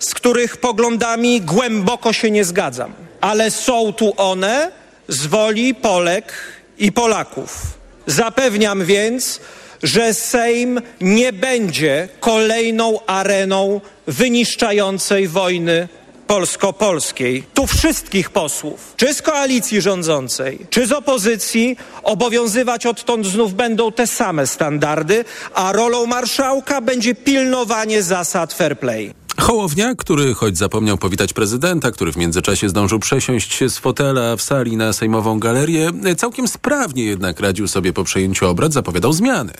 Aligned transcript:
z 0.00 0.14
których 0.14 0.56
poglądami 0.56 1.40
głęboko 1.40 2.12
się 2.12 2.30
nie 2.30 2.44
zgadzam, 2.44 2.92
ale 3.20 3.50
są 3.50 3.92
tu 3.92 4.12
one 4.16 4.72
z 5.08 5.26
woli 5.26 5.74
Polek 5.74 6.32
i 6.78 6.92
Polaków. 6.92 7.78
Zapewniam 8.06 8.84
więc, 8.84 9.40
że 9.82 10.14
Sejm 10.14 10.80
nie 11.00 11.32
będzie 11.32 12.08
kolejną 12.20 13.06
areną 13.06 13.80
wyniszczającej 14.06 15.28
wojny 15.28 15.88
polsko-polskiej. 16.30 17.44
Tu 17.54 17.66
wszystkich 17.66 18.30
posłów, 18.30 18.94
czy 18.96 19.14
z 19.14 19.22
koalicji 19.22 19.80
rządzącej, 19.80 20.66
czy 20.70 20.86
z 20.86 20.92
opozycji, 20.92 21.76
obowiązywać 22.02 22.86
odtąd 22.86 23.26
znów 23.26 23.54
będą 23.54 23.92
te 23.92 24.06
same 24.06 24.46
standardy, 24.46 25.24
a 25.54 25.72
rolą 25.72 26.06
marszałka 26.06 26.80
będzie 26.80 27.14
pilnowanie 27.14 28.02
zasad 28.02 28.52
fair 28.52 28.78
play. 28.78 29.14
Hołownia, 29.38 29.94
który 29.94 30.34
choć 30.34 30.58
zapomniał 30.58 30.98
powitać 30.98 31.32
prezydenta, 31.32 31.90
który 31.90 32.12
w 32.12 32.16
międzyczasie 32.16 32.68
zdążył 32.68 32.98
przesiąść 32.98 33.54
się 33.54 33.70
z 33.70 33.78
fotela 33.78 34.36
w 34.36 34.42
sali 34.42 34.76
na 34.76 34.92
sejmową 34.92 35.38
galerię, 35.38 35.90
całkiem 36.16 36.48
sprawnie 36.48 37.04
jednak 37.04 37.40
radził 37.40 37.68
sobie 37.68 37.92
po 37.92 38.04
przejęciu 38.04 38.46
obrad, 38.46 38.72
zapowiadał 38.72 39.12
zmiany. 39.12 39.52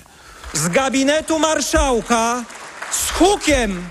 Z 0.52 0.68
gabinetu 0.68 1.38
marszałka 1.38 2.44
z 2.92 3.10
hukiem 3.10 3.82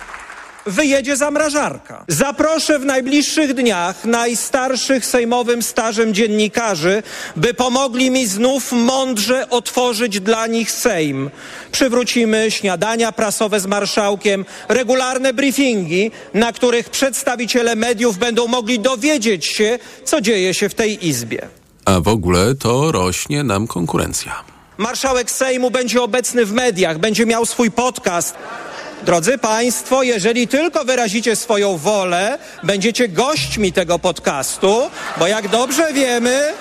wyjedzie 0.69 1.17
zamrażarka. 1.17 2.05
Zaproszę 2.07 2.79
w 2.79 2.85
najbliższych 2.85 3.53
dniach 3.53 4.05
najstarszych 4.05 5.05
sejmowym 5.05 5.63
stażem 5.63 6.13
dziennikarzy, 6.13 7.03
by 7.35 7.53
pomogli 7.53 8.11
mi 8.11 8.27
znów 8.27 8.71
mądrze 8.71 9.49
otworzyć 9.49 10.19
dla 10.19 10.47
nich 10.47 10.71
Sejm. 10.71 11.29
Przywrócimy 11.71 12.51
śniadania 12.51 13.11
prasowe 13.11 13.59
z 13.59 13.65
marszałkiem, 13.65 14.45
regularne 14.69 15.33
briefingi, 15.33 16.11
na 16.33 16.53
których 16.53 16.89
przedstawiciele 16.89 17.75
mediów 17.75 18.17
będą 18.17 18.47
mogli 18.47 18.79
dowiedzieć 18.79 19.45
się, 19.45 19.79
co 20.03 20.21
dzieje 20.21 20.53
się 20.53 20.69
w 20.69 20.73
tej 20.73 21.07
Izbie. 21.07 21.47
A 21.85 21.99
w 21.99 22.07
ogóle 22.07 22.55
to 22.55 22.91
rośnie 22.91 23.43
nam 23.43 23.67
konkurencja. 23.67 24.43
Marszałek 24.77 25.31
Sejmu 25.31 25.71
będzie 25.71 26.01
obecny 26.01 26.45
w 26.45 26.51
mediach, 26.51 26.97
będzie 26.97 27.25
miał 27.25 27.45
swój 27.45 27.71
podcast. 27.71 28.35
Drodzy 29.03 29.37
Państwo, 29.37 30.03
jeżeli 30.03 30.47
tylko 30.47 30.85
wyrazicie 30.85 31.35
swoją 31.35 31.77
wolę, 31.77 32.37
będziecie 32.63 33.07
gośćmi 33.07 33.73
tego 33.73 33.99
podcastu, 33.99 34.89
bo 35.17 35.27
jak 35.27 35.47
dobrze 35.47 35.93
wiemy, 35.93 36.53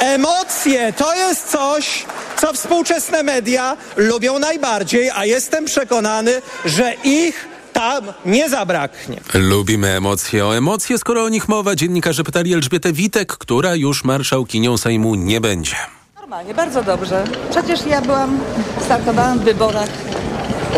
emocje 0.00 0.92
to 0.92 1.14
jest 1.14 1.50
coś, 1.50 2.04
co 2.40 2.52
współczesne 2.52 3.22
media 3.22 3.76
lubią 3.96 4.38
najbardziej, 4.38 5.10
a 5.10 5.24
jestem 5.24 5.64
przekonany, 5.64 6.42
że 6.64 6.94
ich 7.04 7.48
tam 7.72 8.12
nie 8.24 8.48
zabraknie. 8.48 9.20
Lubimy 9.34 9.88
emocje. 9.88 10.46
O 10.46 10.56
emocje, 10.56 10.98
skoro 10.98 11.24
o 11.24 11.28
nich 11.28 11.48
mowa, 11.48 11.74
dziennikarze 11.74 12.24
pytali 12.24 12.54
Elżbietę 12.54 12.92
Witek, 12.92 13.36
która 13.36 13.74
już 13.74 14.04
marszałkinią 14.04 14.78
Sejmu 14.78 15.14
nie 15.14 15.40
będzie. 15.40 15.76
Normalnie, 16.20 16.54
bardzo 16.54 16.82
dobrze. 16.82 17.24
Przecież 17.50 17.86
ja 17.86 18.00
byłam, 18.00 18.40
startowałam 18.84 19.38
w 19.38 19.42
wyborach 19.42 19.88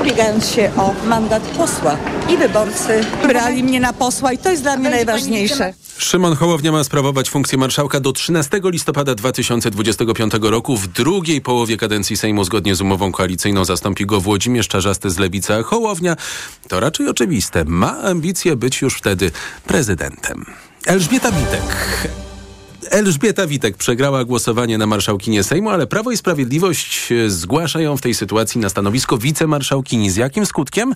ubiegając 0.01 0.49
się 0.49 0.71
o 0.77 0.95
mandat 1.07 1.43
posła. 1.43 1.97
I 2.31 2.37
wyborcy 2.37 3.01
brali 3.29 3.65
mnie 3.65 3.81
na 3.81 3.93
posła 3.93 4.33
i 4.33 4.39
to 4.39 4.51
jest 4.51 4.63
dla 4.63 4.77
mnie 4.77 4.91
najważniejsze. 4.91 5.75
Szymon 5.99 6.37
Hołownia 6.37 6.73
ma 6.73 6.85
sprawować 6.85 7.31
funkcję 7.31 7.59
marszałka 7.59 8.01
do 8.01 8.13
13 8.13 8.61
listopada 8.65 9.15
2025 9.15 10.33
roku. 10.43 10.77
W 10.77 10.87
drugiej 10.89 11.41
połowie 11.41 11.77
kadencji 11.77 12.17
Sejmu 12.17 12.45
zgodnie 12.45 12.75
z 12.75 12.81
umową 12.81 13.13
koalicyjną 13.13 13.65
zastąpi 13.65 14.07
go 14.07 14.21
Włodzimierz 14.21 14.69
Czarzasty 14.69 15.11
z 15.11 15.19
Lewicy, 15.19 15.55
a 15.55 15.63
Hołownia, 15.63 16.17
to 16.69 16.81
raczej 16.81 17.09
oczywiste, 17.09 17.65
ma 17.65 17.99
ambicje 17.99 18.57
być 18.57 18.83
już 18.83 18.95
wtedy 18.95 19.31
prezydentem. 19.67 20.45
Elżbieta 20.87 21.33
Witek. 21.33 21.63
Elżbieta 22.95 23.47
Witek 23.47 23.77
przegrała 23.77 24.25
głosowanie 24.25 24.79
na 24.79 24.87
marszałkinie 24.87 25.45
Sejmu, 25.45 25.71
ale 25.71 25.87
Prawo 25.87 26.11
i 26.11 26.17
Sprawiedliwość 26.17 27.13
zgłasza 27.27 27.81
ją 27.81 27.97
w 27.97 28.01
tej 28.01 28.15
sytuacji 28.15 28.61
na 28.61 28.69
stanowisko 28.69 29.19
wicemarszałkini. 29.19 30.11
Z 30.11 30.17
jakim 30.17 30.47
skutkiem? 30.47 30.95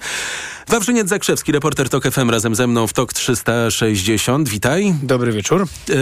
Wawrzyniec 0.68 1.08
Zakrzewski, 1.08 1.52
reporter 1.52 1.88
TOK 1.88 2.04
FM 2.10 2.30
razem 2.30 2.54
ze 2.54 2.66
mną 2.66 2.86
w 2.86 2.92
TOK 2.92 3.12
360. 3.12 4.48
Witaj. 4.48 4.94
Dobry 5.02 5.32
wieczór. 5.32 5.62
E, 5.62 5.94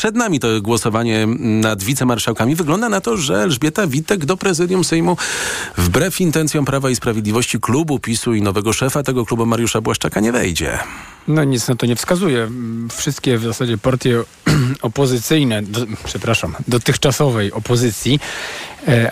przed 0.00 0.16
nami 0.16 0.40
to 0.40 0.60
głosowanie 0.60 1.26
nad 1.38 1.82
wicemarszałkami. 1.82 2.54
Wygląda 2.54 2.88
na 2.88 3.00
to, 3.00 3.16
że 3.16 3.42
Elżbieta 3.42 3.86
Witek 3.86 4.24
do 4.24 4.36
prezydium 4.36 4.84
Sejmu 4.84 5.16
wbrew 5.78 6.20
intencjom 6.20 6.64
Prawa 6.64 6.90
i 6.90 6.96
Sprawiedliwości 6.96 7.60
klubu 7.60 7.98
PiSu 7.98 8.34
i 8.34 8.42
nowego 8.42 8.72
szefa 8.72 9.02
tego 9.02 9.26
klubu 9.26 9.46
Mariusza 9.46 9.80
Błaszczaka 9.80 10.20
nie 10.20 10.32
wejdzie. 10.32 10.78
No 11.28 11.44
nic 11.44 11.68
na 11.68 11.76
to 11.76 11.86
nie 11.86 11.96
wskazuje. 11.96 12.50
Wszystkie 12.96 13.38
w 13.38 13.42
zasadzie 13.42 13.78
partie 13.78 14.22
opozycyjne, 14.82 15.39
do, 15.62 15.86
przepraszam, 16.04 16.56
dotychczasowej 16.68 17.52
opozycji, 17.52 18.20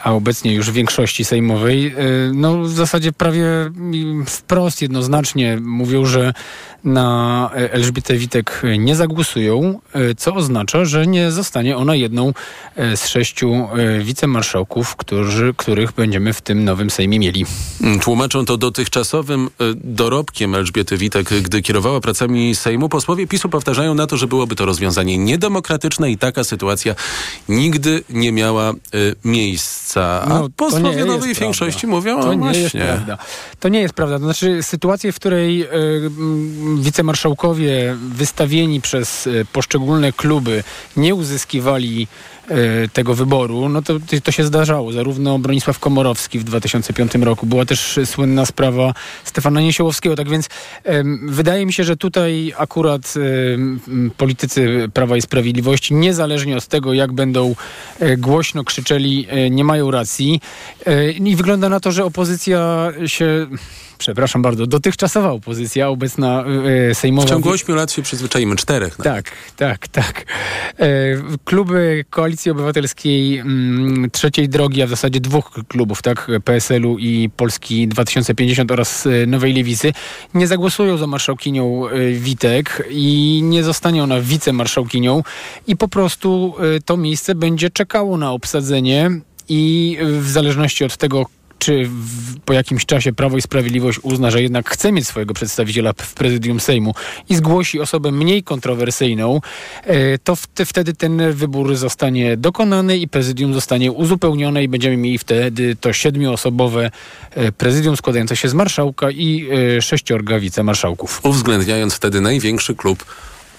a 0.03 0.13
obecnie 0.13 0.55
już 0.55 0.71
większości 0.71 1.25
sejmowej, 1.25 1.87
e, 1.87 1.93
no 2.35 2.63
w 2.63 2.71
zasadzie 2.71 3.13
prawie 3.13 3.45
wprost, 4.27 4.83
jednoznacznie 4.83 5.59
mówią, 5.61 6.05
że 6.05 6.33
na 6.85 7.51
Elżbietę 7.55 8.17
Witek 8.17 8.63
nie 8.79 8.97
zagłosują, 8.97 9.81
e, 9.93 10.15
co 10.15 10.35
oznacza, 10.35 10.85
że 10.85 11.07
nie 11.07 11.31
zostanie 11.31 11.77
ona 11.77 11.95
jedną 11.95 12.33
z 12.77 13.09
sześciu 13.09 13.69
wicemarszałków, 14.01 14.97
którzy, 14.97 15.55
których 15.57 15.93
będziemy 15.93 16.33
w 16.33 16.41
tym 16.41 16.65
nowym 16.65 16.91
Sejmie 16.91 17.19
mieli. 17.19 17.47
Tłumaczą 18.03 18.45
to 18.45 18.57
dotychczasowym 18.57 19.51
dorobkiem 19.75 20.55
Elżbiety 20.55 20.97
Witek, 20.97 21.29
gdy 21.43 21.63
kierowała 21.63 22.01
pracami 22.01 22.55
Sejmu. 22.55 22.89
Posłowie 22.89 23.27
PiSu 23.27 23.49
powtarzają 23.49 23.95
na 23.95 24.07
to, 24.07 24.17
że 24.17 24.27
byłoby 24.27 24.57
to 24.57 24.67
rozwiązanie 24.67 25.19
niedemokratyczne 25.19 26.11
i 26.11 26.19
taka 26.19 26.45
sytuacja 26.45 26.95
nigdy 27.49 28.03
nie 28.11 28.33
miała 28.33 28.73
y, 28.73 28.77
miejsca. 29.59 30.23
A 30.23 30.29
no, 30.29 30.49
posłowie 30.57 31.05
nowej 31.05 31.35
większości 31.35 31.87
mówią, 31.87 32.23
to 32.23 32.35
nie 32.35 32.39
właśnie. 32.39 32.61
jest 32.61 32.77
prawda. 32.77 33.19
To 33.61 33.69
nie 33.69 33.81
jest 33.81 33.95
prawda. 33.95 34.19
To 34.19 34.25
znaczy 34.25 34.63
sytuacje, 34.63 35.13
w 35.13 35.17
której 35.17 35.63
y, 35.63 35.69
wicemarszałkowie 36.79 37.97
wystawieni 37.99 38.81
przez 38.81 39.27
y, 39.27 39.47
poszczególne 39.53 40.13
kluby 40.13 40.65
nie 40.97 41.15
uzyskiwali 41.15 42.09
E, 42.09 42.38
tego 42.93 43.15
wyboru, 43.15 43.69
no 43.69 43.83
to, 43.83 43.95
to 44.25 44.33
się 44.33 44.45
zdarzało. 44.45 44.93
Zarówno 44.93 45.39
Bronisław 45.39 45.79
Komorowski 45.79 46.39
w 46.39 46.45
2005 46.45 47.15
roku, 47.15 47.47
była 47.47 47.65
też 47.65 48.01
słynna 48.05 48.47
sprawa 48.47 48.95
Stefana 49.25 49.61
Niesiołowskiego. 49.61 50.17
Tak 50.17 50.29
więc 50.29 50.49
wydaje 51.23 51.67
mi 51.67 51.73
się, 51.73 51.85
że 51.85 51.97
tutaj 51.97 52.53
akurat 52.57 53.15
politycy 54.17 54.89
Prawa 54.95 55.17
i 55.17 55.23
Sprawiedliwości, 55.23 55.95
niezależnie 55.95 56.57
od 56.57 56.67
tego, 56.67 56.93
jak 56.93 57.13
będą 57.13 57.55
e, 58.01 58.17
głośno 58.17 58.65
krzyczeli, 58.65 59.27
e, 59.29 59.51
nie 59.51 59.65
mają 59.65 59.91
racji. 59.91 60.41
I 61.21 61.37
wygląda 61.37 61.69
na 61.69 61.81
to, 61.81 61.93
że 61.93 62.05
opozycja 62.05 62.93
się 63.07 63.47
przepraszam 63.99 64.43
bardzo, 64.43 64.67
dotychczasowa 64.67 65.31
opozycja, 65.31 65.89
obecna 65.89 66.45
e, 66.91 66.95
sejmowa. 66.95 67.27
W 67.27 67.31
ciągu 67.31 67.51
ośmiu 67.51 67.75
lat 67.75 67.93
się 67.93 68.03
przyzwyczaimy, 68.03 68.57
czterech. 68.57 68.99
Nawet. 68.99 69.25
Tak, 69.25 69.35
tak, 69.57 69.89
tak. 69.89 70.25
E, 70.79 70.89
kluby 71.45 72.05
Koalicji 72.11 72.51
Obywatelskiej 72.51 73.39
m, 73.39 73.49
mm, 73.49 74.11
Trzeciej 74.11 74.49
Drogi, 74.49 74.83
a 74.83 74.87
w 74.87 74.91
zasadzie 74.91 75.21
dwóch 75.21 75.51
klubów, 75.69 76.03
tak, 76.03 76.29
PSL-u 76.45 76.99
i 76.99 77.31
Polski 77.37 77.89
2050 77.89 78.73
oraz 78.73 79.07
e, 79.07 79.27
Nowej 79.27 79.55
Lewicy, 79.55 79.93
nie 80.35 80.47
zagłosują 80.47 80.97
za 80.97 81.07
marszałkinią 81.07 81.89
e, 81.89 82.13
Witek 82.13 82.89
i 82.91 83.41
nie 83.45 83.65
zostanie 83.65 84.03
ona 84.03 84.21
wicemarszałkinią 84.21 85.23
i 85.67 85.77
po 85.77 85.89
prostu 85.89 86.55
e, 86.77 86.81
to 86.81 86.97
miejsce 86.97 87.35
będzie 87.35 87.71
czekało 87.71 88.19
na 88.19 88.33
obsadzenie 88.33 89.11
i 89.49 89.99
w 90.03 90.31
zależności 90.31 90.85
od 90.85 90.97
tego, 90.97 91.27
czy 91.59 91.85
w, 91.85 92.41
po 92.41 92.53
jakimś 92.53 92.87
czasie 92.87 93.13
Prawo 93.13 93.37
i 93.37 93.43
Sprawiedliwość 93.43 93.99
uzna, 94.03 94.31
że 94.31 94.43
jednak 94.43 94.71
chce 94.71 94.93
mieć 94.93 95.07
swojego 95.07 95.35
przedstawiciela 95.35 95.93
w 95.93 96.15
prezydium 96.15 96.61
Sejmu 96.61 96.95
i 97.29 97.37
zgłosi 97.37 97.81
osobę 97.81 98.13
mniej 98.13 98.43
kontrowersyjną, 98.43 99.41
e, 99.85 100.19
to 100.19 100.37
wtedy 100.67 100.95
ten 100.95 101.33
wybór 101.33 101.77
zostanie 101.77 102.37
dokonany 102.37 102.99
i 102.99 103.09
prezydium 103.09 103.55
zostanie 103.55 103.93
uzupełnione 103.93 104.65
i 104.65 104.69
będziemy 104.69 104.97
mieli 104.97 105.19
wtedy 105.19 105.77
to 105.77 105.93
siedmioosobowe 105.93 106.91
e, 107.35 107.53
prezydium 107.53 107.97
składające 107.97 108.37
się 108.37 108.49
z 108.49 108.55
marszałka 108.55 109.11
i 109.11 109.49
e, 109.77 109.83
sześciorga 109.83 110.39
wicemarszałków. 110.39 111.21
Uwzględniając 111.23 111.95
wtedy 111.95 112.21
największy 112.21 112.75
klub 112.75 113.05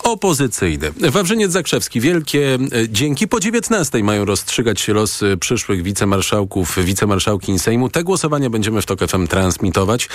opozycyjny. 0.04 0.92
Wawrzyniec 0.92 1.52
Zakrzewski, 1.52 2.02
wielkie 2.02 2.54
e, 2.56 2.90
dzięki. 2.90 3.28
Po 3.28 3.40
19 3.40 4.04
mają 4.04 4.26
rozstrzygać 4.26 4.82
się 4.82 4.94
losy 4.94 5.38
przyszłych 5.40 5.84
wicemarszałków, 5.84 6.78
wicemarszałki 6.84 7.60
Sejmu. 7.60 7.90
Te 7.90 8.04
głosowania 8.04 8.50
będziemy 8.50 8.82
w 8.82 8.86
TOK 8.86 9.00
FM 9.00 9.28
transmitować. 9.28 10.10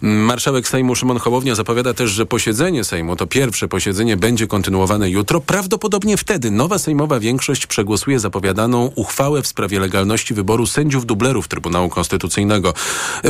Marszałek 0.00 0.68
Sejmu 0.68 0.94
Szymon 0.94 1.18
Hołownia 1.18 1.54
zapowiada 1.54 1.94
też, 1.94 2.10
że 2.10 2.26
posiedzenie 2.26 2.84
Sejmu, 2.84 3.16
to 3.16 3.26
pierwsze 3.26 3.68
posiedzenie, 3.68 4.16
będzie 4.16 4.46
kontynuowane 4.46 5.10
jutro. 5.10 5.40
Prawdopodobnie 5.40 6.16
wtedy 6.16 6.50
nowa 6.50 6.78
sejmowa 6.78 7.20
większość 7.20 7.66
przegłosuje 7.66 8.20
zapowiadaną 8.20 8.92
uchwałę 8.94 9.42
w 9.42 9.46
sprawie 9.46 9.80
legalności 9.80 10.34
wyboru 10.34 10.66
sędziów 10.66 11.06
dublerów 11.06 11.48
Trybunału 11.48 11.88
Konstytucyjnego. 11.88 12.74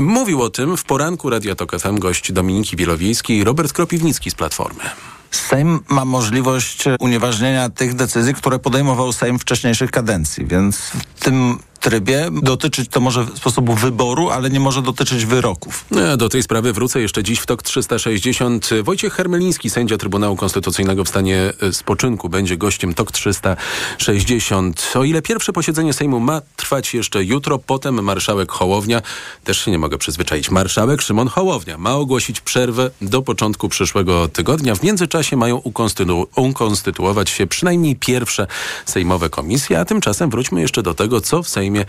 Mówił 0.01 0.43
o 0.43 0.51
tym 0.51 0.77
w 0.77 0.85
poranku 0.85 1.31
Radia 1.31 1.55
TOK 1.55 1.79
FM 1.81 1.99
gość 1.99 2.33
Dominiki 2.33 2.77
Wielowiejskiej 2.77 3.39
i 3.39 3.45
Robert 3.45 3.73
Kropiwnicki 3.73 4.31
z 4.31 4.35
Platformy. 4.35 4.85
Sejm 5.31 5.81
ma 5.89 6.05
możliwość 6.05 6.85
unieważnienia 7.01 7.71
tych 7.71 7.95
decyzji, 7.95 8.35
które 8.35 8.59
podejmował 8.59 9.13
Sejm 9.13 9.39
wcześniejszych 9.39 9.91
kadencji, 9.91 10.47
więc 10.47 10.79
w 10.79 11.25
tym 11.25 11.59
trybie 11.81 12.29
dotyczyć 12.43 12.91
to 12.91 13.01
może 13.01 13.27
sposobu 13.35 13.75
wyboru, 13.75 14.31
ale 14.31 14.51
nie 14.51 14.61
może 14.61 14.83
dotyczyć 14.83 15.27
wyroków. 15.27 15.85
Do 16.19 16.29
tej 16.29 16.43
sprawy 16.43 16.73
wrócę 16.73 17.01
jeszcze 17.01 17.23
dziś 17.23 17.39
w 17.39 17.47
TOK 17.47 17.63
360. 17.63 18.71
Wojciech 18.83 19.13
Hermeliński, 19.13 19.71
sędzia 19.71 19.99
Trybunału 19.99 20.37
Konstytucyjnego 20.37 21.05
w 21.05 21.09
stanie 21.09 21.53
e, 21.63 21.73
spoczynku, 21.73 22.29
będzie 22.29 22.57
gościem 22.57 22.95
TOK 22.95 23.13
360. 23.13 24.93
O 24.95 25.05
ile 25.05 25.23
pierwsze 25.23 25.53
posiedzenie 25.53 25.93
Sejmu 25.93 26.21
ma 26.21 26.41
trwać 26.57 26.95
jeszcze 26.95 27.25
jutro, 27.25 27.59
potem 27.59 28.05
marszałek 28.05 28.53
Hołownia, 28.53 29.03
też 29.45 29.65
się 29.65 29.71
nie 29.71 29.79
mogę 29.79 29.99
przyzwyczaić, 29.99 30.51
marszałek 30.51 31.03
Szymon 31.03 31.29
Hołownia 31.29 31.79
ma 31.79 31.95
ogłosić 31.95 32.41
przerwę 32.41 32.91
do 33.03 33.23
początku 33.23 33.69
przyszłego 33.69 34.29
tygodnia. 34.29 34.75
W 34.75 34.83
międzyczasie 34.83 35.37
mają 35.37 35.57
ukonstytu 35.57 36.29
ukonstytuować 36.37 37.31
się 37.31 37.47
przynajmniej 37.47 37.97
pierwsze 37.97 38.47
sejmowe 38.87 39.31
komisje, 39.31 39.81
a 39.81 39.85
tymczasem 39.85 40.31
wróćmy 40.31 40.61
jeszcze 40.61 40.83
do 40.83 40.95
tego, 40.95 41.21
co 41.21 41.43
w 41.43 41.49
Sejmie 41.49 41.68
Sejmie 41.69 41.85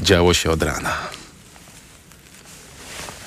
działo 0.00 0.34
się 0.34 0.50
od 0.50 0.62
rana. 0.62 0.96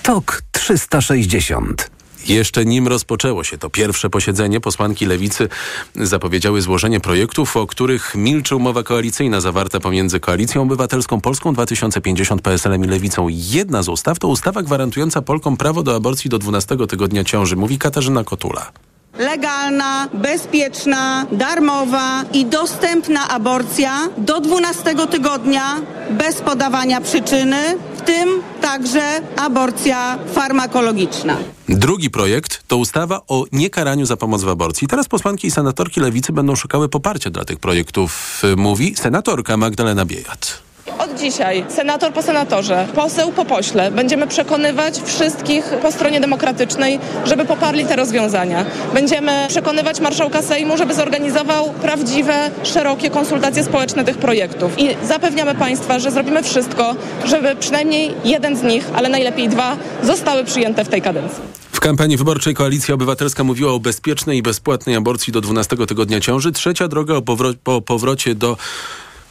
Tok 0.03 0.42
360. 0.51 1.89
Jeszcze 2.27 2.65
nim 2.65 2.88
rozpoczęło 2.88 3.44
się 3.44 3.57
to 3.57 3.69
pierwsze 3.69 4.09
posiedzenie, 4.09 4.62
posłanki 4.62 5.06
Lewicy 5.06 5.50
zapowiedziały 5.95 6.62
złożenie 6.62 7.00
projektów, 7.00 7.57
o 7.57 7.68
których 7.68 8.15
milczy 8.15 8.56
umowa 8.56 8.83
koalicyjna 8.83 9.42
zawarta 9.42 9.80
pomiędzy 9.80 10.19
Koalicją 10.19 10.62
Obywatelską 10.62 11.21
Polską 11.21 11.53
2050 11.53 12.42
PSL-em 12.42 12.86
i 12.86 12.88
Lewicą. 12.88 13.27
Jedna 13.30 13.83
z 13.83 13.89
ustaw 13.89 14.19
to 14.19 14.27
ustawa 14.27 14.63
gwarantująca 14.63 15.21
Polkom 15.21 15.57
prawo 15.57 15.83
do 15.83 15.95
aborcji 15.95 16.30
do 16.30 16.39
12 16.39 16.77
tygodnia 16.89 17.24
ciąży, 17.24 17.56
mówi 17.56 17.77
Katarzyna 17.77 18.24
Kotula 18.24 18.71
legalna, 19.18 20.10
bezpieczna, 20.14 21.26
darmowa 21.32 22.24
i 22.34 22.46
dostępna 22.46 23.30
aborcja 23.30 24.10
do 24.18 24.40
12 24.42 24.96
tygodnia 25.12 25.76
bez 26.10 26.42
podawania 26.42 27.02
przyczyny, 27.02 27.78
w 27.98 28.02
tym 28.02 28.30
także 28.62 29.22
aborcja 29.38 30.18
farmakologiczna. 30.34 31.38
Drugi 31.70 32.10
projekt 32.10 32.64
to 32.68 32.78
ustawa 32.78 33.22
o 33.28 33.46
niekaraniu 33.52 34.06
za 34.06 34.18
pomoc 34.18 34.44
w 34.44 34.50
aborcji. 34.50 34.88
Teraz 34.88 35.08
posłanki 35.08 35.48
i 35.48 35.52
senatorki 35.52 36.00
lewicy 36.02 36.34
będą 36.34 36.56
szukały 36.56 36.90
poparcia 36.90 37.30
dla 37.30 37.46
tych 37.46 37.60
projektów, 37.60 38.42
mówi 38.58 38.96
senatorka 38.96 39.58
Magdalena 39.58 40.06
Biejat. 40.06 40.66
Od 40.86 41.20
dzisiaj 41.20 41.66
senator 41.70 42.14
po 42.14 42.22
senatorze, 42.22 42.88
poseł 42.96 43.32
po 43.32 43.46
pośle 43.46 43.92
będziemy 43.92 44.28
przekonywać 44.28 45.02
wszystkich 45.06 45.66
po 45.82 45.92
stronie 45.92 46.20
demokratycznej, 46.20 47.00
żeby 47.26 47.46
poparli 47.46 47.86
te 47.86 47.96
rozwiązania. 47.96 48.66
Będziemy 48.94 49.46
przekonywać 49.50 50.00
marszałka 50.00 50.42
Sejmu, 50.42 50.78
żeby 50.78 50.94
zorganizował 50.94 51.74
prawdziwe, 51.82 52.52
szerokie 52.64 53.10
konsultacje 53.10 53.64
społeczne 53.64 54.04
tych 54.04 54.18
projektów. 54.18 54.80
I 54.80 54.96
zapewniamy 55.08 55.56
Państwa, 55.56 56.00
że 56.00 56.12
zrobimy 56.12 56.44
wszystko, 56.44 56.96
żeby 57.26 57.56
przynajmniej 57.56 58.14
jeden 58.26 58.58
z 58.58 58.64
nich, 58.64 58.90
ale 58.96 59.10
najlepiej 59.10 59.50
dwa, 59.50 59.78
zostały 60.04 60.44
przyjęte 60.44 60.86
w 60.86 60.90
tej 60.90 61.02
kadencji. 61.02 61.40
W 61.72 61.80
kampanii 61.80 62.18
wyborczej 62.18 62.54
Koalicja 62.54 62.96
Obywatelska 62.96 63.44
mówiła 63.44 63.72
o 63.72 63.80
bezpiecznej 63.80 64.38
i 64.38 64.42
bezpłatnej 64.42 64.96
aborcji 64.96 65.34
do 65.34 65.42
12 65.42 65.78
tygodnia 65.88 66.20
ciąży. 66.20 66.52
Trzecia 66.52 66.88
droga 66.88 67.16
o 67.16 67.22
powro- 67.22 67.54
po 67.64 67.81
powrocie 67.81 68.36
do 68.36 68.58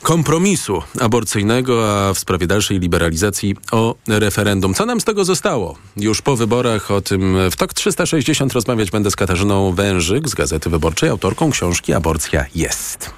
kompromisu 0.05 0.83
aborcyjnego, 1.01 1.99
a 1.99 2.15
w 2.15 2.19
sprawie 2.19 2.47
dalszej 2.47 2.81
liberalizacji 2.81 3.57
o 3.71 3.95
referendum. 4.09 4.75
Co 4.75 4.87
nam 4.87 5.01
z 5.01 5.05
tego 5.05 5.25
zostało? 5.25 5.77
Już 5.97 6.23
po 6.23 6.37
wyborach 6.37 6.91
o 6.91 7.01
tym 7.01 7.37
w 7.51 7.57
TOK 7.57 7.75
360 7.75 8.53
rozmawiać 8.53 8.91
będę 8.91 9.11
z 9.11 9.17
Katarzyną 9.17 9.73
Wężyk 9.73 10.29
z 10.29 10.35
Gazety 10.35 10.71
Wyborczej, 10.71 11.11
autorką 11.11 11.51
książki 11.51 11.93
Aborcja 11.93 12.45
jest. 12.55 13.11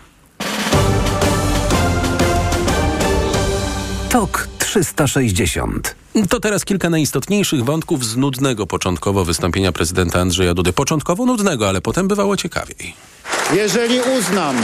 TOK 4.08 4.48
360 4.58 5.96
to 6.28 6.40
teraz 6.40 6.64
kilka 6.64 6.90
najistotniejszych 6.90 7.64
wątków 7.64 8.04
z 8.04 8.16
nudnego 8.16 8.66
początkowo 8.66 9.24
wystąpienia 9.24 9.72
prezydenta 9.72 10.20
Andrzeja 10.20 10.54
Dudy. 10.54 10.72
Początkowo 10.72 11.26
nudnego, 11.26 11.68
ale 11.68 11.80
potem 11.80 12.08
bywało 12.08 12.36
ciekawiej. 12.36 12.94
Jeżeli 13.54 14.00
uznam, 14.18 14.56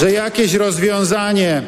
że 0.00 0.12
jakieś 0.12 0.54
rozwiązanie 0.54 1.62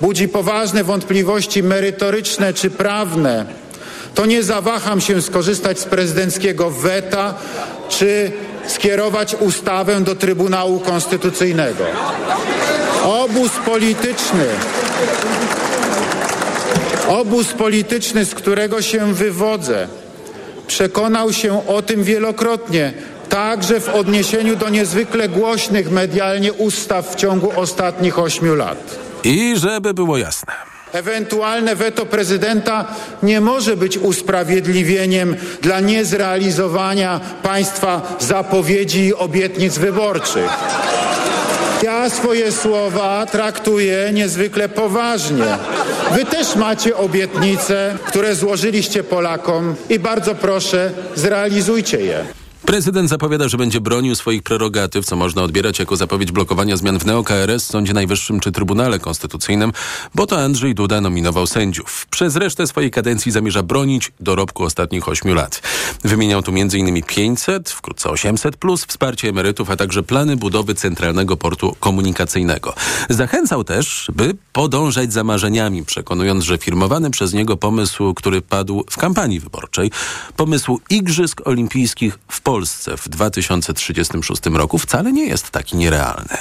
budzi 0.00 0.28
poważne 0.28 0.84
wątpliwości 0.84 1.62
merytoryczne 1.62 2.54
czy 2.54 2.70
prawne, 2.70 3.46
to 4.14 4.26
nie 4.26 4.42
zawaham 4.42 5.00
się 5.00 5.22
skorzystać 5.22 5.78
z 5.78 5.84
prezydenckiego 5.84 6.70
weta 6.70 7.34
czy 7.88 8.32
skierować 8.66 9.36
ustawę 9.40 10.00
do 10.00 10.14
Trybunału 10.14 10.80
Konstytucyjnego. 10.80 11.84
Obóz 13.04 13.50
polityczny, 13.64 14.44
obóz 17.08 17.46
polityczny, 17.46 18.24
z 18.24 18.34
którego 18.34 18.82
się 18.82 19.14
wywodzę, 19.14 19.88
przekonał 20.66 21.32
się 21.32 21.66
o 21.66 21.82
tym 21.82 22.04
wielokrotnie 22.04 22.92
także 23.28 23.80
w 23.80 23.88
odniesieniu 23.88 24.56
do 24.56 24.68
niezwykle 24.68 25.28
głośnych 25.28 25.90
medialnie 25.90 26.52
ustaw 26.52 27.12
w 27.12 27.14
ciągu 27.14 27.52
ostatnich 27.56 28.18
ośmiu 28.18 28.54
lat. 28.54 28.98
I 29.24 29.54
żeby 29.56 29.94
było 29.94 30.18
jasne. 30.18 30.52
Ewentualne 30.92 31.76
weto 31.76 32.06
prezydenta 32.06 32.84
nie 33.22 33.40
może 33.40 33.76
być 33.76 33.98
usprawiedliwieniem 33.98 35.36
dla 35.62 35.80
niezrealizowania 35.80 37.20
państwa 37.42 38.16
zapowiedzi 38.20 39.00
i 39.00 39.14
obietnic 39.14 39.78
wyborczych. 39.78 40.50
Ja 41.82 42.10
swoje 42.10 42.52
słowa 42.52 43.26
traktuję 43.26 44.10
niezwykle 44.12 44.68
poważnie. 44.68 45.44
Wy 46.12 46.24
też 46.24 46.56
macie 46.56 46.96
obietnice, 46.96 47.98
które 48.06 48.34
złożyliście 48.34 49.04
Polakom 49.04 49.74
i 49.88 49.98
bardzo 49.98 50.34
proszę, 50.34 50.90
zrealizujcie 51.14 52.00
je. 52.00 52.45
Prezydent 52.66 53.08
zapowiada, 53.08 53.48
że 53.48 53.56
będzie 53.56 53.80
bronił 53.80 54.14
swoich 54.14 54.42
prerogatyw, 54.42 55.06
co 55.06 55.16
można 55.16 55.42
odbierać 55.42 55.78
jako 55.78 55.96
zapowiedź 55.96 56.32
blokowania 56.32 56.76
zmian 56.76 56.98
w 56.98 57.06
NeoKRS, 57.06 57.66
Sądzie 57.66 57.92
Najwyższym 57.92 58.40
czy 58.40 58.52
Trybunale 58.52 58.98
Konstytucyjnym, 58.98 59.72
bo 60.14 60.26
to 60.26 60.38
Andrzej 60.38 60.74
Duda 60.74 61.00
nominował 61.00 61.46
sędziów. 61.46 62.06
Przez 62.10 62.36
resztę 62.36 62.66
swojej 62.66 62.90
kadencji 62.90 63.32
zamierza 63.32 63.62
bronić 63.62 64.12
dorobku 64.20 64.64
ostatnich 64.64 65.08
ośmiu 65.08 65.34
lat. 65.34 65.62
Wymieniał 66.04 66.42
tu 66.42 66.52
m.in. 66.52 67.02
500, 67.02 67.70
wkrótce 67.70 68.10
800, 68.10 68.56
plus 68.56 68.84
wsparcie 68.84 69.28
emerytów, 69.28 69.70
a 69.70 69.76
także 69.76 70.02
plany 70.02 70.36
budowy 70.36 70.74
centralnego 70.74 71.36
portu 71.36 71.76
komunikacyjnego. 71.80 72.74
Zachęcał 73.10 73.64
też, 73.64 74.10
by 74.14 74.34
podążać 74.52 75.12
za 75.12 75.24
marzeniami, 75.24 75.84
przekonując, 75.84 76.44
że 76.44 76.58
firmowany 76.58 77.10
przez 77.10 77.32
niego 77.32 77.56
pomysł, 77.56 78.14
który 78.14 78.42
padł 78.42 78.84
w 78.90 78.96
kampanii 78.96 79.40
wyborczej, 79.40 79.90
pomysł 80.36 80.80
Igrzysk 80.90 81.42
Olimpijskich 81.44 82.18
w 82.28 82.40
Polsce, 82.40 82.55
Polsce 82.56 82.96
w 82.96 83.08
2036 83.08 84.42
roku 84.46 84.78
wcale 84.78 85.12
nie 85.12 85.26
jest 85.26 85.50
taki 85.50 85.76
nierealny. 85.76 86.36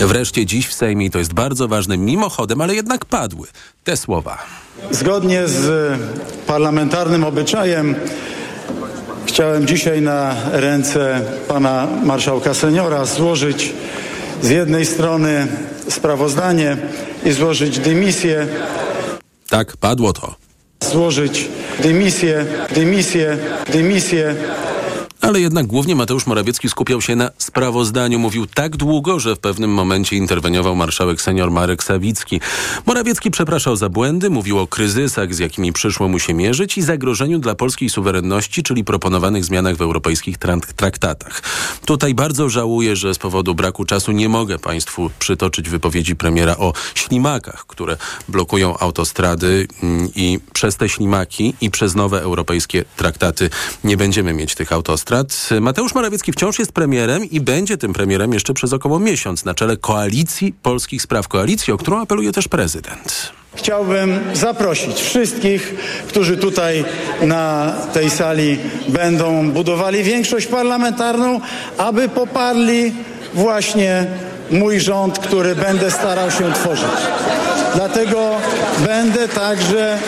Wreszcie 0.00 0.46
dziś 0.46 0.66
w 0.66 0.72
Sejmie, 0.72 1.10
to 1.10 1.18
jest 1.18 1.32
bardzo 1.32 1.68
ważne, 1.68 1.98
mimochodem, 1.98 2.60
ale 2.60 2.74
jednak 2.74 3.04
padły 3.04 3.48
te 3.84 3.96
słowa. 3.96 4.38
Zgodnie 4.90 5.48
z 5.48 5.98
parlamentarnym 6.46 7.24
obyczajem 7.24 7.94
chciałem 9.26 9.66
dzisiaj 9.66 10.02
na 10.02 10.36
ręce 10.52 11.20
pana 11.48 11.88
marszałka 12.04 12.54
seniora 12.54 13.04
złożyć 13.04 13.72
z 14.42 14.48
jednej 14.48 14.86
strony 14.86 15.46
sprawozdanie 15.90 16.76
i 17.24 17.32
złożyć 17.32 17.78
dymisję. 17.78 18.46
Tak, 19.48 19.76
padło 19.76 20.12
to 20.12 20.43
złożyć 20.84 21.48
dymisję, 21.80 22.46
dymisję, 22.74 23.38
dymisję. 23.72 24.34
Ale 25.24 25.40
jednak 25.40 25.66
głównie 25.66 25.96
Mateusz 25.96 26.26
Morawiecki 26.26 26.68
skupiał 26.68 27.00
się 27.00 27.16
na 27.16 27.30
sprawozdaniu. 27.38 28.18
Mówił 28.18 28.46
tak 28.46 28.76
długo, 28.76 29.20
że 29.20 29.36
w 29.36 29.38
pewnym 29.38 29.70
momencie 29.70 30.16
interweniował 30.16 30.76
marszałek 30.76 31.22
senior 31.22 31.50
Marek 31.50 31.84
Sawicki. 31.84 32.40
Morawiecki 32.86 33.30
przepraszał 33.30 33.76
za 33.76 33.88
błędy, 33.88 34.30
mówił 34.30 34.58
o 34.58 34.66
kryzysach, 34.66 35.34
z 35.34 35.38
jakimi 35.38 35.72
przyszło 35.72 36.08
mu 36.08 36.18
się 36.18 36.34
mierzyć 36.34 36.78
i 36.78 36.82
zagrożeniu 36.82 37.38
dla 37.38 37.54
polskiej 37.54 37.90
suwerenności, 37.90 38.62
czyli 38.62 38.84
proponowanych 38.84 39.44
zmianach 39.44 39.76
w 39.76 39.82
europejskich 39.82 40.38
traktatach. 40.76 41.42
Tutaj 41.86 42.14
bardzo 42.14 42.48
żałuję, 42.48 42.96
że 42.96 43.14
z 43.14 43.18
powodu 43.18 43.54
braku 43.54 43.84
czasu 43.84 44.12
nie 44.12 44.28
mogę 44.28 44.58
Państwu 44.58 45.10
przytoczyć 45.18 45.68
wypowiedzi 45.68 46.16
premiera 46.16 46.56
o 46.56 46.72
ślimakach, 46.94 47.64
które 47.66 47.96
blokują 48.28 48.78
autostrady 48.78 49.66
mm, 49.82 50.08
i 50.14 50.38
przez 50.52 50.76
te 50.76 50.88
ślimaki 50.88 51.54
i 51.60 51.70
przez 51.70 51.94
nowe 51.94 52.22
europejskie 52.22 52.84
traktaty 52.96 53.50
nie 53.84 53.96
będziemy 53.96 54.32
mieć 54.32 54.54
tych 54.54 54.72
autostrad. 54.72 55.13
Mateusz 55.60 55.94
Morawiecki 55.94 56.32
wciąż 56.32 56.58
jest 56.58 56.72
premierem 56.72 57.24
i 57.30 57.40
będzie 57.40 57.76
tym 57.76 57.92
premierem 57.92 58.32
jeszcze 58.32 58.54
przez 58.54 58.72
około 58.72 58.98
miesiąc 58.98 59.44
na 59.44 59.54
czele 59.54 59.76
koalicji 59.76 60.54
polskich 60.62 61.02
spraw. 61.02 61.28
Koalicji, 61.28 61.72
o 61.72 61.76
którą 61.76 62.00
apeluje 62.00 62.32
też 62.32 62.48
prezydent. 62.48 63.32
Chciałbym 63.54 64.20
zaprosić 64.32 65.00
wszystkich, 65.00 65.74
którzy 66.08 66.36
tutaj 66.36 66.84
na 67.22 67.72
tej 67.92 68.10
sali 68.10 68.58
będą 68.88 69.50
budowali 69.50 70.02
większość 70.02 70.46
parlamentarną, 70.46 71.40
aby 71.78 72.08
poparli 72.08 72.92
właśnie 73.34 74.06
mój 74.50 74.80
rząd, 74.80 75.18
który 75.18 75.54
będę 75.56 75.90
starał 75.90 76.30
się 76.30 76.52
tworzyć. 76.52 77.00
Dlatego 77.74 78.30
będę 78.86 79.28
także 79.28 79.98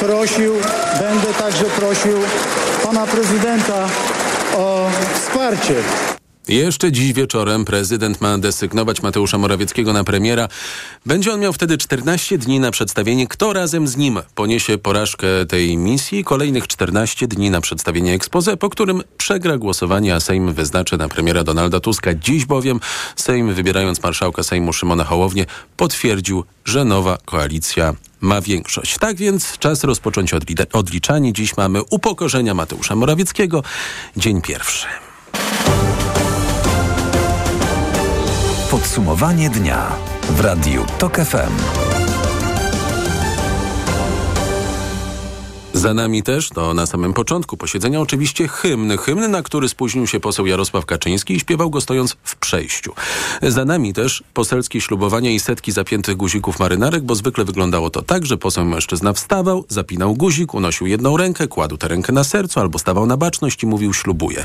prosił, 0.00 0.54
będę 1.00 1.34
także 1.38 1.64
prosił 1.64 2.18
pana 2.84 3.06
prezydenta 3.06 3.88
o 4.56 4.90
wsparcie 5.14 5.74
jeszcze 6.54 6.92
dziś 6.92 7.12
wieczorem 7.12 7.64
prezydent 7.64 8.20
ma 8.20 8.38
desygnować 8.38 9.02
Mateusza 9.02 9.38
Morawieckiego 9.38 9.92
na 9.92 10.04
premiera. 10.04 10.48
Będzie 11.06 11.32
on 11.32 11.40
miał 11.40 11.52
wtedy 11.52 11.78
14 11.78 12.38
dni 12.38 12.60
na 12.60 12.70
przedstawienie, 12.70 13.26
kto 13.26 13.52
razem 13.52 13.88
z 13.88 13.96
nim 13.96 14.18
poniesie 14.34 14.78
porażkę 14.78 15.26
tej 15.48 15.76
misji. 15.76 16.24
Kolejnych 16.24 16.68
14 16.68 17.28
dni 17.28 17.50
na 17.50 17.60
przedstawienie 17.60 18.14
expose, 18.14 18.56
po 18.56 18.70
którym 18.70 19.02
przegra 19.18 19.58
głosowanie, 19.58 20.14
a 20.14 20.20
Sejm 20.20 20.52
wyznaczy 20.52 20.96
na 20.96 21.08
premiera 21.08 21.44
Donalda 21.44 21.80
Tuska. 21.80 22.14
Dziś 22.14 22.44
bowiem 22.44 22.80
Sejm, 23.16 23.54
wybierając 23.54 24.02
marszałka 24.02 24.42
Sejmu 24.42 24.72
Szymona 24.72 25.04
Hołownię, 25.04 25.46
potwierdził, 25.76 26.44
że 26.64 26.84
nowa 26.84 27.18
koalicja 27.24 27.94
ma 28.20 28.40
większość. 28.40 28.98
Tak 28.98 29.16
więc 29.16 29.58
czas 29.58 29.84
rozpocząć 29.84 30.30
odliczanie. 30.72 31.32
Dziś 31.32 31.56
mamy 31.56 31.82
upokorzenia 31.90 32.54
Mateusza 32.54 32.96
Morawieckiego. 32.96 33.62
Dzień 34.16 34.42
pierwszy. 34.42 34.86
Podsumowanie 38.70 39.50
dnia 39.50 39.92
w 40.30 40.40
Radiu 40.40 40.84
TOK 40.98 41.16
FM. 41.16 41.52
Za 45.72 45.94
nami 45.94 46.22
też, 46.22 46.48
to 46.48 46.74
na 46.74 46.86
samym 46.86 47.12
początku 47.14 47.56
posiedzenia 47.56 48.00
oczywiście 48.00 48.48
hymn. 48.48 48.98
Hymn, 48.98 49.30
na 49.30 49.42
który 49.42 49.68
spóźnił 49.68 50.06
się 50.06 50.20
poseł 50.20 50.46
Jarosław 50.46 50.86
Kaczyński 50.86 51.34
i 51.34 51.40
śpiewał 51.40 51.70
go 51.70 51.80
stojąc 51.80 52.16
w 52.24 52.36
przejściu. 52.36 52.92
Za 53.42 53.64
nami 53.64 53.92
też 53.92 54.24
poselskie 54.34 54.80
ślubowania 54.80 55.30
i 55.30 55.40
setki 55.40 55.72
zapiętych 55.72 56.16
guzików 56.16 56.58
marynarek, 56.58 57.02
bo 57.02 57.14
zwykle 57.14 57.44
wyglądało 57.44 57.90
to 57.90 58.02
tak, 58.02 58.26
że 58.26 58.36
poseł 58.36 58.64
mężczyzna 58.64 59.12
wstawał, 59.12 59.64
zapinał 59.68 60.14
guzik, 60.14 60.54
unosił 60.54 60.86
jedną 60.86 61.16
rękę, 61.16 61.48
kładł 61.48 61.76
tę 61.76 61.88
rękę 61.88 62.12
na 62.12 62.24
sercu 62.24 62.60
albo 62.60 62.78
stawał 62.78 63.06
na 63.06 63.16
baczność 63.16 63.62
i 63.62 63.66
mówił 63.66 63.94
ślubuję. 63.94 64.44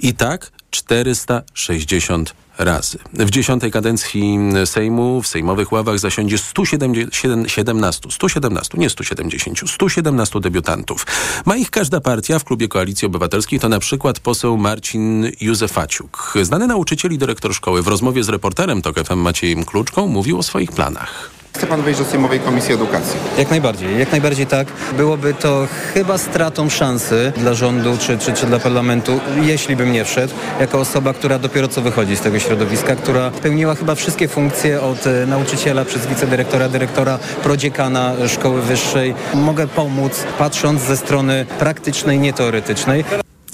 I 0.00 0.14
tak 0.14 0.52
460 0.70 2.34
razy. 2.64 2.98
W 3.12 3.30
dziesiątej 3.30 3.70
kadencji 3.70 4.38
Sejmu 4.64 5.22
w 5.22 5.26
sejmowych 5.26 5.72
ławach 5.72 5.98
zasiądzie 5.98 6.38
117, 6.38 8.10
117, 8.10 8.78
nie 8.78 8.90
170, 8.90 9.70
117 9.70 10.40
debiutantów. 10.40 11.06
Ma 11.46 11.56
ich 11.56 11.70
każda 11.70 12.00
partia 12.00 12.38
w 12.38 12.44
klubie 12.44 12.68
Koalicji 12.68 13.06
Obywatelskiej, 13.06 13.60
to 13.60 13.68
na 13.68 13.78
przykład 13.78 14.20
poseł 14.20 14.56
Marcin 14.56 15.30
Józefaciuk. 15.40 16.34
Znany 16.42 16.66
nauczyciel 16.66 17.12
i 17.12 17.18
dyrektor 17.18 17.54
szkoły 17.54 17.82
w 17.82 17.88
rozmowie 17.88 18.24
z 18.24 18.28
reporterem 18.28 18.82
TOK 18.82 19.06
FM 19.06 19.18
Maciejem 19.18 19.64
Kluczką 19.64 20.06
mówił 20.06 20.38
o 20.38 20.42
swoich 20.42 20.72
planach. 20.72 21.39
Chce 21.56 21.66
pan 21.66 21.82
wejść 21.82 22.00
do 22.00 22.04
Sejmowej 22.06 22.40
Komisji 22.40 22.74
Edukacji? 22.74 23.20
Jak 23.38 23.50
najbardziej, 23.50 23.98
jak 23.98 24.12
najbardziej 24.12 24.46
tak. 24.46 24.68
Byłoby 24.96 25.34
to 25.34 25.68
chyba 25.94 26.18
stratą 26.18 26.68
szansy 26.70 27.32
dla 27.36 27.54
rządu 27.54 27.96
czy, 28.00 28.18
czy, 28.18 28.32
czy 28.32 28.46
dla 28.46 28.58
parlamentu, 28.58 29.20
jeśli 29.42 29.76
bym 29.76 29.92
nie 29.92 30.04
wszedł, 30.04 30.34
jako 30.60 30.78
osoba, 30.80 31.12
która 31.12 31.38
dopiero 31.38 31.68
co 31.68 31.82
wychodzi 31.82 32.16
z 32.16 32.20
tego 32.20 32.38
środowiska, 32.38 32.96
która 32.96 33.30
pełniła 33.30 33.74
chyba 33.74 33.94
wszystkie 33.94 34.28
funkcje 34.28 34.80
od 34.80 35.06
e, 35.06 35.26
nauczyciela 35.26 35.84
przez 35.84 36.06
wicedyrektora, 36.06 36.68
dyrektora, 36.68 37.18
prodziekana 37.42 38.12
szkoły 38.28 38.62
wyższej. 38.62 39.14
Mogę 39.34 39.68
pomóc, 39.68 40.24
patrząc 40.38 40.82
ze 40.82 40.96
strony 40.96 41.46
praktycznej, 41.58 42.18
nieteoretycznej. 42.18 43.04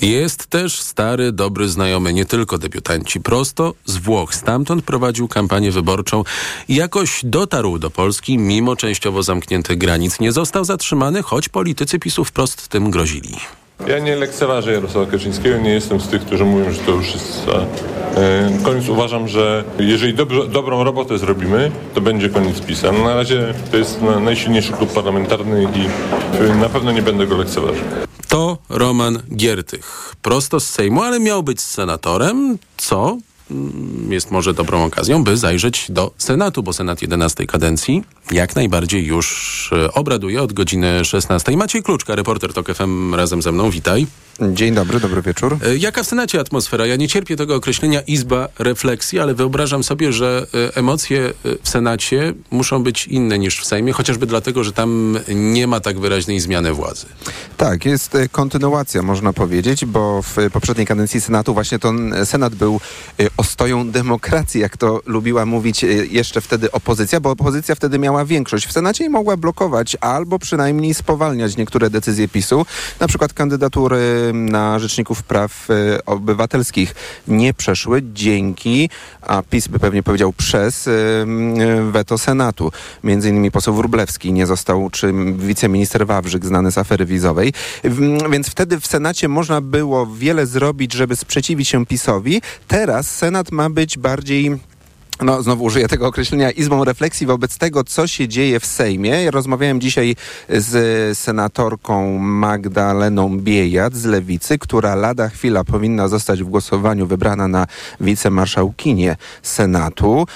Jest 0.03 0.47
też 0.47 0.81
stary, 0.81 1.33
dobry 1.33 1.69
znajomy, 1.69 2.13
nie 2.13 2.25
tylko 2.25 2.59
debiutanci, 2.59 3.21
prosto 3.21 3.75
z 3.85 3.97
Włoch. 3.97 4.35
Stamtąd 4.35 4.85
prowadził 4.85 5.29
kampanię 5.29 5.71
wyborczą 5.71 6.25
jakoś 6.69 7.21
dotarł 7.25 7.79
do 7.79 7.91
Polski, 7.91 8.39
mimo 8.39 8.77
częściowo 8.77 9.23
zamkniętych 9.23 9.79
granic. 9.79 10.21
Nie 10.21 10.33
został 10.33 10.65
zatrzymany, 10.65 11.23
choć 11.23 11.49
politycy 11.49 11.99
PiSu 11.99 12.25
wprost 12.25 12.69
tym 12.69 12.91
grozili. 12.91 13.37
Ja 13.89 13.99
nie 13.99 14.17
lekceważę 14.17 14.73
Jarosława 14.73 15.11
Kaczyńskiego, 15.11 15.59
nie 15.59 15.71
jestem 15.71 16.01
z 16.01 16.09
tych, 16.09 16.23
którzy 16.23 16.45
mówią, 16.45 16.73
że 16.73 16.79
to 16.79 16.91
już 16.91 17.13
jest 17.13 17.47
e, 18.17 18.59
koniec. 18.65 18.89
Uważam, 18.89 19.29
że 19.29 19.65
jeżeli 19.79 20.15
dobrą 20.49 20.85
robotę 20.85 21.19
zrobimy, 21.19 21.71
to 21.95 22.01
będzie 22.01 22.29
koniec 22.29 22.61
PiSa. 22.61 22.93
Na 22.93 23.15
razie 23.15 23.55
to 23.71 23.77
jest 23.77 24.01
najsilniejszy 24.21 24.73
klub 24.73 24.93
parlamentarny 24.93 25.63
i 25.63 25.87
e, 26.45 26.55
na 26.55 26.69
pewno 26.69 26.93
nie 26.93 27.03
będę 27.03 27.27
go 27.27 27.37
lekceważył. 27.37 28.06
To 28.29 28.59
Roman 28.69 29.23
Giertych, 29.37 30.15
prosto 30.23 30.61
z 30.61 30.67
Sejmu, 30.67 31.03
ale 31.03 31.21
miał 31.21 31.43
być 31.43 31.61
senatorem, 31.61 32.59
co 32.77 33.19
jest 34.09 34.31
może 34.31 34.55
dobrą 34.55 34.85
okazją, 34.85 35.25
by 35.25 35.37
zajrzeć 35.37 35.87
do 35.89 36.11
Senatu, 36.19 36.63
bo 36.63 36.73
Senat 36.73 37.03
11 37.03 37.47
kadencji 37.47 38.03
jak 38.31 38.57
najbardziej 38.57 39.07
już 39.07 39.71
e, 39.73 39.93
obraduje 39.93 40.43
od 40.43 40.53
godziny 40.53 41.05
16. 41.05 41.57
Maciej 41.57 41.83
Kluczka, 41.83 42.15
reporter 42.15 42.53
TOK 42.53 42.75
FM 42.75 43.15
razem 43.15 43.43
ze 43.43 43.53
mną, 43.53 43.71
witaj. 43.71 44.07
Dzień 44.53 44.75
dobry, 44.75 45.01
dobry 45.01 45.23
wieczór. 45.23 45.59
E, 45.67 45.77
jaka 45.77 46.03
w 46.03 46.07
Senacie 46.07 46.41
atmosfera? 46.41 46.87
Ja 46.87 46.97
nie 46.97 47.09
cierpię 47.09 47.37
tego 47.37 47.55
określenia 47.55 48.01
izba 48.01 48.49
refleksji, 48.59 49.21
ale 49.21 49.35
wyobrażam 49.35 49.85
sobie, 49.85 50.13
że 50.13 50.47
e, 50.55 50.77
emocje 50.77 51.33
w 51.63 51.69
Senacie 51.69 52.35
muszą 52.51 52.83
być 52.83 53.07
inne 53.07 53.39
niż 53.39 53.61
w 53.61 53.67
Sejmie, 53.67 53.93
chociażby 53.93 54.27
dlatego, 54.27 54.65
że 54.65 54.73
tam 54.73 55.19
nie 55.29 55.67
ma 55.67 55.81
tak 55.81 55.99
wyraźnej 55.99 56.41
zmiany 56.41 56.73
władzy. 56.73 57.07
Tak, 57.57 57.85
jest 57.85 58.17
kontynuacja, 58.33 59.03
można 59.03 59.33
powiedzieć, 59.33 59.85
bo 59.85 60.23
w 60.23 60.37
poprzedniej 60.53 60.87
kadencji 60.87 61.21
Senatu 61.21 61.55
właśnie 61.55 61.79
ten 61.79 62.15
Senat 62.25 62.55
był 62.55 62.81
ostoją 63.37 63.91
demokracji, 63.91 64.61
jak 64.61 64.77
to 64.77 65.01
lubiła 65.07 65.47
mówić 65.47 65.83
jeszcze 66.11 66.41
wtedy 66.41 66.73
opozycja, 66.73 67.21
bo 67.21 67.31
opozycja 67.31 67.75
wtedy 67.75 67.99
miała 67.99 68.25
większość 68.25 68.67
w 68.67 68.73
Senacie 68.73 69.05
i 69.05 69.09
mogła 69.09 69.37
blokować 69.37 69.97
albo 70.01 70.39
przynajmniej 70.39 70.95
spowalniać 70.95 71.57
niektóre 71.57 71.91
decyzje 71.91 72.29
PiSu. 72.29 72.67
Na 73.01 73.09
przykład 73.09 73.33
kandydatury 73.33 73.99
na 74.35 74.79
rzeczników 74.79 75.23
praw 75.23 75.71
e, 75.71 76.05
obywatelskich 76.05 76.95
nie 77.29 77.55
przeszły 77.55 78.03
dzięki, 78.15 78.91
a 79.23 79.43
PiS 79.43 79.69
by 79.69 79.79
pewnie 79.79 80.03
powiedział 80.03 80.33
przez, 80.33 80.89
e, 80.89 80.93
weto 81.91 82.19
Senatu. 82.19 82.73
Między 83.05 83.29
innymi 83.29 83.51
poseł 83.51 83.75
Wróblewski 83.75 84.33
nie 84.33 84.47
został, 84.47 84.91
czy 84.91 85.13
wiceminister 85.37 86.07
Wawrzyk 86.07 86.47
znany 86.47 86.71
z 86.73 86.79
afery 86.79 87.07
wizowej. 87.07 87.53
Więc 88.31 88.49
wtedy 88.49 88.81
w 88.81 88.87
Senacie 88.87 89.29
można 89.29 89.61
było 89.61 90.07
wiele 90.07 90.47
zrobić, 90.47 90.93
żeby 90.93 91.17
sprzeciwić 91.17 91.69
się 91.69 91.87
PiSowi. 91.87 92.43
Teraz 92.69 93.26
Senat 93.27 93.53
ma 93.53 93.71
być 93.71 93.99
bardziej 93.99 94.59
no, 95.21 95.43
znowu 95.43 95.65
użyję 95.65 95.89
tego 95.89 96.07
określenia, 96.07 96.51
izbą 96.51 96.85
refleksji 96.85 97.27
wobec 97.27 97.59
tego, 97.59 97.85
co 97.85 98.07
się 98.07 98.29
dzieje 98.29 98.61
w 98.61 98.67
Sejmie. 98.67 99.11
Ja 99.11 99.31
rozmawiałem 99.31 99.81
dzisiaj 99.81 100.17
z 100.49 101.19
senatorką 101.19 102.19
Magdaleną 102.19 103.39
Biejat 103.39 103.95
z 103.95 104.05
Lewicy, 104.05 104.59
która 104.59 104.95
lada 104.95 105.29
chwila 105.29 105.65
powinna 105.65 106.09
zostać 106.09 106.43
w 106.43 106.49
głosowaniu 106.49 107.07
wybrana 107.07 107.49
na 107.49 107.67
wicemarszałkinię 108.01 109.17
Senatu. 109.43 110.27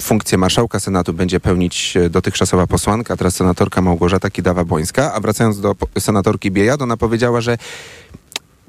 Funkcję 0.00 0.38
marszałka 0.38 0.80
Senatu 0.80 1.12
będzie 1.12 1.40
pełnić 1.40 1.94
dotychczasowa 2.10 2.66
posłanka, 2.66 3.16
teraz 3.16 3.34
senatorka 3.34 3.82
Małgorzata 3.82 4.28
Kidawa-Błońska. 4.28 5.10
A 5.14 5.20
wracając 5.20 5.60
do 5.60 5.74
senatorki 5.98 6.50
Biejat, 6.50 6.82
ona 6.82 6.96
powiedziała, 6.96 7.40
że 7.40 7.58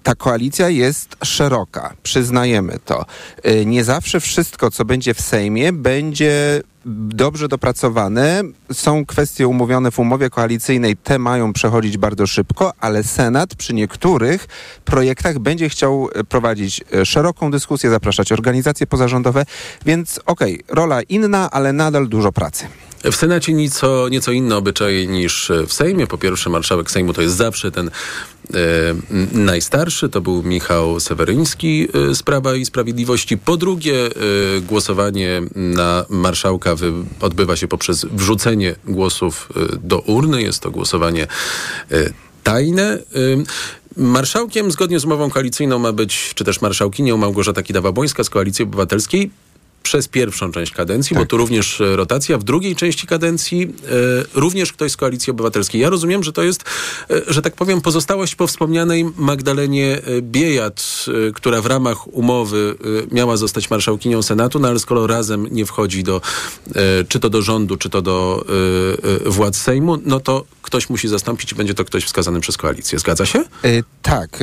ta 0.05 0.15
koalicja 0.15 0.69
jest 0.69 1.15
szeroka, 1.23 1.93
przyznajemy 2.03 2.79
to. 2.85 3.05
Y, 3.45 3.65
Nie 3.65 3.83
zawsze 3.83 4.19
wszystko, 4.19 4.71
co 4.71 4.85
będzie 4.85 5.13
w 5.13 5.21
Sejmie, 5.21 5.73
będzie 5.73 6.61
dobrze 6.85 7.47
dopracowane. 7.47 8.43
Są 8.73 9.05
kwestie 9.05 9.47
umówione 9.47 9.91
w 9.91 9.99
umowie 9.99 10.29
koalicyjnej, 10.29 10.97
te 10.97 11.19
mają 11.19 11.53
przechodzić 11.53 11.97
bardzo 11.97 12.27
szybko, 12.27 12.73
ale 12.79 13.03
Senat 13.03 13.55
przy 13.55 13.73
niektórych 13.73 14.47
projektach 14.85 15.39
będzie 15.39 15.69
chciał 15.69 16.09
e, 16.13 16.23
prowadzić 16.23 16.81
e, 16.93 17.05
szeroką 17.05 17.51
dyskusję, 17.51 17.89
zapraszać 17.89 18.31
organizacje 18.31 18.87
pozarządowe, 18.87 19.45
więc 19.85 20.19
okej, 20.25 20.63
rola 20.67 21.01
inna, 21.01 21.51
ale 21.51 21.73
nadal 21.73 22.07
dużo 22.07 22.31
pracy. 22.31 22.67
W 23.03 23.15
Senacie 23.15 23.53
nieco, 23.53 24.09
nieco 24.09 24.31
inne 24.31 24.57
obyczaje 24.57 25.07
niż 25.07 25.51
w 25.67 25.73
Sejmie. 25.73 26.07
Po 26.07 26.17
pierwsze, 26.17 26.49
marszałek 26.49 26.91
Sejmu 26.91 27.13
to 27.13 27.21
jest 27.21 27.35
zawsze 27.35 27.71
ten 27.71 27.91
najstarszy, 29.33 30.09
to 30.09 30.21
był 30.21 30.43
Michał 30.43 30.99
Seweryński 30.99 31.87
e, 32.11 32.15
z 32.15 32.23
Prawa 32.23 32.55
i 32.55 32.65
Sprawiedliwości. 32.65 33.37
Po 33.37 33.57
drugie, 33.57 34.05
e, 34.05 34.09
głosowanie 34.61 35.41
na 35.55 36.05
marszałka 36.09 36.75
odbywa 37.21 37.55
się 37.55 37.67
poprzez 37.67 38.05
wrzucenie 38.05 38.75
głosów 38.85 39.49
e, 39.73 39.77
do 39.77 39.99
urny. 39.99 40.41
Jest 40.41 40.59
to 40.59 40.71
głosowanie 40.71 41.27
e, 41.91 42.09
tajne. 42.43 42.93
E, 42.93 42.99
Marszałkiem 43.97 44.71
zgodnie 44.71 44.99
z 44.99 45.05
umową 45.05 45.29
koalicyjną 45.29 45.79
ma 45.79 45.91
być, 45.91 46.31
czy 46.35 46.43
też 46.43 46.61
marszałkinią 46.61 47.17
Małgorzata 47.17 47.61
Kidawa-Błońska 47.61 48.23
z 48.23 48.29
Koalicji 48.29 48.63
Obywatelskiej 48.63 49.31
przez 49.85 50.07
pierwszą 50.07 50.51
część 50.51 50.71
kadencji, 50.71 51.15
bo 51.15 51.25
tu 51.25 51.37
również 51.37 51.81
e, 51.81 51.95
rotacja. 51.95 52.37
W 52.37 52.43
drugiej 52.43 52.75
części 52.75 53.07
kadencji 53.07 53.63
e, 53.63 53.69
również 54.33 54.73
ktoś 54.73 54.91
z 54.91 54.97
Koalicji 54.97 55.31
Obywatelskiej. 55.31 55.81
Ja 55.81 55.89
rozumiem, 55.89 56.23
że 56.23 56.33
to 56.33 56.43
jest, 56.43 56.63
e, 57.09 57.21
że 57.27 57.41
tak 57.41 57.55
powiem, 57.55 57.81
pozostałość 57.81 58.35
po 58.35 58.47
wspomnianej 58.47 59.05
Magdalenie 59.17 60.01
Biejat, 60.21 61.05
która 61.35 61.61
w 61.61 61.65
ramach 61.65 62.13
umowy 62.13 62.75
miała 63.11 63.37
zostać 63.37 63.69
marszałkinią 63.69 64.21
Senatu, 64.21 64.59
no 64.59 64.67
ale 64.67 64.79
skoro 64.79 65.07
razem 65.07 65.47
nie 65.51 65.65
wchodzi 65.65 66.03
do, 66.03 66.21
czy 67.07 67.19
to 67.19 67.29
do 67.29 67.41
rządu, 67.41 67.77
czy 67.77 67.89
to 67.89 68.01
do 68.01 68.45
władz 69.25 69.57
Sejmu, 69.57 69.97
no 70.05 70.19
to 70.19 70.45
ktoś 70.61 70.89
musi 70.89 71.07
zastąpić 71.07 71.51
i 71.51 71.55
będzie 71.55 71.73
to 71.73 71.85
ktoś 71.85 72.05
wskazany 72.05 72.39
przez 72.39 72.57
koalicję. 72.57 72.99
Zgadza 72.99 73.25
się? 73.25 73.43
Tak, 74.01 74.39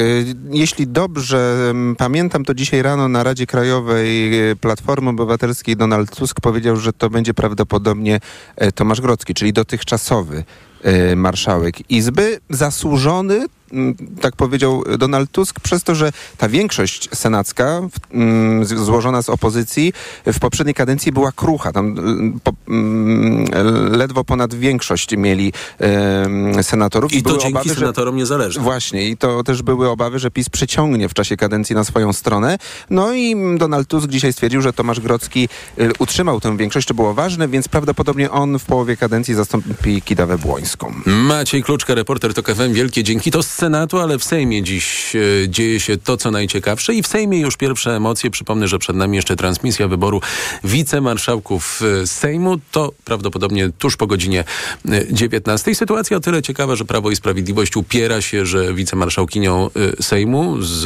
jeśli 0.51 0.87
dobrze 0.87 1.73
pamiętam, 1.99 2.45
to 2.45 2.55
dzisiaj 2.55 2.83
rano 2.83 3.09
na 3.09 3.23
Radzie 3.23 3.47
Krajowej 3.47 4.33
Platformy 4.61 5.11
Obywatelskiej 5.11 5.32
Donald 5.77 6.17
Tusk 6.17 6.41
powiedział, 6.41 6.77
że 6.77 6.93
to 6.93 7.11
będzie 7.11 7.35
prawdopodobnie 7.35 8.21
e, 8.57 8.73
Tomasz 8.73 9.01
Grodzki, 9.01 9.35
czyli 9.35 9.53
dotychczasowy 9.53 10.45
marszałek 11.17 11.91
Izby, 11.91 12.41
zasłużony, 12.51 13.47
mm, 13.73 13.95
tak 14.21 14.37
powiedział 14.37 14.85
Donald 14.99 15.31
Tusk, 15.31 15.61
przez 15.61 15.83
to, 15.85 15.95
że 15.95 16.12
ta 16.39 16.49
większość 16.49 17.09
senacka 17.15 17.81
mm, 18.12 18.65
złożona 18.65 19.23
z 19.23 19.29
opozycji 19.29 19.93
w 20.27 20.39
poprzedniej 20.41 20.75
kadencji 20.75 21.12
była 21.12 21.33
krucha. 21.33 21.73
Tam 21.73 21.95
po, 22.45 22.53
mm, 22.69 23.45
ledwo 23.93 24.25
ponad 24.25 24.55
większość 24.55 25.17
mieli 25.17 25.53
em, 25.79 26.62
senatorów. 26.65 27.12
I 27.12 27.23
to 27.23 27.29
były 27.29 27.41
dzięki 27.41 27.55
obawy, 27.55 27.69
że- 27.69 27.75
senatorom 27.75 28.17
niezależnym. 28.17 28.65
Właśnie 28.65 29.09
i 29.09 29.17
to 29.17 29.43
też 29.45 29.62
były 29.62 29.89
obawy, 29.89 30.19
że 30.19 30.31
PiS 30.31 30.49
przyciągnie 30.49 31.09
w 31.09 31.15
czasie 31.15 31.37
kadencji 31.37 31.75
na 31.77 31.85
swoją 31.85 32.12
stronę. 32.12 32.59
No 32.91 33.12
i 33.15 33.37
Donald 33.59 33.89
Tusk 33.89 34.09
dzisiaj 34.09 34.33
stwierdził, 34.33 34.62
że 34.62 34.73
Tomasz 34.73 35.01
Grodzki 35.01 35.49
y, 35.79 35.91
utrzymał 35.99 36.41
tę 36.41 36.57
większość, 36.57 36.89
to 36.89 36.95
było 36.95 37.15
ważne, 37.15 37.49
więc 37.49 37.69
prawdopodobnie 37.69 38.31
on 38.31 38.59
w 38.59 38.65
połowie 38.65 38.97
kadencji 38.97 39.35
zastąpi 39.35 40.03
Kidawę 40.03 40.39
Błońską. 40.39 40.72
Maciej 41.07 41.62
Kluczka, 41.62 41.95
reporter 41.95 42.35
TOK 42.35 42.47
FM. 42.47 42.73
Wielkie 42.73 43.05
dzięki. 43.05 43.31
To 43.31 43.43
z 43.43 43.50
Senatu, 43.50 43.99
ale 43.99 44.19
w 44.19 44.25
Sejmie 44.25 44.62
dziś 44.62 45.17
e, 45.17 45.49
dzieje 45.49 45.81
się 45.81 45.97
to, 45.97 46.17
co 46.17 46.31
najciekawsze 46.31 46.95
i 46.95 47.02
w 47.02 47.07
Sejmie 47.07 47.41
już 47.41 47.57
pierwsze 47.57 47.97
emocje. 47.97 48.31
Przypomnę, 48.31 48.69
że 48.69 48.79
przed 48.79 48.97
nami 48.97 49.17
jeszcze 49.17 49.37
transmisja 49.37 49.88
wyboru 49.88 50.21
wicemarszałków 50.64 51.81
e, 52.02 52.07
Sejmu. 52.07 52.59
To 52.71 52.93
prawdopodobnie 53.05 53.71
tuż 53.79 53.97
po 53.97 54.07
godzinie 54.07 54.45
e, 54.88 55.12
19. 55.12 55.75
Sytuacja 55.75 56.17
o 56.17 56.21
tyle 56.21 56.43
ciekawa, 56.43 56.76
że 56.76 56.85
Prawo 56.85 57.11
i 57.11 57.17
Sprawiedliwość 57.17 57.76
upiera 57.76 58.21
się, 58.21 58.47
że 58.47 58.75
wicemarszałkinią 58.75 59.71
e, 59.99 60.02
Sejmu 60.02 60.62
z, 60.62 60.85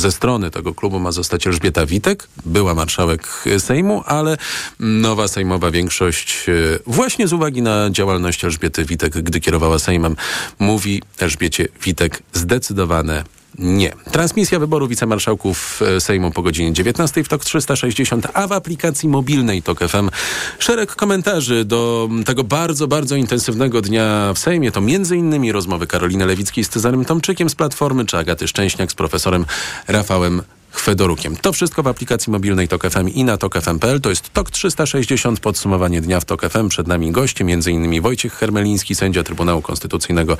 ze 0.00 0.12
strony 0.12 0.50
tego 0.50 0.74
klubu 0.74 1.00
ma 1.00 1.12
zostać 1.12 1.46
Elżbieta 1.46 1.86
Witek. 1.86 2.28
Była 2.44 2.74
marszałek 2.74 3.28
e, 3.46 3.60
Sejmu, 3.60 4.02
ale 4.06 4.36
nowa 4.80 5.28
sejmowa 5.28 5.70
większość 5.70 6.48
e, 6.48 6.52
właśnie 6.86 7.28
z 7.28 7.32
uwagi 7.32 7.62
na 7.62 7.90
działalność 7.90 8.44
Elżbiety 8.44 8.84
Witek, 8.84 9.11
gdy 9.14 9.40
kierowała 9.40 9.78
Sejmem, 9.78 10.16
mówi 10.58 11.02
Elżbiecie 11.18 11.68
Witek 11.84 12.22
zdecydowane 12.32 13.24
nie. 13.58 13.92
Transmisja 14.12 14.58
wyboru 14.58 14.88
wicemarszałków 14.88 15.80
e, 15.82 16.00
Sejmu 16.00 16.30
po 16.30 16.42
godzinie 16.42 16.72
19 16.72 17.24
w 17.24 17.28
TOK 17.28 17.44
360, 17.44 18.26
a 18.34 18.46
w 18.46 18.52
aplikacji 18.52 19.08
mobilnej 19.08 19.62
TOK 19.62 19.80
FM 19.88 20.10
szereg 20.58 20.94
komentarzy 20.96 21.64
do 21.64 22.08
tego 22.26 22.44
bardzo, 22.44 22.88
bardzo 22.88 23.16
intensywnego 23.16 23.82
dnia 23.82 24.32
w 24.34 24.38
Sejmie. 24.38 24.72
To 24.72 24.80
innymi 25.16 25.52
rozmowy 25.52 25.86
Karoliny 25.86 26.26
Lewickiej 26.26 26.64
z 26.64 26.68
Cezarym 26.68 27.04
Tomczykiem 27.04 27.50
z 27.50 27.54
Platformy, 27.54 28.06
czy 28.06 28.18
Agaty 28.18 28.48
Szczęśniak 28.48 28.92
z 28.92 28.94
profesorem 28.94 29.44
Rafałem 29.88 30.42
Chwedorukiem. 30.72 31.36
To 31.36 31.52
wszystko 31.52 31.82
w 31.82 31.86
aplikacji 31.86 32.30
mobilnej 32.32 32.68
TOK 32.68 32.90
FM 32.90 33.08
i 33.08 33.24
na 33.24 33.36
tokfm.pl. 33.36 34.00
To 34.00 34.10
jest 34.10 34.32
TOK 34.32 34.50
360, 34.50 35.40
podsumowanie 35.40 36.00
dnia 36.00 36.20
w 36.20 36.24
TOK 36.24 36.42
FM. 36.48 36.68
Przed 36.68 36.86
nami 36.86 37.12
goście, 37.12 37.44
m.in. 37.44 38.02
Wojciech 38.02 38.34
Hermeliński, 38.34 38.94
sędzia 38.94 39.22
Trybunału 39.22 39.62
Konstytucyjnego 39.62 40.36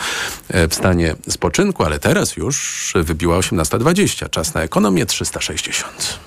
e, 0.48 0.68
w 0.68 0.74
stanie 0.74 1.14
spoczynku, 1.28 1.84
ale 1.84 1.98
teraz 1.98 2.36
już 2.36 2.92
wybiła 2.96 3.38
18.20. 3.38 4.30
Czas 4.30 4.54
na 4.54 4.62
ekonomię 4.62 5.06
360. 5.06 6.18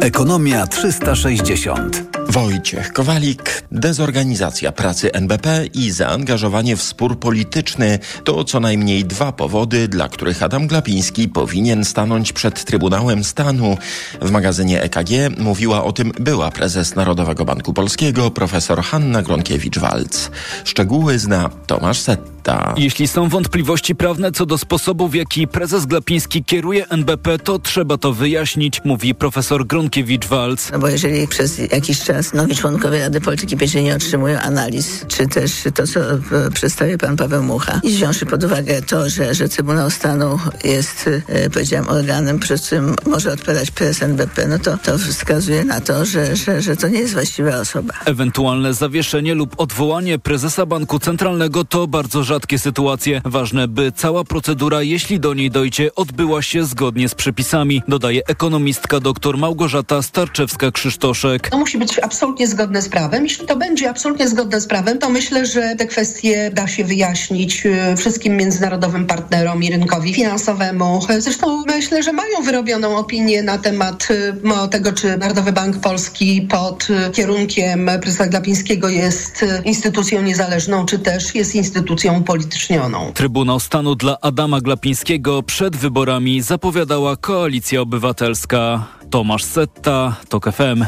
Ekonomia 0.00 0.66
360. 0.66 2.13
Wojciech 2.28 2.92
Kowalik, 2.92 3.64
dezorganizacja 3.72 4.72
pracy 4.72 5.12
NBP 5.12 5.66
i 5.74 5.90
zaangażowanie 5.90 6.76
w 6.76 6.82
spór 6.82 7.18
polityczny 7.18 7.98
to 8.24 8.44
co 8.44 8.60
najmniej 8.60 9.04
dwa 9.04 9.32
powody, 9.32 9.88
dla 9.88 10.08
których 10.08 10.42
Adam 10.42 10.66
Glapiński 10.66 11.28
powinien 11.28 11.84
stanąć 11.84 12.32
przed 12.32 12.64
Trybunałem 12.64 13.24
Stanu. 13.24 13.78
W 14.22 14.30
magazynie 14.30 14.82
EKG 14.82 15.10
mówiła 15.38 15.84
o 15.84 15.92
tym 15.92 16.12
była 16.20 16.50
prezes 16.50 16.96
Narodowego 16.96 17.44
Banku 17.44 17.74
Polskiego 17.74 18.30
profesor 18.30 18.82
Hanna 18.82 19.22
Gronkiewicz-Walc. 19.22 20.30
Szczegóły 20.64 21.18
zna 21.18 21.50
Tomasz 21.66 22.00
Setta. 22.00 22.74
Jeśli 22.76 23.08
są 23.08 23.28
wątpliwości 23.28 23.94
prawne 23.94 24.32
co 24.32 24.46
do 24.46 24.58
sposobu, 24.58 25.08
w 25.08 25.14
jaki 25.14 25.48
prezes 25.48 25.86
Glapiński 25.86 26.44
kieruje 26.44 26.88
NBP, 26.88 27.38
to 27.38 27.58
trzeba 27.58 27.98
to 27.98 28.12
wyjaśnić, 28.12 28.80
mówi 28.84 29.14
profesor 29.14 29.66
Gronkiewicz-Walc. 29.66 30.72
No 30.72 30.78
bo 30.78 30.88
jeżeli 30.88 31.28
przez 31.28 31.58
jakiś 31.58 32.00
czas 32.00 32.13
nowi 32.34 32.56
członkowie 32.56 32.98
Rady 32.98 33.20
Polityki 33.20 33.56
Pieniężnej 33.56 33.84
nie 33.84 33.94
otrzymują 33.94 34.38
analiz, 34.40 35.04
czy 35.08 35.26
też 35.26 35.52
to, 35.74 35.86
co 35.86 36.00
e, 36.00 36.20
przedstawia 36.54 36.98
pan 36.98 37.16
Paweł 37.16 37.42
Mucha, 37.42 37.80
i 37.82 37.88
wziąwszy 37.88 38.26
pod 38.26 38.44
uwagę 38.44 38.82
to, 38.82 39.10
że, 39.10 39.34
że 39.34 39.48
Trybunał 39.48 39.90
Stanu 39.90 40.38
jest, 40.64 41.10
e, 41.28 41.50
powiedziałam, 41.50 41.88
organem, 41.88 42.38
przez 42.38 42.66
którym 42.66 42.96
może 43.06 43.32
odpowiadać 43.32 43.70
prezes 43.70 44.02
NBP, 44.02 44.48
no 44.48 44.58
to 44.58 44.78
to 44.78 44.98
wskazuje 44.98 45.64
na 45.64 45.80
to, 45.80 46.04
że, 46.04 46.36
że, 46.36 46.62
że 46.62 46.76
to 46.76 46.88
nie 46.88 46.98
jest 46.98 47.12
właściwa 47.12 47.56
osoba. 47.56 47.94
Ewentualne 48.04 48.74
zawieszenie 48.74 49.34
lub 49.34 49.60
odwołanie 49.60 50.18
prezesa 50.18 50.66
Banku 50.66 50.98
Centralnego 50.98 51.64
to 51.64 51.86
bardzo 51.86 52.24
rzadkie 52.24 52.58
sytuacje. 52.58 53.20
Ważne, 53.24 53.68
by 53.68 53.92
cała 53.92 54.24
procedura, 54.24 54.82
jeśli 54.82 55.20
do 55.20 55.34
niej 55.34 55.50
dojdzie, 55.50 55.94
odbyła 55.94 56.42
się 56.42 56.64
zgodnie 56.64 57.08
z 57.08 57.14
przepisami, 57.14 57.82
dodaje 57.88 58.26
ekonomistka 58.26 59.00
dr 59.00 59.38
Małgorzata 59.38 59.98
Starczewska-Krzysztoszek. 60.00 61.50
To 61.50 61.58
musi 61.58 61.78
być 61.78 61.98
absolutnie 62.04 62.46
zgodne 62.46 62.82
z 62.82 62.88
prawem. 62.88 63.24
Jeśli 63.24 63.46
to 63.46 63.56
będzie 63.56 63.90
absolutnie 63.90 64.28
zgodne 64.28 64.60
z 64.60 64.66
prawem, 64.66 64.98
to 64.98 65.08
myślę, 65.08 65.46
że 65.46 65.74
te 65.78 65.86
kwestie 65.86 66.50
da 66.54 66.66
się 66.66 66.84
wyjaśnić 66.84 67.66
e, 67.66 67.96
wszystkim 67.96 68.36
międzynarodowym 68.36 69.06
partnerom 69.06 69.62
i 69.62 69.70
rynkowi 69.70 70.14
finansowemu. 70.14 71.00
Zresztą 71.18 71.64
myślę, 71.66 72.02
że 72.02 72.12
mają 72.12 72.42
wyrobioną 72.42 72.96
opinię 72.96 73.42
na 73.42 73.58
temat 73.58 74.08
e, 74.10 74.68
tego, 74.68 74.92
czy 74.92 75.16
Narodowy 75.16 75.52
Bank 75.52 75.76
Polski 75.76 76.42
pod 76.42 76.88
e, 76.90 77.10
kierunkiem 77.10 77.90
prezesa 78.00 78.26
Glapińskiego 78.26 78.88
jest 78.88 79.44
instytucją 79.64 80.22
niezależną, 80.22 80.86
czy 80.86 80.98
też 80.98 81.34
jest 81.34 81.54
instytucją 81.54 82.20
upolitycznioną. 82.20 83.12
Trybunał 83.14 83.60
Stanu 83.60 83.94
dla 83.94 84.20
Adama 84.20 84.60
Glapińskiego 84.60 85.42
przed 85.42 85.76
wyborami 85.76 86.42
zapowiadała 86.42 87.16
Koalicja 87.16 87.80
Obywatelska. 87.80 88.86
Tomasz 89.14 89.44
Setta, 89.44 90.16
TOK 90.28 90.52
FM. 90.52 90.84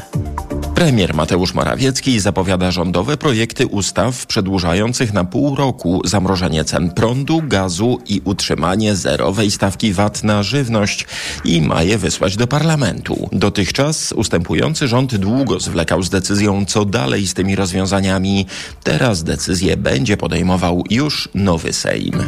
Premier 0.74 1.14
Mateusz 1.14 1.54
Morawiecki 1.54 2.20
zapowiada 2.20 2.70
rządowe 2.70 3.16
projekty 3.16 3.66
ustaw 3.66 4.26
przedłużających 4.26 5.12
na 5.12 5.24
pół 5.24 5.56
roku 5.56 6.02
zamrożenie 6.04 6.64
cen 6.64 6.90
prądu, 6.90 7.42
gazu 7.44 8.00
i 8.06 8.20
utrzymanie 8.24 8.96
zerowej 8.96 9.50
stawki 9.50 9.92
VAT 9.92 10.24
na 10.24 10.42
żywność 10.42 11.06
i 11.44 11.62
ma 11.62 11.82
je 11.82 11.98
wysłać 11.98 12.36
do 12.36 12.46
parlamentu. 12.46 13.28
Dotychczas 13.32 14.12
ustępujący 14.12 14.88
rząd 14.88 15.16
długo 15.16 15.60
zwlekał 15.60 16.02
z 16.02 16.10
decyzją, 16.10 16.64
co 16.64 16.84
dalej 16.84 17.26
z 17.26 17.34
tymi 17.34 17.56
rozwiązaniami. 17.56 18.46
Teraz 18.82 19.24
decyzję 19.24 19.76
będzie 19.76 20.16
podejmował 20.16 20.84
już 20.90 21.28
nowy 21.34 21.72
Sejm. 21.72 22.22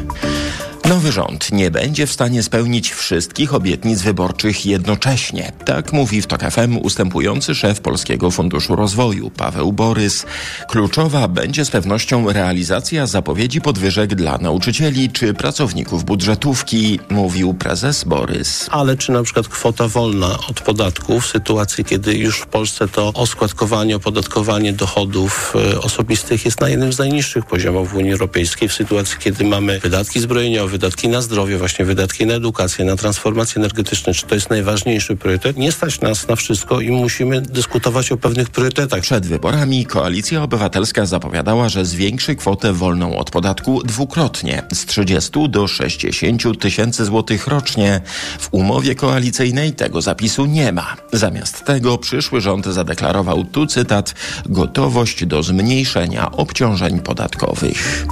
Nowy 0.88 1.12
rząd 1.12 1.52
nie 1.52 1.70
będzie 1.70 2.06
w 2.06 2.12
stanie 2.12 2.42
spełnić 2.42 2.92
wszystkich 2.92 3.54
obietnic 3.54 4.02
wyborczych 4.02 4.66
jednocześnie. 4.66 5.52
Tak 5.64 5.92
mówi 5.92 6.22
w 6.22 6.26
TOK 6.26 6.40
FM 6.50 6.78
ustępujący 6.82 7.54
szef 7.54 7.80
Polskiego 7.80 8.30
Funduszu 8.30 8.76
Rozwoju 8.76 9.30
Paweł 9.30 9.72
Borys. 9.72 10.26
Kluczowa 10.68 11.28
będzie 11.28 11.64
z 11.64 11.70
pewnością 11.70 12.32
realizacja 12.32 13.06
zapowiedzi 13.06 13.60
podwyżek 13.60 14.14
dla 14.14 14.38
nauczycieli 14.38 15.10
czy 15.10 15.34
pracowników 15.34 16.04
budżetówki, 16.04 17.00
mówił 17.10 17.54
prezes 17.54 18.04
Borys. 18.04 18.68
Ale 18.70 18.96
czy 18.96 19.12
na 19.12 19.22
przykład 19.22 19.48
kwota 19.48 19.88
wolna 19.88 20.38
od 20.50 20.60
podatków 20.60 21.24
w 21.24 21.28
sytuacji, 21.30 21.84
kiedy 21.84 22.14
już 22.14 22.40
w 22.40 22.46
Polsce 22.46 22.88
to 22.88 23.12
oskładkowanie, 23.14 23.96
opodatkowanie 23.96 24.72
dochodów 24.72 25.54
e, 25.72 25.80
osobistych 25.80 26.44
jest 26.44 26.60
na 26.60 26.68
jednym 26.68 26.92
z 26.92 26.98
najniższych 26.98 27.46
poziomów 27.46 27.90
w 27.90 27.96
Unii 27.96 28.12
Europejskiej, 28.12 28.68
w 28.68 28.72
sytuacji, 28.72 29.16
kiedy 29.20 29.44
mamy 29.44 29.80
wydatki 29.80 30.20
zbrojeniowe, 30.20 30.77
wydatki 30.78 31.08
na 31.08 31.22
zdrowie, 31.22 31.58
właśnie 31.58 31.84
wydatki 31.84 32.26
na 32.26 32.34
edukację, 32.34 32.84
na 32.84 32.96
transformację 32.96 33.56
energetyczną, 33.56 34.12
czy 34.12 34.26
to 34.26 34.34
jest 34.34 34.50
najważniejszy 34.50 35.16
priorytet? 35.16 35.56
Nie 35.56 35.72
stać 35.72 36.00
nas 36.00 36.28
na 36.28 36.36
wszystko 36.36 36.80
i 36.80 36.90
musimy 36.90 37.40
dyskutować 37.40 38.12
o 38.12 38.16
pewnych 38.16 38.50
priorytetach. 38.50 39.00
Przed 39.00 39.26
wyborami 39.26 39.86
Koalicja 39.86 40.42
Obywatelska 40.42 41.06
zapowiadała, 41.06 41.68
że 41.68 41.84
zwiększy 41.84 42.36
kwotę 42.36 42.72
wolną 42.72 43.16
od 43.16 43.30
podatku 43.30 43.82
dwukrotnie 43.82 44.62
z 44.72 44.86
30 44.86 45.48
do 45.48 45.68
60 45.68 46.60
tysięcy 46.60 47.04
złotych 47.04 47.46
rocznie. 47.46 48.00
W 48.38 48.48
umowie 48.50 48.94
koalicyjnej 48.94 49.72
tego 49.72 50.02
zapisu 50.02 50.46
nie 50.46 50.72
ma. 50.72 50.96
Zamiast 51.12 51.64
tego 51.64 51.98
przyszły 51.98 52.40
rząd 52.40 52.66
zadeklarował 52.66 53.44
tu 53.44 53.66
cytat 53.66 54.14
gotowość 54.46 55.26
do 55.26 55.42
zmniejszenia 55.42 56.32
obciążeń 56.32 57.00
podatkowych. 57.00 58.06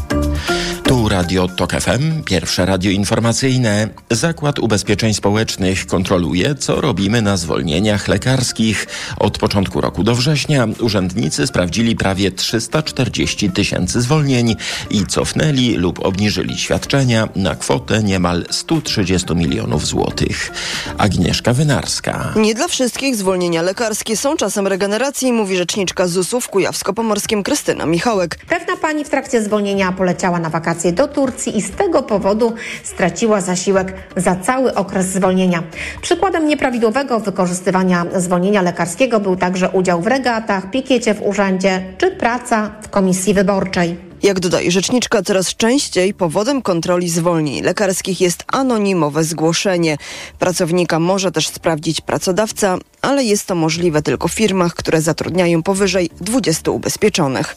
Tu 1.07 1.11
Radio 1.11 1.49
TOK 1.49 1.73
FM, 1.73 2.23
pierwsze 2.25 2.67
radio 2.67 2.91
informacyjne. 2.91 3.89
Zakład 4.11 4.59
Ubezpieczeń 4.59 5.15
Społecznych 5.15 5.87
kontroluje, 5.87 6.55
co 6.55 6.81
robimy 6.81 7.23
na 7.23 7.37
zwolnieniach 7.37 8.09
lekarskich. 8.09 8.87
Od 9.19 9.39
początku 9.39 9.81
roku 9.81 10.05
do 10.05 10.15
września 10.15 10.69
urzędnicy 10.81 11.47
sprawdzili 11.47 11.97
prawie 11.97 12.31
340 12.31 13.51
tysięcy 13.51 14.01
zwolnień 14.01 14.57
i 14.91 15.07
cofnęli 15.07 15.75
lub 15.75 16.07
obniżyli 16.07 16.59
świadczenia 16.59 17.29
na 17.37 17.55
kwotę 17.55 18.03
niemal 18.03 18.45
130 18.51 19.35
milionów 19.35 19.87
złotych. 19.87 20.53
Agnieszka 20.99 21.53
Wynarska. 21.53 22.33
Nie 22.37 22.55
dla 22.55 22.69
wszystkich 22.69 23.17
zwolnienia 23.17 23.63
lekarskie 23.63 24.17
są 24.17 24.37
czasem 24.37 24.67
regeneracji, 24.67 25.33
mówi 25.33 25.57
rzeczniczka 25.57 26.07
ZUS-u 26.07 26.41
w 26.41 26.51
Kujawsko-Pomorskim 26.51 27.43
Krystyna 27.43 27.87
Michałek. 27.87 28.39
Pewna 28.49 28.77
pani 28.77 29.05
w 29.05 29.09
trakcie 29.09 29.43
zwolnienia 29.43 29.93
poleciała 29.93 30.39
na 30.39 30.51
wakacje 30.51 30.96
do 30.97 31.09
Turcji 31.09 31.59
i 31.59 31.63
z 31.63 31.71
tego 31.71 32.03
powodu 32.03 32.53
straciła 32.83 33.41
zasiłek 33.41 33.95
za 34.17 34.37
cały 34.37 34.75
okres 34.75 35.07
zwolnienia. 35.07 35.63
Przykładem 36.03 36.49
nieprawidłowego 36.49 37.21
wykorzystywania 37.21 38.07
zwolnienia 38.17 38.63
lekarskiego 38.63 39.21
był 39.21 39.37
także 39.37 39.71
udział 39.71 40.01
w 40.01 40.07
regatach, 40.07 40.71
pikiecie 40.71 41.15
w 41.15 41.23
urzędzie 41.23 41.95
czy 41.99 42.11
praca 42.11 42.71
w 42.83 42.89
komisji 42.89 43.35
wyborczej. 43.35 44.07
Jak 44.23 44.41
dodaje 44.41 44.71
rzeczniczka, 44.71 45.23
coraz 45.23 45.57
częściej 45.57 46.15
powodem 46.15 46.63
kontroli 46.63 47.09
zwolnień 47.09 47.63
lekarskich 47.63 48.21
jest 48.21 48.45
anonimowe 48.53 49.25
zgłoszenie. 49.25 49.97
Pracownika 50.39 50.99
może 50.99 51.33
też 51.33 51.49
sprawdzić 51.49 52.01
pracodawca, 52.01 52.79
ale 53.03 53.25
jest 53.25 53.47
to 53.47 53.55
możliwe 53.55 54.03
tylko 54.03 54.29
w 54.29 54.33
firmach, 54.33 54.75
które 54.75 55.01
zatrudniają 55.01 55.63
powyżej 55.63 56.11
20 56.21 56.71
ubezpieczonych. 56.71 57.57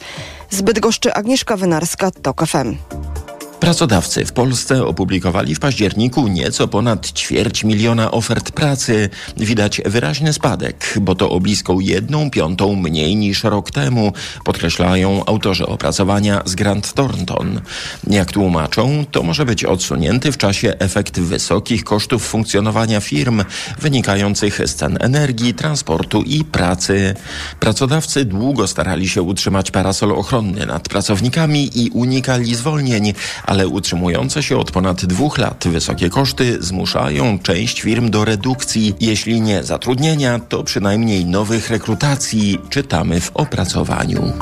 Zbyt 0.50 0.80
goszczy 0.80 1.14
Agnieszka 1.14 1.58
Wynarska, 1.58 2.12
TOK 2.12 2.48
FM. 2.48 2.76
Pracodawcy 3.60 4.26
w 4.26 4.32
Polsce 4.32 4.86
opublikowali 4.86 5.56
w 5.56 5.60
październiku 5.60 6.28
nieco 6.28 6.68
ponad 6.68 7.12
ćwierć 7.12 7.64
miliona 7.64 8.12
ofert 8.12 8.52
pracy. 8.52 9.10
Widać 9.38 9.82
wyraźny 9.86 10.34
spadek, 10.34 10.94
bo 11.02 11.16
to 11.16 11.30
o 11.30 11.40
bliską 11.40 11.80
jedną 11.80 12.32
piątą 12.32 12.76
mniej 12.76 13.16
niż 13.16 13.44
rok 13.44 13.72
temu, 13.72 14.14
podkreślają 14.44 15.26
autorzy 15.26 15.68
opracowania 15.68 16.42
z 16.46 16.56
Grant 16.56 16.94
Thornton. 16.94 17.62
Jak 18.08 18.32
tłumaczą, 18.32 19.06
to 19.12 19.24
może 19.24 19.46
być 19.46 19.66
odsunięty 19.66 20.32
w 20.32 20.38
czasie 20.38 20.74
efekt 20.80 21.20
wysokich 21.20 21.84
kosztów 21.84 22.28
funkcjonowania 22.28 23.00
firm, 23.00 23.44
wynikających 23.80 24.62
z 24.66 24.76
cen 24.76 24.98
energii, 25.00 25.54
transportu 25.54 26.22
i 26.22 26.44
pracy. 26.44 27.16
Pracodawcy 27.60 28.26
długo 28.26 28.68
starali 28.68 29.10
się 29.10 29.22
utrzymać 29.22 29.72
parasol 29.72 30.12
ochronny 30.12 30.66
nad 30.66 30.90
pracownikami 30.90 31.70
i 31.76 31.90
unikali 31.90 32.56
zwolnień, 32.56 33.14
ale 33.50 33.68
utrzymujące 33.68 34.44
się 34.44 34.58
od 34.58 34.72
ponad 34.72 35.06
dwóch 35.06 35.38
lat 35.38 35.68
wysokie 35.68 36.10
koszty 36.10 36.58
zmuszają 36.64 37.40
część 37.40 37.82
firm 37.82 38.10
do 38.10 38.26
redukcji, 38.26 38.96
jeśli 39.00 39.42
nie 39.42 39.64
zatrudnienia, 39.64 40.40
to 40.40 40.64
przynajmniej 40.64 41.26
nowych 41.26 41.70
rekrutacji, 41.70 42.60
czytamy 42.70 43.22
w 43.22 43.32
opracowaniu. 43.34 44.34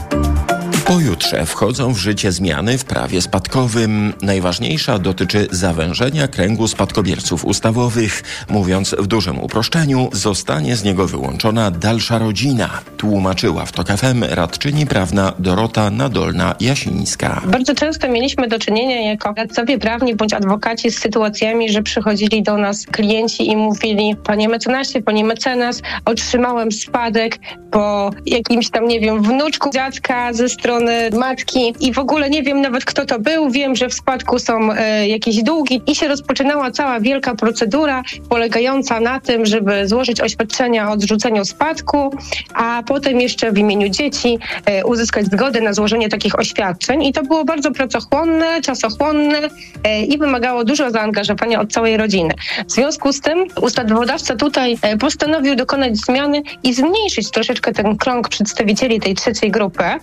Pojutrze 0.88 1.46
wchodzą 1.46 1.94
w 1.94 1.98
życie 1.98 2.32
zmiany 2.32 2.78
w 2.78 2.86
prawie 2.86 3.22
spadkowym. 3.22 4.14
Najważniejsza 4.22 5.00
dotyczy 5.00 5.48
zawężenia 5.52 6.28
kręgu 6.28 6.68
spadkobierców 6.68 7.46
ustawowych. 7.46 8.24
Mówiąc 8.50 8.96
w 9.00 9.08
dużym 9.08 9.40
uproszczeniu, 9.40 10.10
zostanie 10.14 10.76
z 10.76 10.84
niego 10.84 11.08
wyłączona 11.08 11.72
dalsza 11.72 12.18
rodzina, 12.18 12.70
tłumaczyła 12.98 13.66
w 13.66 13.72
TOK 13.72 13.88
FM 13.88 14.24
radczyni 14.30 14.86
prawna 14.86 15.34
Dorota 15.40 15.90
Nadolna-Jasińska. 15.92 17.42
Bardzo 17.46 17.76
często 17.76 18.10
mieliśmy 18.10 18.48
do 18.48 18.60
czynienia 18.60 19.02
jako 19.02 19.34
radcowie 19.38 19.78
prawni 19.78 20.16
bądź 20.16 20.34
adwokaci 20.34 20.92
z 20.92 21.00
sytuacjami, 21.00 21.70
że 21.70 21.84
przychodzili 21.84 22.44
do 22.44 22.58
nas 22.58 22.86
klienci 22.86 23.50
i 23.50 23.56
mówili 23.56 24.16
panie 24.24 24.50
mecenasie, 24.50 25.02
panie 25.02 25.26
mecenas, 25.26 25.82
otrzymałem 26.06 26.72
spadek 26.72 27.40
po 27.72 28.12
jakimś 28.26 28.70
tam, 28.70 28.88
nie 28.88 29.00
wiem, 29.00 29.24
wnuczku 29.24 29.70
dziadka 29.70 30.34
ze 30.34 30.50
strony 30.50 30.77
matki 31.14 31.74
i 31.80 31.94
w 31.94 32.00
ogóle 32.00 32.30
nie 32.30 32.44
wiem 32.44 32.62
nawet 32.62 32.86
kto 32.86 33.06
to 33.06 33.20
był, 33.20 33.50
wiem, 33.50 33.76
że 33.76 33.90
w 33.90 33.94
spadku 33.94 34.40
są 34.40 34.72
e, 34.72 35.08
jakieś 35.08 35.44
długi 35.44 35.82
i 35.88 35.96
się 35.96 36.08
rozpoczynała 36.08 36.72
cała 36.72 37.00
wielka 37.00 37.36
procedura 37.36 38.04
polegająca 38.30 39.00
na 39.00 39.20
tym, 39.20 39.46
żeby 39.46 39.88
złożyć 39.88 40.22
oświadczenia 40.22 40.90
o 40.90 40.92
odrzuceniu 40.92 41.46
spadku, 41.46 42.12
a 42.54 42.84
potem 42.88 43.22
jeszcze 43.22 43.52
w 43.52 43.58
imieniu 43.58 43.90
dzieci 43.90 44.40
e, 44.66 44.86
uzyskać 44.86 45.26
zgodę 45.26 45.62
na 45.62 45.74
złożenie 45.74 46.10
takich 46.10 46.40
oświadczeń. 46.40 47.04
I 47.04 47.14
to 47.14 47.24
było 47.24 47.46
bardzo 47.46 47.72
pracochłonne, 47.72 48.62
czasochłonne 48.62 49.50
e, 49.84 50.02
i 50.02 50.18
wymagało 50.18 50.64
dużo 50.64 50.92
zaangażowania 50.92 51.62
od 51.62 51.74
całej 51.74 51.98
rodziny. 51.98 52.34
W 52.68 52.72
związku 52.72 53.14
z 53.14 53.22
tym 53.22 53.46
ustawodawca 53.62 54.36
tutaj 54.36 54.78
e, 54.82 54.98
postanowił 54.98 55.56
dokonać 55.56 55.98
zmiany 55.98 56.42
i 56.64 56.74
zmniejszyć 56.74 57.32
troszeczkę 57.32 57.74
ten 57.74 57.98
krąg 57.98 58.30
przedstawicieli 58.30 59.00
tej 59.00 59.16
trzeciej 59.16 59.52
grupy. 59.52 59.84
E, 59.84 60.00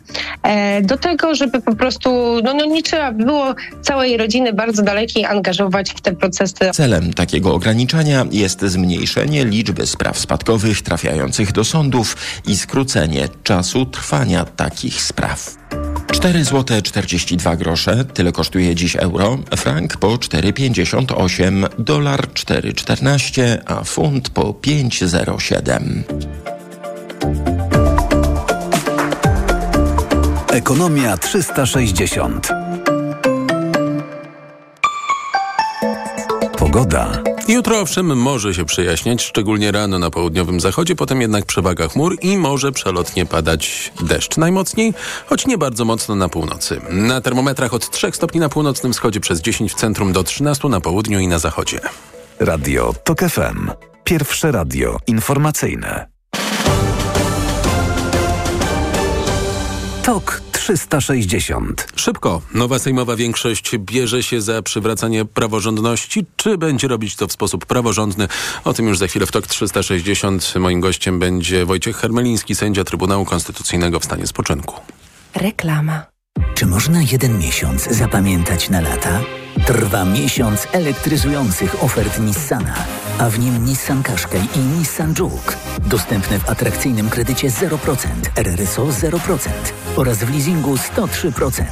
do 0.82 0.96
tego, 0.96 1.34
żeby 1.34 1.60
po 1.60 1.74
prostu 1.76 2.10
no, 2.44 2.54
no 2.54 2.64
nie 2.64 2.82
trzeba 2.82 3.12
było 3.12 3.54
całej 3.82 4.16
rodziny 4.16 4.52
bardzo 4.52 4.82
dalekiej 4.82 5.24
angażować 5.24 5.90
w 5.90 6.00
te 6.00 6.12
procesy. 6.12 6.70
Celem 6.72 7.14
takiego 7.14 7.54
ograniczenia 7.54 8.26
jest 8.30 8.62
zmniejszenie 8.62 9.44
liczby 9.44 9.86
spraw 9.86 10.18
spadkowych 10.18 10.82
trafiających 10.82 11.52
do 11.52 11.64
sądów 11.64 12.16
i 12.46 12.56
skrócenie 12.56 13.28
czasu 13.42 13.86
trwania 13.86 14.44
takich 14.44 15.02
spraw. 15.02 15.56
4 16.12 16.44
zł 16.44 16.82
42 16.82 17.56
grosze, 17.56 18.04
tyle 18.04 18.32
kosztuje 18.32 18.74
dziś 18.74 18.96
euro, 18.96 19.38
frank 19.56 19.96
po 19.96 20.08
4,58, 20.08 21.68
dolar 21.78 22.28
4,14, 22.28 23.58
a 23.66 23.84
funt 23.84 24.30
po 24.30 24.42
5,07. 24.42 26.02
Ekonomia 30.54 31.16
360. 31.16 32.48
Pogoda. 36.58 37.22
Jutro 37.48 37.80
owszem 37.80 38.16
może 38.16 38.54
się 38.54 38.64
przejaśniać, 38.64 39.22
szczególnie 39.22 39.72
rano 39.72 39.98
na 39.98 40.10
południowym 40.10 40.60
zachodzie, 40.60 40.96
potem 40.96 41.20
jednak 41.20 41.46
przewaga 41.46 41.88
chmur 41.88 42.16
i 42.22 42.36
może 42.36 42.72
przelotnie 42.72 43.26
padać 43.26 43.92
deszcz. 44.02 44.36
Najmocniej, 44.36 44.94
choć 45.26 45.46
nie 45.46 45.58
bardzo 45.58 45.84
mocno 45.84 46.14
na 46.14 46.28
północy. 46.28 46.80
Na 46.90 47.20
termometrach 47.20 47.74
od 47.74 47.90
3 47.90 48.12
stopni 48.12 48.40
na 48.40 48.48
północnym 48.48 48.92
wschodzie 48.92 49.20
przez 49.20 49.40
10 49.40 49.72
w 49.72 49.74
centrum 49.74 50.12
do 50.12 50.24
13 50.24 50.68
na 50.68 50.80
południu 50.80 51.20
i 51.20 51.28
na 51.28 51.38
zachodzie. 51.38 51.80
Radio 52.40 52.94
TOK 53.04 53.20
FM. 53.20 53.70
Pierwsze 54.04 54.52
radio 54.52 54.98
informacyjne. 55.06 56.13
TOK 60.04 60.42
360. 60.52 61.86
Szybko. 61.96 62.42
Nowa 62.54 62.78
sejmowa 62.78 63.16
większość 63.16 63.78
bierze 63.78 64.22
się 64.22 64.40
za 64.40 64.62
przywracanie 64.62 65.24
praworządności. 65.24 66.26
Czy 66.36 66.58
będzie 66.58 66.88
robić 66.88 67.16
to 67.16 67.26
w 67.26 67.32
sposób 67.32 67.66
praworządny? 67.66 68.28
O 68.64 68.74
tym 68.74 68.88
już 68.88 68.98
za 68.98 69.06
chwilę 69.06 69.26
w 69.26 69.32
TOK 69.32 69.46
360. 69.46 70.54
Moim 70.56 70.80
gościem 70.80 71.18
będzie 71.18 71.66
Wojciech 71.66 71.96
Hermeliński, 71.96 72.54
sędzia 72.54 72.84
Trybunału 72.84 73.24
Konstytucyjnego 73.24 74.00
w 74.00 74.04
stanie 74.04 74.26
spoczynku. 74.26 74.80
Reklama. 75.34 76.13
Czy 76.54 76.66
można 76.66 77.02
jeden 77.02 77.38
miesiąc 77.38 77.84
zapamiętać 77.90 78.70
na 78.70 78.80
lata? 78.80 79.20
Trwa 79.66 80.04
miesiąc 80.04 80.66
elektryzujących 80.72 81.84
ofert 81.84 82.20
Nissana, 82.20 82.74
a 83.18 83.30
w 83.30 83.38
nim 83.38 83.64
Nissan 83.64 84.02
Qashqai 84.02 84.48
i 84.56 84.58
Nissan 84.58 85.14
Juke. 85.18 85.56
Dostępne 85.86 86.38
w 86.38 86.50
atrakcyjnym 86.50 87.10
kredycie 87.10 87.48
0%, 87.48 88.08
RRSO 88.36 88.86
0% 88.86 89.48
oraz 89.96 90.18
w 90.18 90.30
leasingu 90.30 90.74
103%. 90.74 91.64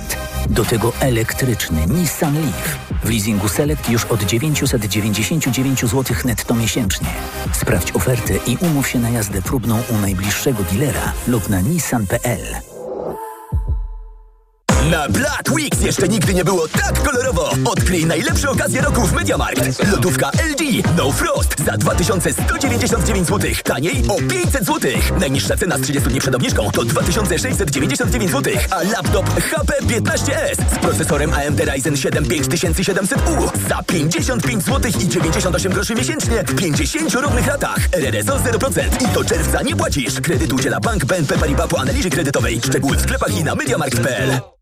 Do 0.50 0.64
tego 0.64 0.92
elektryczny 1.00 1.86
Nissan 1.86 2.34
Leaf. 2.34 2.78
W 3.04 3.10
leasingu 3.10 3.48
Select 3.48 3.88
już 3.88 4.04
od 4.04 4.22
999 4.22 5.80
zł 5.80 6.16
netto 6.24 6.54
miesięcznie. 6.54 7.08
Sprawdź 7.52 7.92
ofertę 7.92 8.34
i 8.46 8.56
umów 8.56 8.88
się 8.88 8.98
na 8.98 9.10
jazdę 9.10 9.42
próbną 9.42 9.82
u 9.88 9.98
najbliższego 9.98 10.62
dealera 10.62 11.12
lub 11.28 11.48
na 11.48 11.60
nissan.pl. 11.60 12.71
Na 14.90 15.08
Black 15.08 15.50
Weeks 15.50 15.80
jeszcze 15.80 16.08
nigdy 16.08 16.34
nie 16.34 16.44
było 16.44 16.68
tak 16.68 17.02
kolorowo. 17.02 17.50
Odkryj 17.64 18.06
najlepsze 18.06 18.50
okazje 18.50 18.80
roku 18.80 19.06
w 19.06 19.12
MediaMarkt. 19.12 19.88
Lodówka 19.92 20.30
LG 20.30 20.86
No 20.96 21.12
Frost 21.12 21.64
za 21.64 21.72
2199 21.76 23.28
zł. 23.28 23.50
Taniej 23.64 24.04
o 24.08 24.14
500 24.28 24.64
zł. 24.64 24.90
Najniższa 25.20 25.56
cena 25.56 25.78
z 25.78 25.80
30 25.80 26.08
dni 26.08 26.20
przed 26.20 26.34
obniżką 26.34 26.70
to 26.70 26.84
2699 26.84 28.30
zł. 28.30 28.54
A 28.70 28.82
laptop 28.82 29.40
HP 29.40 29.72
15S 29.82 30.54
z 30.74 30.78
procesorem 30.78 31.32
AMD 31.34 31.60
Ryzen 31.60 31.96
7 31.96 32.24
5700U 32.24 33.68
za 33.68 33.82
55 33.82 34.64
zł 34.64 34.92
i 35.00 35.08
98 35.08 35.72
groszy 35.72 35.94
miesięcznie 35.94 36.44
w 36.44 36.54
50 36.54 37.14
równych 37.14 37.46
ratach. 37.46 37.78
RRSO 37.92 38.36
0% 38.38 39.10
i 39.10 39.14
do 39.14 39.24
czerwca 39.24 39.62
nie 39.62 39.76
płacisz. 39.76 40.20
Kredyt 40.20 40.52
udziela 40.52 40.80
Bank 40.80 41.04
BNP 41.04 41.38
Paribas 41.38 41.68
po 41.68 41.80
analizie 41.80 42.10
kredytowej. 42.10 42.60
Szczegóły 42.64 42.96
w 42.96 43.00
sklepach 43.00 43.36
i 43.36 43.44
na 43.44 43.54
MediaMarkt.pl. 43.54 44.61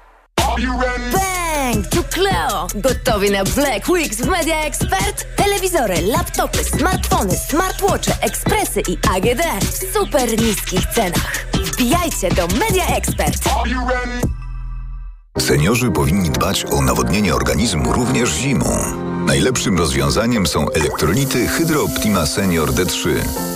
Bang! 0.57 1.87
Tu 1.89 2.03
Cleo! 2.03 2.67
Gotowi 2.75 3.31
na 3.31 3.43
Black 3.43 3.89
Weeks 3.89 4.17
w 4.17 4.27
Media 4.27 4.55
Expert? 4.65 5.25
Telewizory, 5.35 6.01
laptopy, 6.01 6.63
smartfony, 6.63 7.37
smartwatche, 7.37 8.17
ekspresy 8.21 8.81
i 8.81 8.97
AGD 9.15 9.41
w 9.61 9.93
super 9.93 10.39
niskich 10.41 10.85
cenach. 10.85 11.45
Wbijajcie 11.53 12.29
do 12.29 12.47
Media 12.47 12.85
Expert! 12.87 13.43
Seniorzy 15.39 15.91
powinni 15.91 16.29
dbać 16.29 16.65
o 16.65 16.81
nawodnienie 16.81 17.35
organizmu 17.35 17.93
również 17.93 18.29
zimą. 18.29 19.10
Najlepszym 19.25 19.77
rozwiązaniem 19.77 20.47
są 20.47 20.69
elektrolity 20.69 21.47
Hydro 21.47 21.83
Optima 21.83 22.25
Senior 22.25 22.71
D3. 22.71 23.09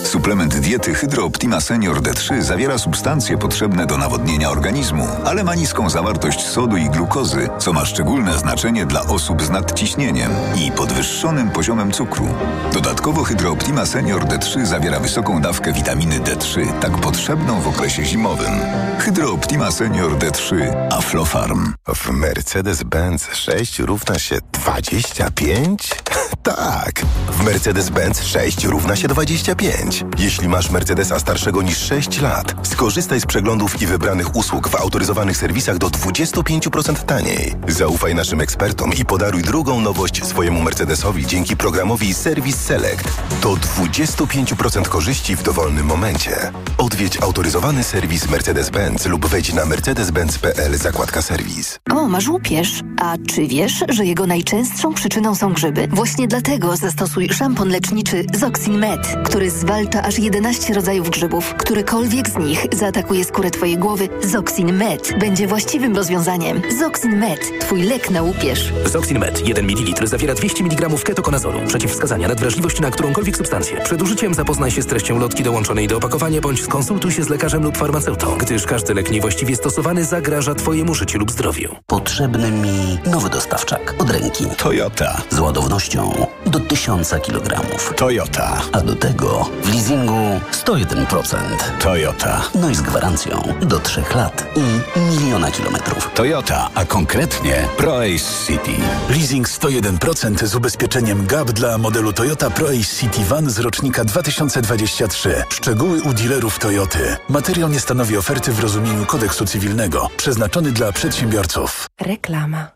Suplement 0.03 0.57
diety 0.57 0.93
Hydro 0.93 1.25
Optima 1.25 1.61
Senior 1.61 2.01
D3 2.01 2.41
zawiera 2.41 2.77
substancje 2.77 3.37
potrzebne 3.37 3.85
do 3.85 3.97
nawodnienia 3.97 4.49
organizmu, 4.49 5.07
ale 5.25 5.43
ma 5.43 5.55
niską 5.55 5.89
zawartość 5.89 6.47
sodu 6.47 6.77
i 6.77 6.89
glukozy, 6.89 7.49
co 7.59 7.73
ma 7.73 7.85
szczególne 7.85 8.37
znaczenie 8.37 8.85
dla 8.85 9.01
osób 9.01 9.41
z 9.41 9.49
nadciśnieniem 9.49 10.31
i 10.55 10.71
podwyższonym 10.71 11.49
poziomem 11.49 11.91
cukru. 11.91 12.27
Dodatkowo 12.73 13.23
Hydro 13.23 13.51
Optima 13.51 13.85
Senior 13.85 14.25
D3 14.25 14.65
zawiera 14.65 14.99
wysoką 14.99 15.41
dawkę 15.41 15.73
witaminy 15.73 16.19
D3, 16.19 16.79
tak 16.79 16.97
potrzebną 16.97 17.61
w 17.61 17.67
okresie 17.67 18.05
zimowym. 18.05 18.53
Hydro 18.99 19.31
Optima 19.31 19.71
Senior 19.71 20.17
D3 20.17 20.55
Aflofarm. 20.91 21.73
W 21.87 22.09
Mercedes-Benz 22.09 23.33
6 23.33 23.79
równa 23.79 24.19
się 24.19 24.39
25? 24.51 25.54
tak. 26.43 27.05
W 27.31 27.43
Mercedes-Benz 27.43 28.23
6 28.23 28.63
równa 28.63 28.95
się 28.95 29.07
25. 29.07 30.03
Jeśli 30.17 30.47
masz 30.47 30.69
Mercedesa 30.69 31.19
starszego 31.19 31.61
niż 31.61 31.77
6 31.77 32.21
lat, 32.21 32.55
skorzystaj 32.63 33.21
z 33.21 33.25
przeglądów 33.25 33.81
i 33.81 33.85
wybranych 33.85 34.35
usług 34.35 34.67
w 34.67 34.75
autoryzowanych 34.75 35.37
serwisach 35.37 35.77
do 35.77 35.87
25% 35.87 36.95
taniej. 36.95 37.55
Zaufaj 37.67 38.15
naszym 38.15 38.41
ekspertom 38.41 38.93
i 38.93 39.05
podaruj 39.05 39.41
drugą 39.41 39.81
nowość 39.81 40.25
swojemu 40.25 40.61
Mercedesowi 40.61 41.27
dzięki 41.27 41.57
programowi 41.57 42.13
Service 42.13 42.57
Select. 42.57 43.07
To 43.41 43.49
25% 43.49 44.87
korzyści 44.87 45.35
w 45.35 45.43
dowolnym 45.43 45.85
momencie. 45.85 46.51
Odwiedź 46.77 47.21
autoryzowany 47.21 47.83
serwis 47.83 48.27
Mercedes-Benz 48.27 49.05
lub 49.09 49.25
wejdź 49.25 49.53
na 49.53 49.65
mercedes-benz.pl 49.65 50.77
zakładka 50.77 51.21
serwis. 51.21 51.79
O, 51.91 52.07
masz 52.07 52.27
łupież. 52.27 52.81
A 53.01 53.15
czy 53.27 53.47
wiesz, 53.47 53.83
że 53.89 54.05
jego 54.05 54.27
najczęstszą 54.27 54.93
przyczyną 54.93 55.35
są 55.35 55.44
grzyby? 55.53 55.87
Właśnie 55.87 56.27
dlatego 56.27 56.75
zastosuj 56.75 57.29
szampon 57.29 57.69
leczniczy 57.69 58.25
Zoxin 58.33 58.77
Med, 58.77 59.15
który 59.25 59.51
zwalcza 59.51 60.03
aż 60.03 60.19
11 60.19 60.73
rodzajów 60.73 61.09
grzybów. 61.09 61.53
Którykolwiek 61.53 62.29
z 62.29 62.37
nich 62.37 62.65
zaatakuje 62.73 63.25
skórę 63.25 63.51
twojej 63.51 63.77
głowy, 63.77 64.09
Zoxin 64.23 64.73
Med 64.73 65.13
będzie 65.19 65.47
właściwym 65.47 65.95
rozwiązaniem. 65.95 66.61
Zoxin 66.79 67.19
Med, 67.19 67.39
twój 67.59 67.81
lek 67.81 68.09
na 68.09 68.21
łupież. 68.21 68.73
Zoxin 68.85 69.19
Med 69.19 69.47
1 69.47 69.65
ml 69.65 70.07
zawiera 70.07 70.33
200 70.33 70.63
mg 70.63 70.89
ketokonazolu. 71.03 71.59
Przeciwwskazania 71.67 72.27
nadwrażliwość 72.27 72.79
na 72.79 72.91
którąkolwiek 72.91 73.37
substancję. 73.37 73.81
Przed 73.83 74.01
użyciem 74.01 74.33
zapoznaj 74.33 74.71
się 74.71 74.81
z 74.81 74.85
treścią 74.85 75.19
lotki 75.19 75.43
dołączonej 75.43 75.87
do 75.87 75.97
opakowania 75.97 76.41
bądź 76.41 76.63
skonsultuj 76.63 77.11
się 77.11 77.23
z 77.23 77.29
lekarzem 77.29 77.63
lub 77.63 77.77
farmaceutą, 77.77 78.37
gdyż 78.37 78.65
każdy 78.65 78.93
lek 78.93 79.11
niewłaściwie 79.11 79.55
stosowany 79.55 80.05
zagraża 80.05 80.55
twojemu 80.55 80.93
życiu 80.93 81.19
lub 81.19 81.31
zdrowiu. 81.31 81.75
Potrzebny 81.87 82.51
mi 82.51 82.97
nowy 83.05 83.29
dostawczak 83.29 83.95
od 83.97 84.09
ręki. 84.09 84.45
Toyota. 84.57 85.21
Z 85.35 85.39
ładownością 85.39 86.27
do 86.45 86.59
1000 86.59 87.09
kg. 87.09 87.61
Toyota. 87.95 88.61
A 88.71 88.81
do 88.81 88.95
tego 88.95 89.49
w 89.63 89.73
leasingu 89.73 90.39
101%. 90.51 91.37
Toyota. 91.79 92.41
No 92.55 92.69
i 92.69 92.75
z 92.75 92.81
gwarancją 92.81 93.53
do 93.61 93.79
3 93.79 94.03
lat 94.15 94.47
i 94.55 94.99
miliona 94.99 95.51
kilometrów. 95.51 96.09
Toyota, 96.13 96.69
a 96.75 96.85
konkretnie 96.85 97.67
ProAce 97.77 98.45
City. 98.47 98.71
Leasing 99.09 99.47
101% 99.47 100.45
z 100.45 100.55
ubezpieczeniem 100.55 101.25
GAP 101.25 101.51
dla 101.51 101.77
modelu 101.77 102.13
Toyota 102.13 102.49
ProAce 102.49 102.95
City 102.99 103.25
Van 103.25 103.49
z 103.49 103.59
rocznika 103.59 104.05
2023. 104.05 105.43
Szczegóły 105.49 106.01
u 106.01 106.13
dealerów 106.13 106.59
Toyoty. 106.59 107.17
Materiał 107.29 107.69
nie 107.69 107.79
stanowi 107.79 108.17
oferty 108.17 108.51
w 108.51 108.59
rozumieniu 108.59 109.05
kodeksu 109.05 109.45
cywilnego. 109.45 110.09
Przeznaczony 110.17 110.71
dla 110.71 110.91
przedsiębiorców. 110.91 111.87
Reklama. 112.01 112.74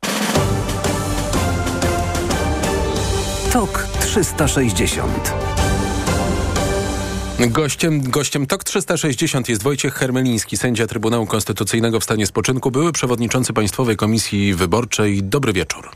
TOK 3.54 3.88
360 4.00 5.34
Gościem, 7.48 8.02
gościem 8.02 8.48
TOK 8.48 8.64
360 8.64 9.50
jest 9.50 9.64
Wojciech 9.64 9.94
Hermeliński, 9.94 10.58
sędzia 10.58 10.88
Trybunału 10.88 11.26
Konstytucyjnego 11.26 12.00
w 12.00 12.04
stanie 12.04 12.26
spoczynku, 12.26 12.72
były 12.72 12.92
przewodniczący 12.92 13.54
Państwowej 13.54 13.98
Komisji 13.98 14.54
Wyborczej. 14.54 15.24
Dobry 15.24 15.54
wieczór. 15.54 15.90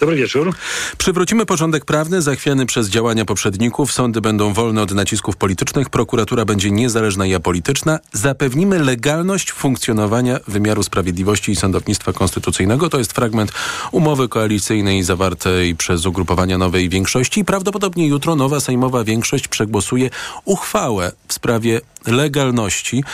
Dobry 0.00 0.16
wieczór. 0.16 0.52
Przywrócimy 0.98 1.46
porządek 1.46 1.84
prawny 1.84 2.22
zachwiany 2.22 2.66
przez 2.66 2.88
działania 2.88 3.24
poprzedników. 3.24 3.92
Sądy 3.92 4.20
będą 4.20 4.52
wolne 4.52 4.82
od 4.82 4.92
nacisków 4.92 5.36
politycznych, 5.36 5.90
prokuratura 5.90 6.44
będzie 6.44 6.70
niezależna 6.70 7.26
i 7.26 7.34
apolityczna. 7.34 7.98
Zapewnimy 8.12 8.78
legalność 8.78 9.52
funkcjonowania 9.52 10.40
wymiaru 10.48 10.82
sprawiedliwości 10.82 11.52
i 11.52 11.56
sądownictwa 11.56 12.12
konstytucyjnego. 12.12 12.88
To 12.88 12.98
jest 12.98 13.12
fragment 13.12 13.52
umowy 13.92 14.28
koalicyjnej 14.28 15.02
zawartej 15.02 15.74
przez 15.74 16.06
ugrupowania 16.06 16.58
Nowej 16.58 16.88
Większości. 16.88 17.44
Prawdopodobnie 17.44 18.06
jutro 18.06 18.36
nowa 18.36 18.60
sejmowa 18.60 19.04
większość 19.04 19.48
przegłosuje 19.48 20.10
uchwałę 20.44 21.12
w 21.28 21.32
sprawie 21.32 21.80
legalności, 22.06 23.04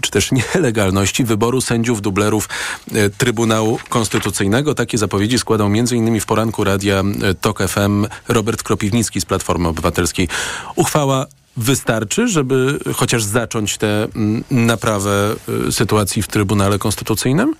czy 0.00 0.10
też 0.10 0.30
nielegalności 0.54 1.24
wyboru 1.24 1.60
sędziów 1.60 2.02
dublerów 2.02 2.48
e, 2.94 3.10
Trybunału 3.10 3.78
Konstytucyjnego. 3.88 4.74
Takie 4.74 4.98
zapowiedzi 4.98 5.38
składał 5.38 5.66
m.in. 5.66 6.20
w 6.20 6.26
poranku 6.26 6.64
radia 6.64 7.02
e, 7.22 7.34
TOK 7.34 7.62
FM 7.68 8.06
Robert 8.28 8.62
Kropiwnicki 8.62 9.20
z 9.20 9.24
Platformy 9.24 9.68
Obywatelskiej. 9.68 10.28
Uchwała 10.76 11.26
wystarczy, 11.56 12.28
żeby 12.28 12.78
chociaż 12.94 13.24
zacząć 13.24 13.78
tę 13.78 14.08
naprawę 14.50 15.34
e, 15.68 15.72
sytuacji 15.72 16.22
w 16.22 16.28
Trybunale 16.28 16.78
Konstytucyjnym? 16.78 17.54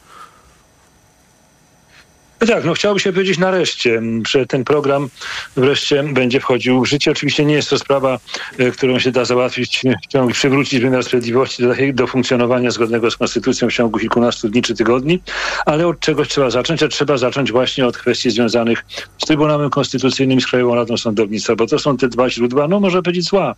No 2.45 2.49
tak, 2.49 2.65
no 2.65 2.75
chciałoby 2.75 3.01
się 3.01 3.13
powiedzieć 3.13 3.39
nareszcie, 3.39 4.03
że 4.29 4.47
ten 4.47 4.65
program 4.65 5.09
wreszcie 5.57 6.03
będzie 6.03 6.41
wchodził 6.41 6.83
w 6.83 6.87
życie. 6.87 7.11
Oczywiście 7.11 7.45
nie 7.45 7.55
jest 7.55 7.71
to 7.71 7.79
sprawa, 7.79 8.19
e, 8.59 8.71
którą 8.71 8.99
się 8.99 9.11
da 9.11 9.25
załatwić, 9.25 9.83
chciałbym 10.05 10.33
przywrócić 10.33 10.81
wymiar 10.81 11.05
sprawiedliwości 11.05 11.63
do, 11.63 11.75
do 11.93 12.07
funkcjonowania 12.07 12.71
zgodnego 12.71 13.11
z 13.11 13.17
konstytucją 13.17 13.69
w 13.69 13.73
ciągu 13.73 13.99
kilkunastu 13.99 14.49
dni 14.49 14.63
czy 14.63 14.75
tygodni, 14.75 15.21
ale 15.67 15.87
od 15.87 16.01
czegoś 16.01 16.29
trzeba 16.29 16.51
zacząć, 16.51 16.83
a 16.83 16.89
trzeba 16.89 17.17
zacząć 17.17 17.53
właśnie 17.53 17.87
od 17.87 17.99
kwestii 17.99 18.31
związanych 18.31 18.85
z 19.19 19.27
Trybunałem 19.27 19.71
Konstytucyjnym 19.71 20.39
i 20.39 20.41
z 20.41 20.47
Krajową 20.47 20.75
Radą 20.75 20.97
Sądownictwa, 20.97 21.57
bo 21.57 21.67
to 21.67 21.79
są 21.79 21.97
te 21.97 22.09
dwa 22.09 22.31
źródła, 22.31 22.69
no 22.69 22.81
można 22.81 23.03
powiedzieć 23.03 23.25
zła. 23.25 23.55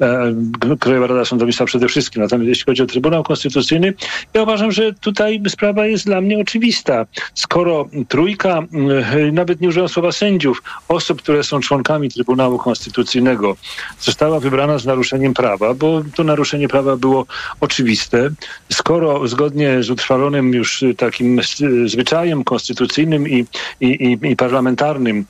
E, 0.00 0.34
Krajowa 0.80 1.06
Rada 1.06 1.24
Sądownictwa 1.24 1.64
przede 1.64 1.88
wszystkim. 1.88 2.22
Natomiast 2.22 2.48
jeśli 2.48 2.64
chodzi 2.64 2.82
o 2.82 2.86
Trybunał 2.86 3.22
Konstytucyjny, 3.22 3.94
ja 4.34 4.42
uważam, 4.42 4.72
że 4.72 4.92
tutaj 4.92 5.42
sprawa 5.48 5.86
jest 5.86 6.04
dla 6.06 6.20
mnie 6.20 6.38
oczywista. 6.38 7.06
Skoro 7.34 7.88
trójka, 8.24 8.58
e, 8.58 9.32
nawet 9.32 9.60
nie 9.60 9.68
używam 9.68 9.88
słowa 9.88 10.12
sędziów, 10.12 10.62
osób, 10.88 11.22
które 11.22 11.44
są 11.44 11.60
członkami 11.60 12.10
Trybunału 12.10 12.58
Konstytucyjnego, 12.58 13.56
została 14.00 14.40
wybrana 14.40 14.78
z 14.78 14.86
naruszeniem 14.86 15.34
prawa, 15.34 15.74
bo 15.74 16.02
to 16.14 16.24
naruszenie 16.24 16.68
prawa 16.68 16.96
było 16.96 17.26
oczywiste. 17.60 18.30
Skoro 18.72 19.28
zgodnie 19.28 19.82
z 19.82 19.90
utrwalonym 19.90 20.54
już 20.54 20.84
takim 20.96 21.40
zwyczajem 21.86 22.44
konstytucyjnym 22.44 23.28
i, 23.28 23.46
i, 23.80 24.18
i, 24.22 24.36
parlamentarnym 24.36 25.24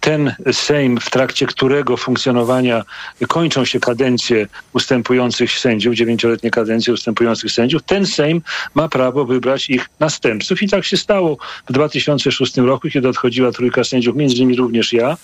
ten 0.00 0.34
Sejm, 0.52 1.00
w 1.00 1.10
trakcie 1.10 1.46
którego 1.46 1.96
funkcjonowania 1.96 2.84
kończą 3.28 3.64
się 3.64 3.80
kadencje 3.80 4.46
ustępujących 4.72 5.52
sędziów, 5.52 5.94
dziewięcioletnie 5.94 6.50
kadencje 6.50 6.94
ustępujących 6.94 7.52
sędziów, 7.52 7.82
ten 7.82 8.06
Sejm 8.06 8.42
ma 8.74 8.88
prawo 8.88 9.24
wybrać 9.24 9.70
ich 9.70 9.88
następców. 10.00 10.62
I 10.62 10.68
tak 10.68 10.84
się 10.84 10.96
stało 10.96 11.36
w 11.68 11.72
2006 12.20 12.56
roku, 12.56 12.88
kiedy 12.88 13.08
odchodziła 13.08 13.52
trójka 13.52 13.84
sędziów, 13.84 14.16
między 14.16 14.36
innymi 14.36 14.56
również 14.56 14.92
ja. 14.92 15.16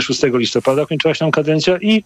6 0.00 0.22
listopada 0.32 0.86
kończyła 0.86 1.14
się 1.14 1.18
tam 1.18 1.30
kadencja 1.30 1.78
i 1.80 2.02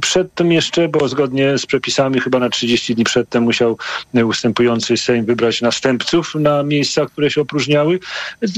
przedtem 0.00 0.52
jeszcze, 0.52 0.88
bo 0.88 1.08
zgodnie 1.08 1.58
z 1.58 1.66
przepisami 1.66 2.20
chyba 2.20 2.38
na 2.38 2.50
30 2.50 2.94
dni 2.94 3.04
przedtem 3.04 3.42
musiał 3.42 3.78
ustępujący 4.24 4.96
Sejm 4.96 5.24
wybrać 5.24 5.62
następców 5.62 6.34
na 6.34 6.62
miejsca, 6.62 7.06
które 7.06 7.30
się 7.30 7.40
opróżniały. 7.40 7.98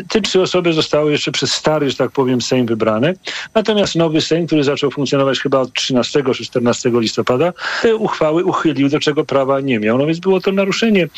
Te 0.09 0.21
trzy 0.21 0.43
osoby 0.43 0.73
zostały 0.73 1.13
jeszcze 1.13 1.33
przez 1.33 1.53
stary, 1.53 1.91
że 1.91 1.97
tak 1.97 2.11
powiem, 2.11 2.41
Sejm 2.41 2.67
wybrane. 2.67 3.15
Natomiast 3.55 3.95
nowy 3.95 4.21
Sejm, 4.21 4.47
który 4.47 4.65
zaczął 4.65 4.91
funkcjonować 4.91 5.41
chyba 5.41 5.59
od 5.59 5.73
13 5.73 6.23
czy 6.35 6.45
14 6.45 6.91
listopada, 6.95 7.53
te 7.83 7.97
uchwały 7.97 8.45
uchylił, 8.45 8.89
do 8.89 9.01
czego 9.01 9.25
prawa 9.25 9.61
nie 9.61 9.79
miał. 9.79 9.99
No 9.99 10.07
więc 10.07 10.19
było 10.19 10.41
to 10.41 10.53
naruszenie, 10.53 11.09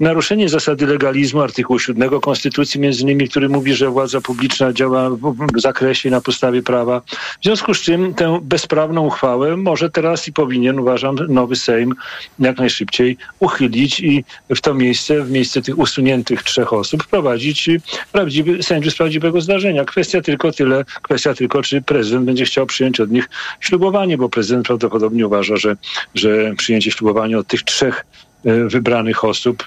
naruszenie 0.00 0.48
zasady 0.48 0.86
legalizmu 0.86 1.40
artykułu 1.40 1.78
7 1.78 2.20
Konstytucji, 2.20 2.80
między 2.80 3.04
innymi, 3.08 3.28
który 3.28 3.48
mówi, 3.48 3.74
że 3.74 3.90
władza 3.90 4.20
publiczna 4.20 4.72
działa 4.72 5.10
w 5.10 5.60
zakresie 5.60 6.10
na 6.10 6.20
podstawie 6.20 6.62
prawa. 6.62 7.00
W 7.40 7.44
związku 7.44 7.74
z 7.74 7.80
czym 7.80 8.14
tę 8.14 8.40
bezprawną 8.42 9.06
uchwałę 9.06 9.56
może 9.56 9.90
teraz 9.90 10.28
i 10.28 10.32
powinien, 10.32 10.80
uważam, 10.80 11.16
nowy 11.28 11.56
Sejm 11.56 11.94
jak 12.38 12.58
najszybciej 12.58 13.16
uchylić 13.40 14.00
i 14.00 14.24
w 14.50 14.60
to 14.60 14.74
miejsce, 14.74 15.22
w 15.22 15.30
miejsce 15.30 15.62
tych 15.62 15.78
usuniętych 15.78 16.42
trzech 16.42 16.72
osób 16.72 17.02
wprowadzić 17.02 17.70
prawdziwy 18.12 18.62
sędziów 18.62 18.94
z 18.94 18.96
prawdziwego 18.96 19.40
zdarzenia. 19.40 19.84
Kwestia 19.84 20.20
tylko 20.20 20.52
tyle, 20.52 20.84
kwestia 21.02 21.34
tylko, 21.34 21.62
czy 21.62 21.82
prezydent 21.82 22.26
będzie 22.26 22.44
chciał 22.44 22.66
przyjąć 22.66 23.00
od 23.00 23.10
nich 23.10 23.28
ślubowanie, 23.60 24.18
bo 24.18 24.28
prezydent 24.28 24.66
prawdopodobnie 24.66 25.26
uważa, 25.26 25.56
że, 25.56 25.76
że 26.14 26.54
przyjęcie 26.56 26.90
ślubowania 26.90 27.38
od 27.38 27.46
tych 27.46 27.62
trzech 27.62 28.06
e, 28.44 28.64
wybranych 28.64 29.24
osób 29.24 29.64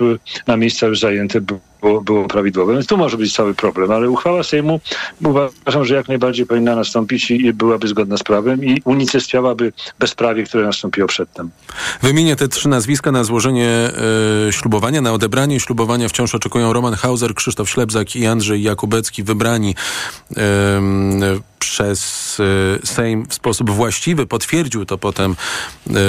na 0.48 0.58
miejsca 0.58 0.88
już 0.88 1.00
zajęte 1.00 1.42
było, 1.42 1.71
było 1.82 2.28
prawidłowe. 2.28 2.74
Więc 2.74 2.88
tu 2.88 2.98
może 2.98 3.18
być 3.18 3.34
cały 3.34 3.54
problem, 3.54 3.92
ale 3.92 4.10
uchwała 4.10 4.44
Sejmu 4.44 4.80
uważam, 5.26 5.86
że 5.86 5.96
jak 5.96 6.08
najbardziej 6.08 6.46
powinna 6.46 6.76
nastąpić 6.76 7.32
i 7.32 7.54
byłaby 7.54 7.88
zgodna 7.88 8.18
z 8.18 8.24
prawem 8.24 8.66
i 8.66 8.82
unicestwiałaby 8.86 9.74
bezprawie, 10.00 10.44
które 10.44 10.66
nastąpiło 10.66 11.08
przedtem. 11.08 11.50
Wymienię 12.02 12.36
te 12.36 12.48
trzy 12.48 12.70
nazwiska 12.70 13.12
na 13.12 13.24
złożenie 13.24 13.90
y, 14.48 14.54
ślubowania, 14.54 15.02
na 15.02 15.14
odebranie 15.14 15.60
ślubowania 15.60 16.10
wciąż 16.10 16.36
oczekują 16.36 16.74
Roman 16.74 16.94
Hauser, 16.94 17.36
Krzysztof 17.36 17.70
Ślebzak 17.70 18.16
i 18.16 18.26
Andrzej 18.26 18.64
Jakubecki, 18.64 19.24
wybrani 19.24 19.76
y, 20.32 20.36
przez 21.60 22.40
y, 22.40 22.80
Sejm 22.84 23.26
w 23.30 23.34
sposób 23.34 23.70
właściwy. 23.70 24.26
Potwierdził 24.26 24.86
to 24.86 24.98
potem 24.98 25.36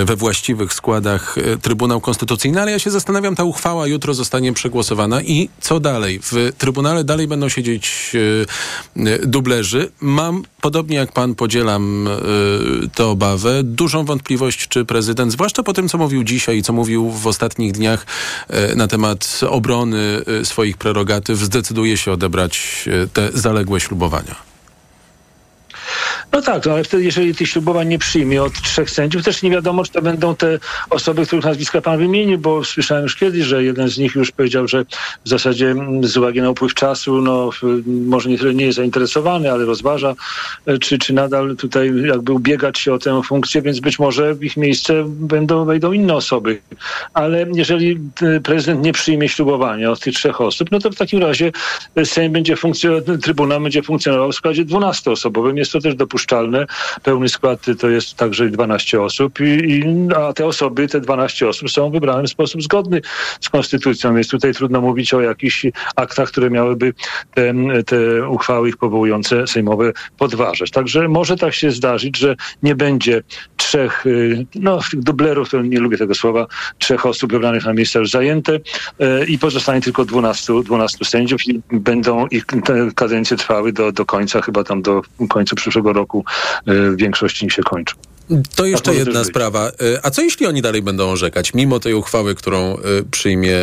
we 0.04 0.16
właściwych 0.16 0.72
składach 0.72 1.36
Trybunał 1.62 2.00
Konstytucyjny, 2.00 2.62
ale 2.62 2.72
ja 2.72 2.78
się 2.78 2.90
zastanawiam, 2.90 3.36
ta 3.36 3.44
uchwała 3.44 3.86
jutro 3.86 4.14
zostanie 4.14 4.52
przegłosowana 4.52 5.22
i 5.22 5.48
co 5.62 5.80
dalej? 5.80 6.20
W 6.22 6.52
Trybunale 6.58 7.04
dalej 7.04 7.28
będą 7.28 7.48
siedzieć 7.48 8.12
e, 8.96 9.26
dublerzy. 9.26 9.90
Mam, 10.00 10.42
podobnie 10.60 10.96
jak 10.96 11.12
pan, 11.12 11.34
podzielam 11.34 12.08
e, 12.08 12.88
tę 12.88 13.06
obawę. 13.06 13.62
Dużą 13.62 14.04
wątpliwość, 14.04 14.68
czy 14.68 14.84
prezydent, 14.84 15.32
zwłaszcza 15.32 15.62
po 15.62 15.72
tym, 15.72 15.88
co 15.88 15.98
mówił 15.98 16.24
dzisiaj 16.24 16.58
i 16.58 16.62
co 16.62 16.72
mówił 16.72 17.10
w 17.10 17.26
ostatnich 17.26 17.72
dniach 17.72 18.06
e, 18.48 18.74
na 18.74 18.88
temat 18.88 19.40
obrony 19.48 20.22
swoich 20.44 20.76
prerogatyw, 20.76 21.38
zdecyduje 21.38 21.96
się 21.96 22.12
odebrać 22.12 22.84
te 23.12 23.30
zaległe 23.34 23.80
ślubowania. 23.80 24.51
No 26.32 26.42
tak, 26.42 26.66
no 26.66 26.72
ale 26.72 26.84
wtedy, 26.84 27.04
jeżeli 27.04 27.34
tych 27.34 27.48
ślubowań 27.48 27.88
nie 27.88 27.98
przyjmie 27.98 28.42
od 28.42 28.52
trzech 28.62 28.90
sędziów, 28.90 29.24
też 29.24 29.42
nie 29.42 29.50
wiadomo, 29.50 29.84
czy 29.84 29.92
to 29.92 30.02
będą 30.02 30.36
te 30.36 30.58
osoby, 30.90 31.26
których 31.26 31.44
nazwiska 31.44 31.80
pan 31.80 31.98
wymienił, 31.98 32.38
bo 32.38 32.64
słyszałem 32.64 33.02
już 33.02 33.16
kiedyś, 33.16 33.44
że 33.44 33.64
jeden 33.64 33.88
z 33.88 33.98
nich 33.98 34.14
już 34.14 34.30
powiedział, 34.30 34.68
że 34.68 34.84
w 35.24 35.28
zasadzie 35.28 35.70
mm, 35.70 36.04
z 36.04 36.16
uwagi 36.16 36.42
na 36.42 36.50
upływ 36.50 36.74
czasu, 36.74 37.20
no 37.20 37.50
może 37.86 38.28
nie, 38.28 38.38
nie 38.54 38.64
jest 38.64 38.76
zainteresowany, 38.76 39.52
ale 39.52 39.64
rozważa, 39.64 40.14
e, 40.66 40.78
czy, 40.78 40.98
czy 40.98 41.12
nadal 41.12 41.56
tutaj 41.56 41.92
jakby 42.04 42.32
ubiegać 42.32 42.78
się 42.78 42.94
o 42.94 42.98
tę 42.98 43.22
funkcję, 43.22 43.62
więc 43.62 43.80
być 43.80 43.98
może 43.98 44.34
w 44.34 44.44
ich 44.44 44.56
miejsce 44.56 45.04
będą, 45.06 45.64
wejdą 45.64 45.92
inne 45.92 46.14
osoby. 46.14 46.60
Ale 47.14 47.46
jeżeli 47.54 48.00
e, 48.22 48.40
prezydent 48.40 48.84
nie 48.84 48.92
przyjmie 48.92 49.28
ślubowania 49.28 49.90
od 49.90 50.00
tych 50.00 50.14
trzech 50.14 50.40
osób, 50.40 50.70
no 50.70 50.78
to 50.78 50.90
w 50.90 50.96
takim 50.96 51.20
razie 51.20 51.52
Sejm 52.04 52.32
będzie 52.32 52.56
funkcjonował, 52.56 53.18
Trybunał 53.18 53.60
będzie 53.60 53.82
funkcjonował 53.82 54.32
w 54.32 54.34
składzie 54.34 54.64
12-osobowym. 54.64 55.56
Jest 55.56 55.72
to 55.72 55.80
też 55.82 55.94
dopuszczalne. 55.94 56.66
Pełny 57.02 57.28
skład 57.28 57.66
to 57.80 57.88
jest 57.88 58.14
także 58.14 58.48
12 58.48 59.00
osób, 59.00 59.40
i, 59.40 59.44
i, 59.44 59.84
a 60.16 60.32
te 60.32 60.46
osoby, 60.46 60.88
te 60.88 61.00
12 61.00 61.48
osób 61.48 61.70
są 61.70 61.90
wybrane 61.90 62.22
w 62.22 62.30
sposób 62.30 62.62
zgodny 62.62 63.00
z 63.40 63.48
konstytucją, 63.48 64.14
więc 64.14 64.28
tutaj 64.28 64.54
trudno 64.54 64.80
mówić 64.80 65.14
o 65.14 65.20
jakichś 65.20 65.66
aktach, 65.96 66.28
które 66.28 66.50
miałyby 66.50 66.94
te, 67.34 67.54
te 67.86 68.28
uchwały 68.28 68.68
ich 68.68 68.76
powołujące 68.76 69.46
sejmowe 69.46 69.92
podważać. 70.18 70.70
Także 70.70 71.08
może 71.08 71.36
tak 71.36 71.54
się 71.54 71.70
zdarzyć, 71.70 72.18
że 72.18 72.36
nie 72.62 72.74
będzie 72.74 73.22
trzech, 73.72 74.06
y, 74.06 74.46
no 74.54 74.80
dublerów, 74.92 75.50
to 75.50 75.62
nie 75.62 75.80
lubię 75.80 75.98
tego 75.98 76.14
słowa, 76.14 76.46
trzech 76.78 77.06
osób 77.06 77.32
wybranych 77.32 77.64
na 77.64 77.72
miejsca 77.72 77.98
już 77.98 78.10
zajęte 78.10 78.54
y, 78.54 78.60
i 79.26 79.38
pozostanie 79.38 79.80
tylko 79.80 80.04
12, 80.04 80.52
12 80.64 81.04
sędziów 81.04 81.48
i 81.48 81.60
będą 81.72 82.26
ich 82.26 82.46
te 82.46 82.88
kadencje 82.94 83.36
trwały 83.36 83.72
do, 83.72 83.92
do 83.92 84.06
końca, 84.06 84.42
chyba 84.42 84.64
tam 84.64 84.82
do 84.82 85.02
końca 85.28 85.56
przyszłego 85.56 85.92
roku 85.92 86.24
y, 86.68 86.90
w 86.90 86.96
większości 86.96 87.50
się 87.50 87.62
kończą. 87.62 87.96
To 88.56 88.66
jeszcze 88.66 88.94
jedna 88.94 89.24
sprawa. 89.24 89.70
A 90.02 90.10
co 90.10 90.22
jeśli 90.22 90.46
oni 90.46 90.62
dalej 90.62 90.82
będą 90.82 91.10
orzekać, 91.10 91.54
mimo 91.54 91.80
tej 91.80 91.94
uchwały, 91.94 92.34
którą 92.34 92.76
przyjmie 93.10 93.58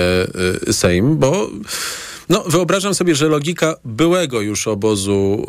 Sejm? 0.72 1.18
Bo 1.18 1.50
no, 2.30 2.44
wyobrażam 2.48 2.94
sobie, 2.94 3.16
że 3.16 3.28
logika 3.28 3.76
byłego 3.86 4.42
już 4.42 4.68
obozu 4.68 5.46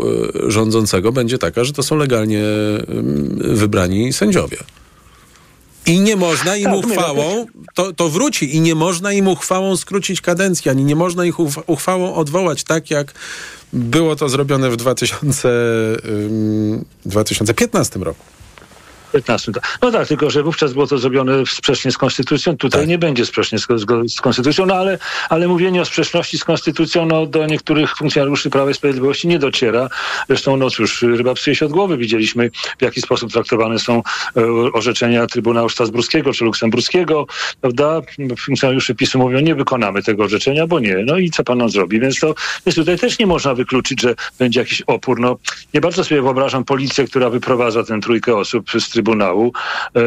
y, 0.47 0.51
rządzącego 0.51 1.13
będzie 1.13 1.39
taka, 1.39 1.65
że 1.65 1.73
to 1.73 1.83
są 1.83 1.97
legalnie 1.97 2.39
y, 2.39 3.55
wybrani 3.55 4.13
sędziowie. 4.13 4.57
I 5.87 6.01
nie 6.01 6.17
można 6.17 6.57
im 6.57 6.65
tak, 6.65 6.75
uchwałą, 6.75 7.47
to, 7.75 7.93
to 7.93 8.09
wróci, 8.09 8.57
i 8.57 8.61
nie 8.61 8.75
można 8.75 9.13
im 9.13 9.29
uchwałą 9.29 9.77
skrócić 9.77 10.21
kadencji, 10.21 10.71
ani 10.71 10.85
nie 10.85 10.97
można 10.97 11.25
ich 11.25 11.41
uchwałą 11.67 12.15
odwołać 12.15 12.65
tak, 12.65 12.91
jak 12.91 13.15
było 13.73 14.17
to 14.17 14.29
zrobione 14.29 14.71
w 14.71 14.77
2000, 14.77 15.49
2015 17.05 17.99
roku. 17.99 18.25
15. 19.13 19.53
No 19.83 19.91
tak, 19.91 20.09
tylko 20.09 20.31
że 20.31 20.43
wówczas 20.43 20.73
było 20.73 20.87
to 20.87 20.99
zrobione 20.99 21.47
sprzecznie 21.47 21.93
z 21.93 21.99
konstytucją. 21.99 22.57
Tutaj 22.57 22.81
tak. 22.81 22.89
nie 22.89 22.99
będzie 22.99 23.27
sprzecznie 23.27 23.59
z, 23.59 23.67
z, 24.07 24.21
konstytucją, 24.21 24.67
no 24.67 24.75
ale, 24.75 24.99
ale 25.29 25.49
mówienie 25.49 25.83
o 25.83 25.85
sprzeczności 25.85 26.39
z 26.39 26.45
konstytucją 26.45 27.07
no, 27.07 27.27
do 27.27 27.47
niektórych 27.47 27.97
funkcjonariuszy 27.97 28.51
Prawa 28.51 28.71
i 28.71 28.75
Sprawiedliwości 28.75 29.29
nie 29.29 29.39
dociera. 29.39 29.89
Zresztą 30.29 30.57
no 30.57 30.71
cóż, 30.71 31.03
ryba 31.03 31.35
psuje 31.35 31.57
się 31.57 31.67
od 31.67 31.73
głowy. 31.73 31.97
Widzieliśmy 31.97 32.51
w 32.79 32.83
jaki 32.83 33.01
sposób 33.01 33.33
traktowane 33.33 33.79
są 33.79 34.03
e, 34.37 34.43
orzeczenia 34.73 35.27
Trybunału 35.27 35.69
Strasburskiego 35.69 36.33
czy 36.33 36.45
Luksemburskiego, 36.45 37.27
prawda? 37.61 38.01
Funkcjonariusze 38.39 38.95
PiSu 38.95 39.19
mówią, 39.19 39.41
nie 39.41 39.55
wykonamy 39.55 40.03
tego 40.03 40.25
orzeczenia, 40.25 40.67
bo 40.67 40.81
nie. 40.81 40.97
No 41.07 41.19
i 41.19 41.31
co 41.31 41.45
pan 41.45 41.59
nam 41.59 41.71
zrobi? 41.71 42.01
Więc 42.01 42.21
to 42.21 42.35
więc 42.67 42.77
tutaj 42.77 42.99
też 42.99 43.19
nie 43.19 43.27
można 43.27 43.55
wykluczyć, 43.55 44.01
że 44.01 44.15
będzie 44.39 44.61
jakiś 44.61 44.83
opór. 44.83 45.21
No, 45.21 45.37
nie 45.75 45.81
bardzo 45.81 46.05
sobie 46.05 46.23
wyobrażam 46.23 46.65
policję, 46.65 47.05
która 47.05 47.31
wyprowadza 47.31 47.85
tę 47.85 48.01
trójkę 48.01 48.37
osób 48.37 48.71
z 48.71 48.89
Trybunału. 49.01 49.53
E, 49.97 50.01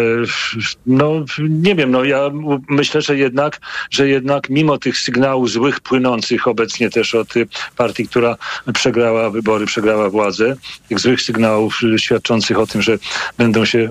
no 0.86 1.26
nie 1.40 1.76
wiem, 1.76 1.92
no 1.92 2.04
ja 2.04 2.32
myślę, 2.70 3.02
że 3.02 3.18
jednak, 3.18 3.60
że 3.92 4.08
jednak 4.08 4.50
mimo 4.50 4.78
tych 4.78 4.98
sygnałów 4.98 5.50
złych 5.50 5.80
płynących 5.80 6.48
obecnie 6.48 6.90
też 6.90 7.16
od 7.16 7.34
partii, 7.78 8.08
która 8.08 8.36
przegrała 8.74 9.30
wybory, 9.30 9.66
przegrała 9.66 10.10
władzę, 10.10 10.56
tych 10.90 11.00
złych 11.00 11.22
sygnałów 11.22 11.80
świadczących 11.98 12.60
o 12.60 12.68
tym, 12.68 12.82
że 12.82 12.98
będą 13.38 13.66
się 13.66 13.90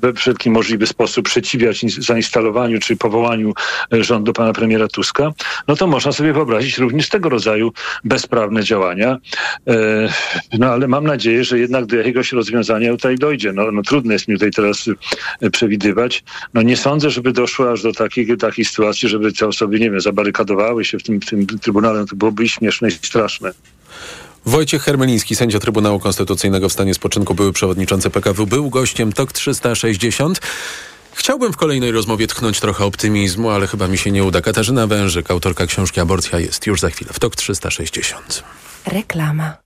we 0.00 0.12
wszelki 0.12 0.50
możliwy 0.50 0.86
sposób 0.86 1.26
przeciwiać 1.26 1.84
zainstalowaniu 1.98 2.80
czy 2.80 2.96
powołaniu 2.96 3.52
rządu 3.92 4.32
pana 4.32 4.52
premiera 4.52 4.88
Tuska, 4.88 5.32
no 5.68 5.76
to 5.76 5.86
można 5.86 6.12
sobie 6.12 6.32
wyobrazić 6.32 6.78
również 6.78 7.08
tego 7.08 7.28
rodzaju 7.28 7.72
bezprawne 8.04 8.64
działania. 8.64 9.18
E, 9.68 9.76
no 10.58 10.66
ale 10.66 10.88
mam 10.88 11.04
nadzieję, 11.06 11.44
że 11.44 11.58
jednak 11.58 11.86
do 11.86 11.96
jakiegoś 11.96 12.32
rozwiązania 12.32 12.90
tutaj 12.90 13.16
dojdzie. 13.16 13.52
No, 13.52 13.72
no 13.72 13.82
trudno 13.82 14.12
jest 14.12 14.28
mi 14.28 14.35
tutaj 14.36 14.50
teraz 14.50 14.84
e, 15.40 15.50
przewidywać. 15.50 16.24
No 16.54 16.62
nie 16.62 16.76
sądzę, 16.76 17.10
żeby 17.10 17.32
doszło 17.32 17.72
aż 17.72 17.82
do 17.82 17.92
takiej, 17.92 18.36
takiej 18.36 18.64
sytuacji, 18.64 19.08
żeby 19.08 19.32
te 19.32 19.46
osoby, 19.46 19.80
nie 19.80 19.90
wiem, 19.90 20.00
zabarykadowały 20.00 20.84
się 20.84 20.98
w 20.98 21.02
tym, 21.02 21.20
w 21.20 21.26
tym 21.26 21.46
Trybunale. 21.46 22.00
No 22.00 22.06
to 22.06 22.16
byłoby 22.16 22.48
śmieszne 22.48 22.88
i 22.88 22.92
straszne. 22.92 23.52
Wojciech 24.46 24.82
Hermeliński, 24.82 25.36
sędzia 25.36 25.58
Trybunału 25.58 26.00
Konstytucyjnego 26.00 26.68
w 26.68 26.72
stanie 26.72 26.94
spoczynku, 26.94 27.34
były 27.34 27.52
przewodniczący 27.52 28.10
PKW, 28.10 28.46
był 28.46 28.70
gościem 28.70 29.12
TOK 29.12 29.32
360. 29.32 30.40
Chciałbym 31.14 31.52
w 31.52 31.56
kolejnej 31.56 31.90
rozmowie 31.90 32.26
tchnąć 32.26 32.60
trochę 32.60 32.84
optymizmu, 32.84 33.50
ale 33.50 33.66
chyba 33.66 33.88
mi 33.88 33.98
się 33.98 34.10
nie 34.10 34.24
uda. 34.24 34.40
Katarzyna 34.40 34.86
Wężyk, 34.86 35.30
autorka 35.30 35.66
książki 35.66 36.00
Aborcja 36.00 36.38
jest 36.38 36.66
już 36.66 36.80
za 36.80 36.90
chwilę 36.90 37.10
w 37.12 37.20
TOK 37.20 37.36
360. 37.36 38.44
Reklama. 38.86 39.65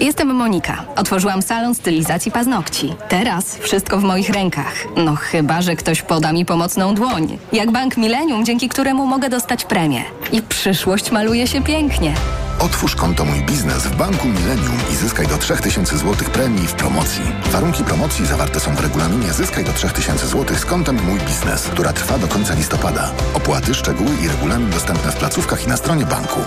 Jestem 0.00 0.34
Monika. 0.34 0.84
Otworzyłam 0.96 1.42
salon 1.42 1.74
stylizacji 1.74 2.32
paznokci. 2.32 2.94
Teraz 3.08 3.56
wszystko 3.56 3.98
w 3.98 4.02
moich 4.02 4.30
rękach. 4.30 4.74
No 4.96 5.16
chyba, 5.16 5.62
że 5.62 5.76
ktoś 5.76 6.02
poda 6.02 6.32
mi 6.32 6.44
pomocną 6.44 6.94
dłoń. 6.94 7.38
Jak 7.52 7.70
Bank 7.70 7.96
Millennium, 7.96 8.44
dzięki 8.44 8.68
któremu 8.68 9.06
mogę 9.06 9.30
dostać 9.30 9.64
premię. 9.64 10.04
I 10.32 10.42
przyszłość 10.42 11.10
maluje 11.10 11.46
się 11.46 11.62
pięknie. 11.62 12.14
Otwórz 12.58 12.96
konto 12.96 13.24
Mój 13.24 13.42
Biznes 13.42 13.86
w 13.86 13.96
Banku 13.96 14.28
Millennium 14.28 14.78
i 14.92 14.96
zyskaj 14.96 15.26
do 15.26 15.38
3000 15.38 15.98
zł 15.98 16.28
premii 16.32 16.66
w 16.66 16.72
promocji. 16.72 17.22
Warunki 17.46 17.84
promocji 17.84 18.26
zawarte 18.26 18.60
są 18.60 18.74
w 18.74 18.80
regulaminie 18.80 19.32
Zyskaj 19.32 19.64
do 19.64 19.72
3000 19.72 20.26
zł 20.26 20.56
z 20.56 20.64
kontem 20.64 20.98
Mój 21.06 21.20
Biznes, 21.20 21.62
która 21.62 21.92
trwa 21.92 22.18
do 22.18 22.28
końca 22.28 22.54
listopada. 22.54 23.10
Opłaty, 23.34 23.74
szczegóły 23.74 24.10
i 24.24 24.28
regulamin 24.28 24.70
dostępne 24.70 25.12
w 25.12 25.16
placówkach 25.16 25.64
i 25.64 25.68
na 25.68 25.76
stronie 25.76 26.06
banku. 26.06 26.40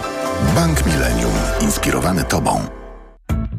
Bank 0.56 0.86
Millennium. 0.86 1.34
Inspirowany 1.62 2.24
Tobą. 2.24 2.83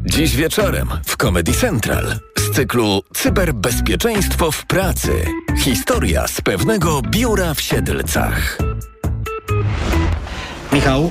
Dziś 0.07 0.37
wieczorem 0.37 0.89
w 1.05 1.17
Comedy 1.17 1.53
Central 1.53 2.19
z 2.39 2.51
cyklu 2.51 3.03
Cyberbezpieczeństwo 3.15 4.51
w 4.51 4.67
pracy. 4.67 5.25
Historia 5.59 6.29
z 6.29 6.41
pewnego 6.41 7.03
biura 7.03 7.55
w 7.55 7.61
Siedlcach. 7.61 8.59
Michał, 10.73 11.11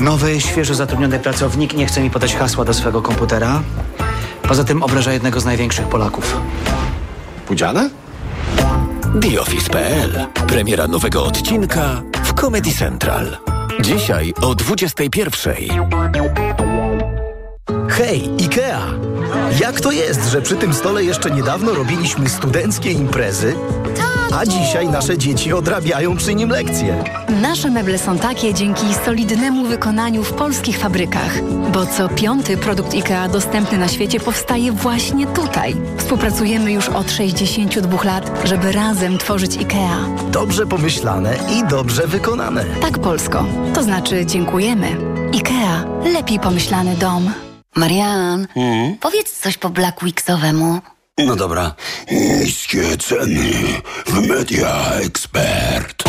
nowy, 0.00 0.40
świeżo 0.40 0.74
zatrudniony 0.74 1.18
pracownik 1.18 1.74
nie 1.74 1.86
chce 1.86 2.00
mi 2.00 2.10
podać 2.10 2.36
hasła 2.36 2.64
do 2.64 2.74
swego 2.74 3.02
komputera. 3.02 3.62
Poza 4.42 4.64
tym 4.64 4.82
obraża 4.82 5.12
jednego 5.12 5.40
z 5.40 5.44
największych 5.44 5.88
Polaków. 5.88 6.40
Pudziane? 7.46 7.90
TheOffice.pl. 9.20 10.26
Premiera 10.48 10.88
nowego 10.88 11.24
odcinka 11.24 12.02
w 12.24 12.34
Comedy 12.34 12.72
Central. 12.72 13.36
Dzisiaj 13.80 14.34
o 14.42 14.52
21.00. 14.52 16.67
Hej, 17.98 18.30
IKEA! 18.40 18.80
Jak 19.60 19.80
to 19.80 19.92
jest, 19.92 20.30
że 20.30 20.42
przy 20.42 20.56
tym 20.56 20.74
stole 20.74 21.04
jeszcze 21.04 21.30
niedawno 21.30 21.74
robiliśmy 21.74 22.28
studenckie 22.28 22.92
imprezy, 22.92 23.54
a 24.34 24.46
dzisiaj 24.46 24.88
nasze 24.88 25.18
dzieci 25.18 25.52
odrabiają 25.52 26.16
przy 26.16 26.34
nim 26.34 26.50
lekcje? 26.50 27.04
Nasze 27.42 27.70
meble 27.70 27.98
są 27.98 28.18
takie 28.18 28.54
dzięki 28.54 28.94
solidnemu 29.04 29.64
wykonaniu 29.64 30.24
w 30.24 30.32
polskich 30.32 30.78
fabrykach, 30.78 31.42
bo 31.72 31.86
co 31.86 32.08
piąty 32.08 32.56
produkt 32.56 32.94
IKEA 32.94 33.28
dostępny 33.32 33.78
na 33.78 33.88
świecie 33.88 34.20
powstaje 34.20 34.72
właśnie 34.72 35.26
tutaj. 35.26 35.76
Współpracujemy 35.96 36.72
już 36.72 36.88
od 36.88 37.12
62 37.12 38.04
lat, 38.04 38.30
żeby 38.44 38.72
razem 38.72 39.18
tworzyć 39.18 39.56
IKEA. 39.56 40.30
Dobrze 40.30 40.66
pomyślane 40.66 41.36
i 41.52 41.68
dobrze 41.70 42.06
wykonane. 42.06 42.64
Tak, 42.80 42.98
Polsko. 42.98 43.44
To 43.74 43.82
znaczy 43.82 44.26
dziękujemy. 44.26 44.96
IKEA. 45.34 45.84
Lepiej 46.12 46.40
pomyślany 46.40 46.96
dom. 46.96 47.47
Marian, 47.76 48.46
powiedz 49.00 49.38
coś 49.40 49.58
po 49.58 49.70
Black 49.70 50.02
Weeksowemu. 50.02 50.80
No 51.26 51.36
dobra. 51.36 51.74
Niskie 52.10 52.96
ceny 52.96 53.52
w 54.06 54.28
Media 54.28 54.90
Expert. 54.90 56.02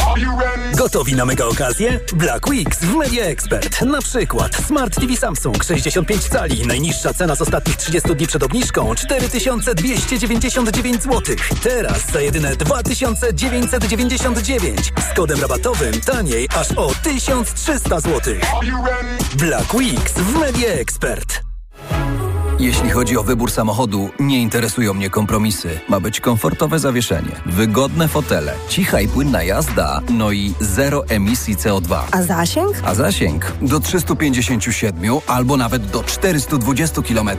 Gotowi 0.76 1.16
na 1.16 1.26
mega 1.26 1.46
okazję? 1.46 2.00
Black 2.14 2.48
Weeks 2.48 2.80
w 2.80 2.96
Media 2.96 3.26
Expert. 3.26 3.82
Na 3.82 4.02
przykład 4.02 4.56
Smart 4.56 4.96
TV 4.96 5.18
Samsung 5.18 5.64
65 5.64 6.24
cali. 6.24 6.68
Najniższa 6.68 7.14
cena 7.14 7.36
z 7.36 7.42
ostatnich 7.42 7.76
30 7.78 8.16
dni 8.16 8.28
przed 8.28 8.44
obniżką 8.44 8.96
4299 8.96 11.04
zł. 11.04 11.36
Teraz 11.64 12.12
za 12.12 12.22
jedyne 12.22 12.56
2999. 12.56 14.92
Z 15.12 15.16
kodem 15.16 15.42
rabatowym 15.42 16.02
taniej 16.02 16.50
aż 16.60 16.72
o 16.72 16.92
1300 17.04 18.00
zł. 18.00 18.34
Black 19.36 19.74
Weeks 19.74 20.14
w 20.14 20.36
Media 20.40 20.70
Expert. 20.70 21.49
Jeśli 22.60 22.90
chodzi 22.90 23.18
o 23.18 23.24
wybór 23.24 23.52
samochodu, 23.52 24.10
nie 24.20 24.42
interesują 24.42 24.94
mnie 24.94 25.10
kompromisy. 25.10 25.80
Ma 25.90 26.00
być 26.00 26.20
komfortowe 26.20 26.80
zawieszenie, 26.80 27.32
wygodne 27.46 28.08
fotele, 28.08 28.54
cicha 28.70 29.02
i 29.02 29.08
płynna 29.08 29.44
jazda, 29.44 30.02
no 30.10 30.32
i 30.32 30.54
zero 30.60 31.04
emisji 31.08 31.56
CO2. 31.56 32.00
A 32.12 32.24
zasięg? 32.24 32.72
A 32.86 32.96
zasięg 32.96 33.54
do 33.62 33.80
357 33.80 35.20
albo 35.28 35.58
nawet 35.58 35.86
do 35.86 36.04
420 36.04 37.02
km 37.02 37.30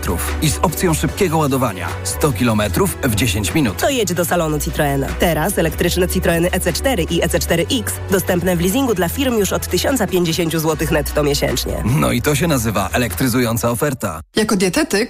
i 0.42 0.50
z 0.50 0.58
opcją 0.58 0.94
szybkiego 0.94 1.38
ładowania 1.38 1.88
100 2.04 2.32
km 2.32 2.62
w 3.02 3.14
10 3.14 3.54
minut. 3.54 3.76
To 3.76 3.90
jedź 3.90 4.14
do 4.14 4.24
salonu 4.24 4.60
Citroena. 4.60 5.06
Teraz 5.18 5.58
elektryczne 5.58 6.08
Citroeny 6.08 6.48
EC4 6.48 7.06
i 7.12 7.22
EC4X 7.22 7.82
dostępne 8.10 8.56
w 8.56 8.60
leasingu 8.60 8.94
dla 8.94 9.08
firm 9.08 9.38
już 9.38 9.52
od 9.52 9.66
1050 9.66 10.52
zł 10.52 10.88
netto 10.90 11.22
miesięcznie. 11.22 11.82
No 11.84 12.12
i 12.12 12.22
to 12.22 12.34
się 12.34 12.46
nazywa 12.46 12.88
elektryzująca 12.92 13.70
oferta. 13.70 14.20
Jako 14.36 14.56
dietetyk 14.56 15.09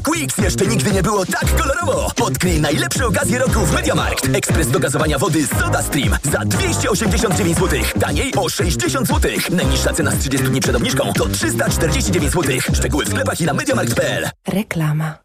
Weeks 0.07 0.37
jeszcze 0.37 0.67
nigdy 0.67 0.91
nie 0.91 1.03
było 1.03 1.25
tak 1.25 1.55
kolorowo. 1.55 2.11
Odkryj 2.21 2.61
najlepsze 2.61 3.07
okazje 3.07 3.39
roku 3.39 3.59
w 3.59 3.73
Mediamarkt. 3.73 4.29
Ekspres 4.35 4.71
do 4.71 4.79
gazowania 4.79 5.19
wody 5.19 5.47
Soda 5.47 5.83
Stream 5.83 6.17
za 6.31 6.39
289 6.39 7.57
zł. 7.57 7.79
Taniej 7.99 8.33
o 8.35 8.49
60 8.49 9.07
zł. 9.07 9.31
Najniższa 9.51 9.93
cena 9.93 10.11
z 10.11 10.19
30 10.19 10.47
dni 10.47 10.61
przed 10.61 10.75
obniżką 10.75 11.13
to 11.13 11.29
349 11.29 12.31
zł. 12.31 12.55
Szczegóły 12.73 13.05
w 13.05 13.09
sklepach 13.09 13.41
i 13.41 13.45
na 13.45 13.53
mediamarkt.pl. 13.53 14.29
Reklama. 14.47 15.17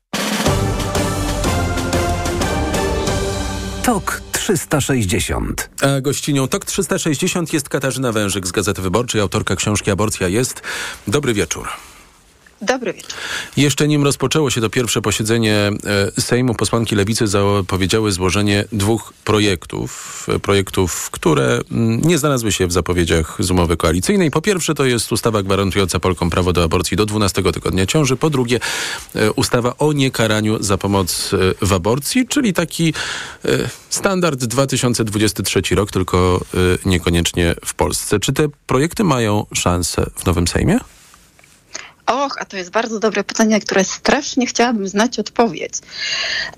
TOK 3.83 4.23
360. 4.33 5.71
A 5.83 6.01
gościnią 6.01 6.49
TOK 6.49 6.65
360 6.65 7.53
jest 7.53 7.69
Katarzyna 7.69 8.13
Wężyk 8.13 8.47
z 8.47 8.53
Gazety 8.53 8.83
Wyborczej, 8.83 9.21
autorka 9.21 9.57
książki 9.57 9.91
Aborcja 9.91 10.29
jest. 10.29 10.63
Dobry 11.09 11.35
wieczór. 11.35 11.69
Dobry 12.63 12.93
wieczór. 12.93 13.11
Jeszcze 13.57 13.89
nim 13.89 14.05
rozpoczęło 14.05 14.51
się 14.51 14.61
to 14.61 14.71
pierwsze 14.71 15.03
posiedzenie 15.03 15.71
e, 16.17 16.21
Sejmu, 16.21 16.55
posłanki 16.55 16.97
Lewicy 16.97 17.27
zapowiedziały 17.27 18.13
złożenie 18.13 18.65
dwóch 18.73 19.13
projektów. 19.25 20.27
e, 20.29 20.39
Projektów, 20.39 21.11
które 21.11 21.61
mm, 21.71 22.01
nie 22.01 22.19
znalazły 22.19 22.53
się 22.53 22.67
w 22.67 22.73
zapowiedziach 22.73 23.37
z 23.39 23.51
umowy 23.51 23.77
koalicyjnej. 23.77 24.31
Po 24.31 24.43
pierwsze 24.43 24.75
to 24.75 24.85
jest 24.85 25.13
ustawa 25.13 25.43
gwarantująca 25.43 26.01
Polkom 26.01 26.31
prawo 26.31 26.53
do 26.53 26.65
aborcji 26.65 26.97
do 26.97 27.07
12 27.07 27.43
tygodnia 27.53 27.87
ciąży. 27.87 28.17
Po 28.17 28.31
drugie 28.31 28.61
e, 29.15 29.33
ustawa 29.33 29.75
o 29.79 29.93
niekaraniu 29.93 30.63
za 30.63 30.79
pomoc 30.79 31.31
w 31.63 31.73
aborcji, 31.73 32.29
czyli 32.29 32.53
taki 32.53 32.95
standard 33.91 34.45
2023 34.45 35.63
rok, 35.75 35.91
tylko 35.91 36.41
niekoniecznie 36.85 37.55
w 37.65 37.75
Polsce. 37.75 38.21
Czy 38.21 38.33
te 38.33 38.49
projekty 38.67 39.05
mają 39.05 39.47
szansę 39.55 40.07
w 40.17 40.27
nowym 40.27 40.49
Sejmie? 40.49 40.79
Och, 42.07 42.37
a 42.39 42.45
to 42.45 42.57
jest 42.57 42.71
bardzo 42.71 43.01
dobre 43.01 43.25
pytanie, 43.25 43.61
które 43.61 43.85
strasznie 43.85 44.47
chciałabym 44.47 44.89
znać 44.89 45.19
odpowiedź. 45.19 45.73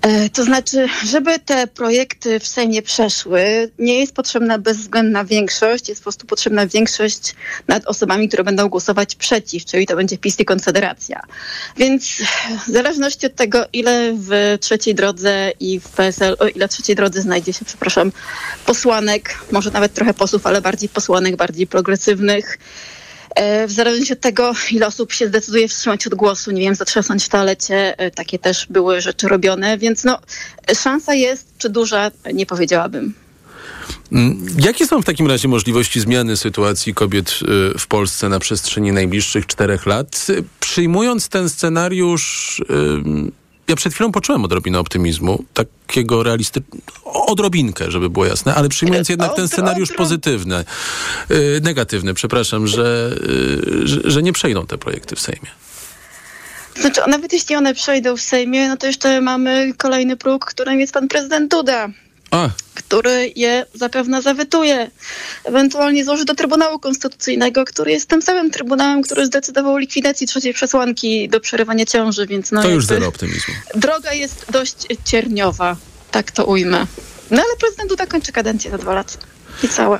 E, 0.01 0.29
to 0.29 0.43
znaczy, 0.43 0.87
żeby 1.05 1.39
te 1.39 1.67
projekty 1.67 2.39
w 2.39 2.47
Sejmie 2.47 2.81
przeszły, 2.81 3.71
nie 3.79 3.99
jest 3.99 4.13
potrzebna 4.13 4.59
bezwzględna 4.59 5.25
większość, 5.25 5.89
jest 5.89 6.01
po 6.01 6.03
prostu 6.03 6.27
potrzebna 6.27 6.67
większość 6.67 7.35
nad 7.67 7.85
osobami, 7.85 8.27
które 8.27 8.43
będą 8.43 8.69
głosować 8.69 9.15
przeciw, 9.15 9.65
czyli 9.65 9.87
to 9.87 9.95
będzie 9.95 10.17
PiS 10.17 10.39
i 10.39 10.45
Konfederacja. 10.45 11.21
Więc 11.77 12.05
w 12.67 12.71
zależności 12.71 13.25
od 13.25 13.35
tego, 13.35 13.65
ile 13.73 14.13
w 14.13 14.57
trzeciej 14.61 14.95
drodze 14.95 15.51
i 15.59 15.79
w 15.79 15.89
PSL, 15.89 16.35
o 16.39 16.47
ile 16.47 16.67
w 16.67 16.71
trzeciej 16.71 16.95
drodze 16.95 17.21
znajdzie 17.21 17.53
się, 17.53 17.65
przepraszam, 17.65 18.11
posłanek, 18.65 19.37
może 19.51 19.71
nawet 19.71 19.93
trochę 19.93 20.13
posłów, 20.13 20.47
ale 20.47 20.61
bardziej 20.61 20.89
posłanek, 20.89 21.35
bardziej 21.35 21.67
progresywnych, 21.67 22.57
W 23.67 23.71
zależności 23.71 24.13
od 24.13 24.19
tego, 24.19 24.53
ile 24.71 24.87
osób 24.87 25.13
się 25.13 25.27
zdecyduje 25.27 25.67
wstrzymać 25.67 26.07
od 26.07 26.15
głosu, 26.15 26.51
nie 26.51 26.61
wiem, 26.61 26.75
zatrzasnąć 26.75 27.25
w 27.25 27.29
toalecie, 27.29 27.97
e, 27.97 28.11
takie 28.11 28.39
też 28.39 28.67
były 28.69 29.01
rzeczy 29.01 29.27
robione, 29.27 29.77
więc 29.77 30.03
no, 30.03 30.19
szansa 30.83 31.13
jest, 31.13 31.47
czy 31.57 31.69
duża, 31.69 32.11
nie 32.33 32.45
powiedziałabym. 32.45 33.13
Mm, 34.11 34.45
Jakie 34.59 34.87
są 34.87 35.01
w 35.01 35.05
takim 35.05 35.27
razie 35.27 35.47
możliwości 35.47 35.99
zmiany 35.99 36.37
sytuacji 36.37 36.93
kobiet 36.93 37.39
y, 37.75 37.79
w 37.79 37.87
Polsce 37.87 38.29
na 38.29 38.39
przestrzeni 38.39 38.91
najbliższych 38.91 39.47
czterech 39.47 39.85
lat? 39.85 40.27
Przyjmując 40.59 41.29
ten 41.29 41.49
scenariusz, 41.49 42.61
ja 43.69 43.75
przed 43.75 43.93
chwilą 43.93 44.11
poczułem 44.11 44.45
odrobinę 44.45 44.79
optymizmu, 44.79 45.43
takiego 45.53 46.23
realistycznego, 46.23 46.77
odrobinkę, 47.05 47.91
żeby 47.91 48.09
było 48.09 48.25
jasne, 48.25 48.55
ale 48.55 48.69
przyjmując 48.69 49.09
jednak 49.09 49.35
ten 49.35 49.47
scenariusz 49.47 49.91
pozytywny, 49.91 50.65
y, 51.31 51.61
negatywny, 51.63 52.13
przepraszam, 52.13 52.67
że, 52.67 53.11
y, 53.83 53.87
że, 53.87 54.01
że 54.03 54.23
nie 54.23 54.33
przejdą 54.33 54.65
te 54.65 54.77
projekty 54.77 55.15
w 55.15 55.19
Sejmie. 55.19 55.49
Znaczy, 56.79 57.01
nawet 57.07 57.33
jeśli 57.33 57.55
one 57.55 57.73
przejdą 57.73 58.17
w 58.17 58.21
Sejmie, 58.21 58.69
no 58.69 58.77
to 58.77 58.87
jeszcze 58.87 59.21
mamy 59.21 59.73
kolejny 59.77 60.17
próg, 60.17 60.45
którym 60.45 60.79
jest 60.79 60.93
pan 60.93 61.07
prezydent 61.07 61.51
Duda. 61.51 61.89
A. 62.31 62.49
który 62.75 63.31
je 63.35 63.65
zapewne 63.73 64.21
zawetuje. 64.21 64.91
Ewentualnie 65.43 66.05
złoży 66.05 66.25
do 66.25 66.35
Trybunału 66.35 66.79
Konstytucyjnego, 66.79 67.65
który 67.65 67.91
jest 67.91 68.09
tym 68.09 68.21
samym 68.21 68.51
Trybunałem, 68.51 69.01
który 69.01 69.25
zdecydował 69.25 69.73
o 69.73 69.77
likwidacji 69.77 70.27
trzeciej 70.27 70.53
przesłanki 70.53 71.29
do 71.29 71.39
przerywania 71.39 71.85
ciąży, 71.85 72.27
więc 72.27 72.51
no 72.51 72.61
To 72.61 72.69
już 72.69 72.85
zero 72.85 73.07
optymizmu. 73.07 73.53
droga 73.75 74.13
jest 74.13 74.45
dość 74.51 74.75
cierniowa, 75.05 75.75
tak 76.11 76.31
to 76.31 76.45
ujmę. 76.45 76.85
No 77.31 77.37
ale 77.41 77.55
prezydent 77.59 77.89
Duda 77.89 78.05
kończy 78.05 78.31
kadencję 78.31 78.71
za 78.71 78.77
dwa 78.77 78.93
lata. 78.93 79.13
I 79.63 79.67
całe. 79.69 79.99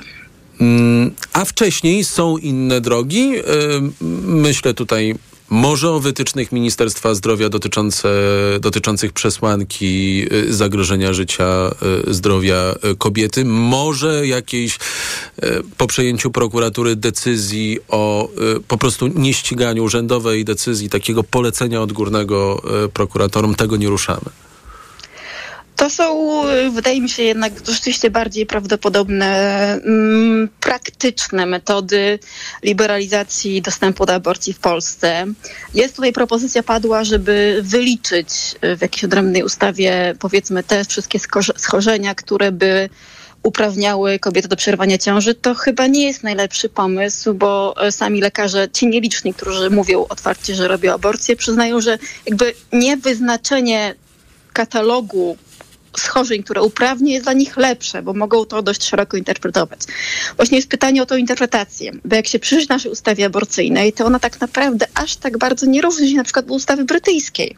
Mm, 0.60 1.14
A 1.32 1.44
wcześniej 1.44 2.04
są 2.04 2.36
inne 2.38 2.80
drogi. 2.80 3.32
Ym, 3.76 3.92
Myślę 4.26 4.74
tutaj 4.74 5.14
może 5.50 5.90
o 5.90 6.00
wytycznych 6.00 6.52
Ministerstwa 6.52 7.14
Zdrowia 7.14 7.48
dotyczące, 7.48 8.08
dotyczących 8.60 9.12
przesłanki 9.12 10.24
y, 10.32 10.54
zagrożenia 10.54 11.12
życia, 11.12 11.70
y, 12.08 12.14
zdrowia 12.14 12.74
y, 12.92 12.96
kobiety. 12.96 13.44
Może 13.44 14.26
jakiejś 14.26 14.78
po 15.76 15.86
przejęciu 15.86 16.30
prokuratury 16.30 16.96
decyzji 16.96 17.78
o 17.88 18.28
po 18.68 18.78
prostu 18.78 19.06
nieściganiu 19.06 19.84
urzędowej 19.84 20.44
decyzji, 20.44 20.90
takiego 20.90 21.22
polecenia 21.22 21.82
odgórnego 21.82 22.62
prokuratorom. 22.94 23.54
Tego 23.54 23.76
nie 23.76 23.88
ruszamy. 23.88 24.49
To 25.80 25.90
są, 25.90 26.42
y, 26.48 26.70
wydaje 26.70 27.00
mi 27.00 27.08
się 27.08 27.22
jednak 27.22 27.52
rzeczywiście 27.68 28.10
bardziej 28.10 28.46
prawdopodobne, 28.46 29.26
mm, 29.74 30.48
praktyczne 30.60 31.46
metody 31.46 32.18
liberalizacji 32.62 33.62
dostępu 33.62 34.06
do 34.06 34.14
aborcji 34.14 34.52
w 34.52 34.58
Polsce. 34.58 35.26
Jest 35.74 35.96
tutaj 35.96 36.12
propozycja 36.12 36.62
padła, 36.62 37.04
żeby 37.04 37.60
wyliczyć 37.62 38.28
y, 38.64 38.76
w 38.76 38.82
jakiejś 38.82 39.04
odrębnej 39.04 39.42
ustawie 39.42 40.14
powiedzmy 40.18 40.62
te 40.62 40.84
wszystkie 40.84 41.18
schorzenia, 41.56 42.14
które 42.14 42.52
by 42.52 42.88
uprawniały 43.42 44.18
kobiety 44.18 44.48
do 44.48 44.56
przerwania 44.56 44.98
ciąży, 44.98 45.34
to 45.34 45.54
chyba 45.54 45.86
nie 45.86 46.06
jest 46.06 46.22
najlepszy 46.22 46.68
pomysł, 46.68 47.34
bo 47.34 47.74
e, 47.86 47.92
sami 47.92 48.20
lekarze, 48.20 48.68
ci 48.72 48.86
nieliczni, 48.86 49.34
którzy 49.34 49.70
mówią 49.70 50.06
otwarcie, 50.08 50.54
że 50.54 50.68
robią 50.68 50.94
aborcję, 50.94 51.36
przyznają, 51.36 51.80
że 51.80 51.98
jakby 52.26 52.54
niewyznaczenie 52.72 53.94
katalogu 54.52 55.36
schorzeń, 55.96 56.42
które 56.42 56.62
uprawnie 56.62 57.12
jest 57.12 57.24
dla 57.24 57.32
nich 57.32 57.56
lepsze, 57.56 58.02
bo 58.02 58.12
mogą 58.12 58.44
to 58.44 58.62
dość 58.62 58.84
szeroko 58.84 59.16
interpretować. 59.16 59.80
Właśnie 60.36 60.56
jest 60.56 60.68
pytanie 60.68 61.02
o 61.02 61.06
tą 61.06 61.16
interpretację, 61.16 61.92
bo 62.04 62.16
jak 62.16 62.26
się 62.26 62.38
przyjrzy 62.38 62.66
naszej 62.68 62.92
ustawie 62.92 63.26
aborcyjnej, 63.26 63.92
to 63.92 64.06
ona 64.06 64.18
tak 64.18 64.40
naprawdę 64.40 64.86
aż 64.94 65.16
tak 65.16 65.38
bardzo 65.38 65.66
nie 65.66 65.82
różni 65.82 66.10
się 66.10 66.16
na 66.16 66.24
przykład 66.24 66.44
od 66.44 66.50
ustawy 66.50 66.84
brytyjskiej. 66.84 67.56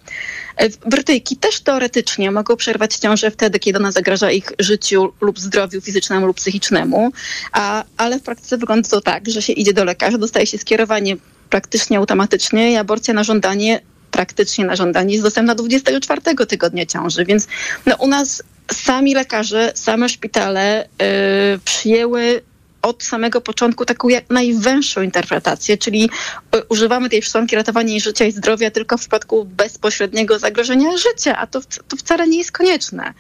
E, 0.56 0.68
Brytyjki 0.68 1.36
też 1.36 1.60
teoretycznie 1.60 2.30
mogą 2.30 2.56
przerwać 2.56 2.96
ciążę 2.96 3.30
wtedy, 3.30 3.58
kiedy 3.58 3.78
ona 3.78 3.92
zagraża 3.92 4.30
ich 4.30 4.52
życiu 4.58 5.12
lub 5.20 5.40
zdrowiu 5.40 5.80
fizycznemu 5.80 6.26
lub 6.26 6.36
psychicznemu, 6.36 7.12
a, 7.52 7.84
ale 7.96 8.18
w 8.18 8.22
praktyce 8.22 8.58
wygląda 8.58 8.88
to 8.88 9.00
tak, 9.00 9.28
że 9.28 9.42
się 9.42 9.52
idzie 9.52 9.72
do 9.72 9.84
lekarza, 9.84 10.18
dostaje 10.18 10.46
się 10.46 10.58
skierowanie 10.58 11.16
praktycznie 11.50 11.98
automatycznie 11.98 12.72
i 12.72 12.76
aborcja 12.76 13.14
na 13.14 13.24
żądanie 13.24 13.80
praktycznie 14.12 14.64
na 14.64 14.76
żądanie 14.76 15.12
jest 15.12 15.24
dostępna 15.24 15.54
do 15.54 15.62
24 15.62 16.20
tygodnia 16.48 16.86
ciąży, 16.86 17.24
więc 17.24 17.48
no, 17.86 17.96
u 17.96 18.08
nas 18.08 18.42
sami 18.72 19.14
lekarze, 19.14 19.72
same 19.74 20.08
szpitale 20.08 20.88
yy, 20.98 21.58
przyjęły 21.64 22.42
od 22.82 23.04
samego 23.04 23.40
początku 23.40 23.84
taką 23.84 24.08
jak 24.08 24.30
najwęższą 24.30 25.02
interpretację, 25.02 25.78
czyli 25.78 26.10
y, 26.56 26.62
używamy 26.68 27.10
tej 27.10 27.20
przesłanki 27.20 27.56
ratowania 27.56 28.00
życia 28.00 28.24
i 28.24 28.32
zdrowia 28.32 28.70
tylko 28.70 28.96
w 28.96 29.00
przypadku 29.00 29.44
bezpośredniego 29.44 30.38
zagrożenia 30.38 30.96
życia, 30.96 31.38
a 31.38 31.46
to, 31.46 31.60
to 31.88 31.96
wcale 31.96 32.28
nie 32.28 32.38
jest 32.38 32.52
konieczne. 32.52 33.14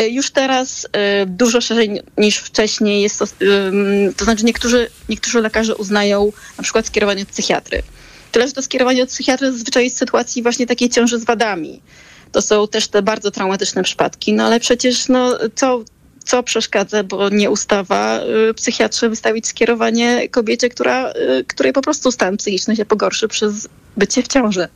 Y, 0.00 0.08
Już 0.08 0.30
teraz 0.30 0.84
y, 0.84 0.88
dużo 1.26 1.60
szerzej 1.60 2.02
niż 2.18 2.36
wcześniej 2.36 3.02
jest 3.02 3.18
to, 3.18 3.26
to 4.16 4.24
znaczy 4.24 4.44
niektórzy, 4.44 4.90
niektórzy 5.08 5.40
lekarze 5.40 5.74
uznają 5.74 6.32
na 6.58 6.62
przykład 6.62 6.86
skierowanie 6.86 7.22
od 7.22 7.28
psychiatry. 7.28 7.82
Tyle, 8.32 8.48
że 8.48 8.52
to 8.52 8.62
skierowanie 8.62 9.02
od 9.02 9.08
psychiatry 9.08 9.52
zazwyczaj 9.52 9.84
jest 9.84 9.96
w 9.96 9.98
sytuacji 9.98 10.42
właśnie 10.42 10.66
takiej 10.66 10.88
ciąży 10.88 11.18
z 11.18 11.24
wadami. 11.24 11.82
To 12.32 12.42
są 12.42 12.68
też 12.68 12.88
te 12.88 13.02
bardzo 13.02 13.30
traumatyczne 13.30 13.82
przypadki, 13.82 14.32
no 14.32 14.44
ale 14.44 14.60
przecież 14.60 15.08
no, 15.08 15.38
co, 15.54 15.84
co 16.24 16.42
przeszkadza, 16.42 17.04
bo 17.04 17.28
nie 17.28 17.50
ustawa 17.50 18.20
y, 18.50 18.54
psychiatrze 18.54 19.08
wystawić 19.08 19.46
skierowanie 19.46 20.28
kobiecie, 20.28 20.68
która, 20.68 21.12
y, 21.12 21.44
której 21.48 21.72
po 21.72 21.82
prostu 21.82 22.12
stan 22.12 22.36
psychiczny 22.36 22.76
się 22.76 22.84
pogorszy 22.84 23.28
przez 23.28 23.68
bycie 23.96 24.22
w 24.22 24.28
ciąży. 24.28 24.68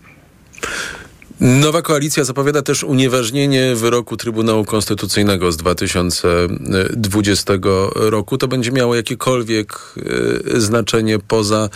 Nowa 1.41 1.83
koalicja 1.83 2.25
zapowiada 2.25 2.63
też 2.63 2.85
unieważnienie 2.85 3.75
wyroku 3.75 4.17
Trybunału 4.17 4.65
Konstytucyjnego 4.65 5.53
z 5.53 5.57
2020 5.57 7.53
roku. 7.95 8.39
To 8.39 8.49
będzie 8.49 8.73
miało 8.73 8.95
jakiekolwiek 8.95 9.95
y, 9.97 10.61
znaczenie 10.61 11.19
poza 11.19 11.69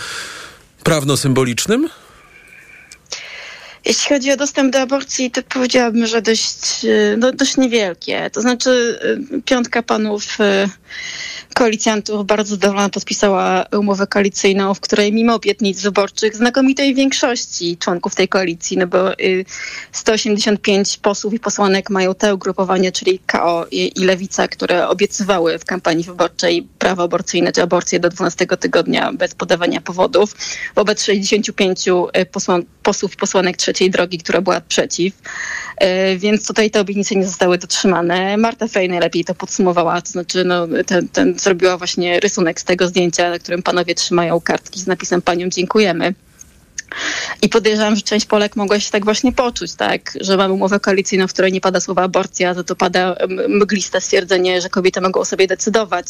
prawno-symbolicznym? 0.84 1.88
Jeśli 3.84 4.08
chodzi 4.08 4.32
o 4.32 4.36
dostęp 4.36 4.72
do 4.72 4.80
aborcji, 4.80 5.30
to 5.30 5.42
powiedziałabym, 5.42 6.06
że 6.06 6.22
dość, 6.22 6.84
y, 6.84 7.16
no, 7.18 7.32
dość 7.32 7.56
niewielkie. 7.56 8.30
To 8.30 8.40
znaczy 8.40 8.98
y, 9.38 9.42
piątka 9.42 9.82
panów 9.82 10.40
y, 10.40 10.68
koalicjantów 11.55 12.26
bardzo 12.26 12.55
zadowolona 12.55 12.88
podpisała 12.88 13.64
umowę 13.78 14.07
koalicyjną, 14.07 14.74
w 14.74 14.80
której 14.80 15.12
mimo 15.12 15.34
obietnic 15.34 15.82
wyborczych 15.82 16.36
znakomitej 16.36 16.94
większości 16.94 17.76
członków 17.76 18.14
tej 18.14 18.28
koalicji, 18.28 18.76
no 18.76 18.86
bo 18.86 19.12
y, 19.12 19.44
185 19.92 20.96
posłów 20.96 21.34
i 21.34 21.40
posłanek 21.40 21.90
mają 21.90 22.14
te 22.14 22.34
ugrupowania, 22.34 22.92
czyli 22.92 23.18
KO 23.18 23.66
i, 23.70 24.01
i 24.01 24.05
Lewica, 24.05 24.48
które 24.48 24.88
obiecywały 24.88 25.59
w 25.59 25.64
kampanii 25.64 26.05
wyborczej 26.05 26.68
prawo 26.78 27.03
aborcyjne 27.03 27.53
czy 27.53 27.62
aborcję 27.62 28.01
do 28.01 28.09
12 28.09 28.46
tygodnia 28.46 29.12
bez 29.12 29.34
podawania 29.34 29.80
powodów, 29.80 30.36
wobec 30.74 31.05
65 31.05 31.84
posłan, 32.32 32.62
posłów 32.82 33.16
posłanek 33.16 33.56
trzeciej 33.56 33.90
drogi, 33.90 34.18
która 34.18 34.40
była 34.40 34.60
przeciw. 34.60 35.14
E, 35.76 36.16
Więc 36.16 36.46
tutaj 36.46 36.70
te 36.70 36.80
obietnice 36.80 37.16
nie 37.16 37.26
zostały 37.26 37.58
dotrzymane. 37.58 38.36
Marta 38.36 38.68
Fej 38.68 38.88
najlepiej 38.88 39.24
to 39.24 39.34
podsumowała, 39.34 40.02
to 40.02 40.10
znaczy 40.10 40.44
no, 40.44 40.66
ten, 40.86 41.08
ten 41.08 41.38
zrobiła 41.38 41.76
właśnie 41.76 42.20
rysunek 42.20 42.60
z 42.60 42.64
tego 42.64 42.88
zdjęcia, 42.88 43.30
na 43.30 43.38
którym 43.38 43.62
panowie 43.62 43.94
trzymają 43.94 44.40
kartki 44.40 44.80
z 44.80 44.86
napisem 44.86 45.22
paniom 45.22 45.50
dziękujemy. 45.50 46.14
I 47.42 47.48
podejrzewam, 47.48 47.96
że 47.96 48.02
część 48.02 48.26
Polek 48.26 48.56
mogła 48.56 48.80
się 48.80 48.90
tak 48.90 49.04
właśnie 49.04 49.32
poczuć, 49.32 49.74
tak, 49.74 50.12
że 50.20 50.36
mamy 50.36 50.54
umowę 50.54 50.80
koalicyjną, 50.80 51.28
w 51.28 51.32
której 51.32 51.52
nie 51.52 51.60
pada 51.60 51.80
słowa 51.80 52.02
aborcja, 52.02 52.54
to 52.54 52.64
to 52.64 52.76
pada 52.76 53.16
mgliste 53.48 54.00
stwierdzenie, 54.00 54.60
że 54.60 54.68
kobiety 54.68 55.00
mogą 55.00 55.24
sobie 55.24 55.46
decydować. 55.46 56.06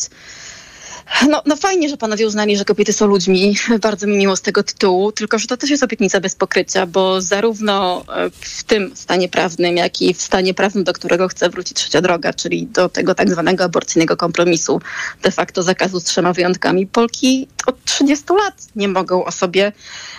No, 1.28 1.42
no 1.46 1.56
fajnie, 1.56 1.88
że 1.88 1.96
panowie 1.96 2.26
uznali, 2.26 2.56
że 2.56 2.64
kobiety 2.64 2.92
są 2.92 3.06
ludźmi. 3.06 3.56
Bardzo 3.82 4.06
mi 4.06 4.16
miło 4.16 4.36
z 4.36 4.40
tego 4.40 4.62
tytułu, 4.62 5.12
tylko 5.12 5.38
że 5.38 5.46
to 5.46 5.56
też 5.56 5.70
jest 5.70 5.82
obietnica 5.82 6.20
bez 6.20 6.34
pokrycia, 6.34 6.86
bo 6.86 7.20
zarówno 7.20 8.04
e, 8.16 8.30
w 8.30 8.64
tym 8.64 8.92
stanie 8.94 9.28
prawnym, 9.28 9.76
jak 9.76 10.02
i 10.02 10.14
w 10.14 10.22
stanie 10.22 10.54
prawnym, 10.54 10.84
do 10.84 10.92
którego 10.92 11.28
chce 11.28 11.50
wrócić 11.50 11.76
trzecia 11.76 12.00
droga, 12.00 12.32
czyli 12.32 12.66
do 12.66 12.88
tego 12.88 13.14
tak 13.14 13.30
zwanego 13.30 13.64
aborcyjnego 13.64 14.16
kompromisu, 14.16 14.80
de 15.22 15.30
facto 15.30 15.62
zakazu 15.62 16.00
z 16.00 16.04
trzema 16.04 16.32
wyjątkami, 16.32 16.86
Polki 16.86 17.48
od 17.66 17.84
30 17.84 18.24
lat 18.32 18.54
nie 18.76 18.88
mogą 18.88 19.24
o 19.24 19.32
sobie 19.32 19.72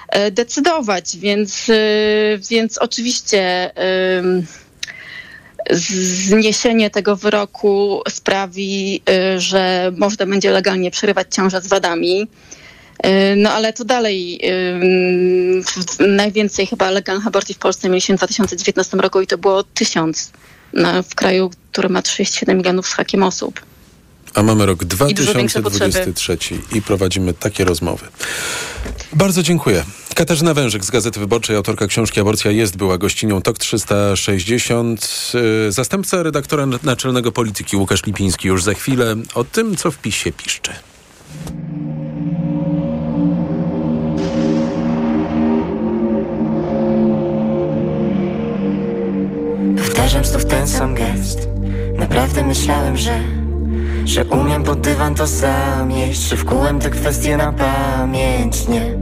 e, 0.09 0.31
decydować, 0.31 1.17
więc, 1.17 1.69
e, 1.69 1.73
więc 2.49 2.77
oczywiście 2.77 3.71
zniesienie 5.72 6.89
tego 6.89 7.15
wyroku 7.15 8.01
sprawi, 8.09 9.01
y, 9.36 9.39
że 9.39 9.91
można 9.97 10.26
będzie 10.26 10.51
legalnie 10.51 10.91
przerywać 10.91 11.28
ciążę 11.36 11.61
z 11.61 11.67
wadami. 11.67 12.28
Y, 13.05 13.36
no 13.38 13.51
ale 13.51 13.74
to 13.74 13.86
dalej. 13.86 14.39
Y, 15.99 16.07
najwięcej 16.07 16.67
chyba 16.67 16.91
legalnych 16.91 17.28
aborcji 17.28 17.55
w 17.55 17.59
Polsce 17.59 17.89
mieliśmy 17.89 18.15
w 18.15 18.17
2019 18.17 18.97
roku 18.97 19.22
i 19.22 19.28
to 19.28 19.38
było 19.38 19.63
tysiąc 19.63 20.32
w 21.09 21.15
kraju, 21.15 21.51
który 21.72 21.89
ma 21.89 22.01
37 22.01 22.57
milionów 22.57 22.88
z 22.88 22.93
hakiem 22.93 23.24
osób. 23.24 23.61
A 24.34 24.43
mamy 24.43 24.65
rok 24.65 24.86
2023 24.86 26.38
i, 26.73 26.77
i 26.77 26.82
prowadzimy 26.82 27.34
takie 27.34 27.65
rozmowy. 27.65 28.07
Bardzo 29.13 29.43
dziękuję. 29.43 29.84
Katarzyna 30.15 30.53
Wężyk 30.53 30.86
z 30.86 30.91
Gazety 30.91 31.19
Wyborczej, 31.19 31.55
autorka 31.55 31.88
książki 31.88 32.19
Aborcja 32.19 32.51
jest, 32.51 32.77
była 32.77 32.97
gościnią 32.97 33.41
TOK 33.41 33.59
360. 33.59 35.32
Y, 35.67 35.71
zastępca 35.71 36.23
redaktora 36.23 36.65
naczelnego 36.84 37.32
polityki 37.32 37.77
Łukasz 37.77 38.05
Lipiński 38.05 38.47
już 38.47 38.63
za 38.63 38.73
chwilę 38.73 39.15
o 39.34 39.43
tym, 39.43 39.75
co 39.75 39.91
w 39.91 39.97
PiSie 39.97 40.32
piszczy. 40.32 40.71
Powtarzam 49.77 50.25
znów 50.25 50.45
ten 50.45 50.67
sam 50.67 50.95
gest 50.95 51.51
Naprawdę 51.97 52.43
myślałem, 52.43 52.97
że 52.97 53.40
że 54.05 54.25
umiem 54.25 54.63
pod 54.63 54.81
dywan 54.81 55.15
to 55.15 55.27
zamieść 55.27 56.21
Że 56.21 56.37
wkułem 56.37 56.79
te 56.79 56.89
kwestie 56.89 57.37
na 57.37 57.51
pamięć 57.51 58.67
Nie, 58.67 58.95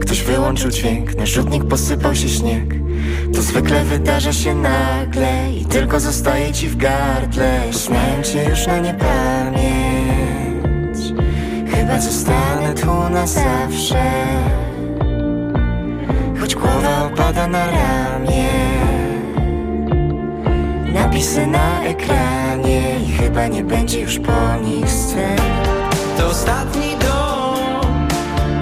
ktoś 0.00 0.22
wyłączył 0.22 0.70
dźwięk 0.70 1.14
Na 1.14 1.26
rzutnik 1.26 1.64
posypał 1.64 2.14
się 2.14 2.28
śnieg. 2.28 2.80
To 3.34 3.42
zwykle 3.42 3.84
wydarza 3.84 4.32
się 4.32 4.54
nagle 4.54 5.52
I 5.60 5.64
tylko 5.64 6.00
zostaje 6.00 6.52
ci 6.52 6.68
w 6.68 6.76
gardle. 6.76 7.60
Poznałem 7.72 8.22
cię 8.22 8.44
już 8.50 8.66
na 8.66 8.78
niepamięć. 8.78 9.60
Chyba 11.74 12.00
zostanę 12.00 12.74
tu 12.74 13.10
na 13.10 13.26
zawsze. 13.26 14.02
Choć 16.40 16.54
głowa 16.54 17.04
opada 17.06 17.46
na 17.46 17.66
ramię 17.66 18.39
Napisy 21.10 21.46
na 21.46 21.82
ekranie 21.82 23.00
i 23.00 23.12
chyba 23.12 23.46
nie 23.46 23.64
będzie 23.64 24.00
już 24.00 24.18
po 24.18 24.56
nich 24.64 24.90
scen. 24.90 25.38
To 26.18 26.26
ostatni 26.26 26.96
dom, 27.00 28.08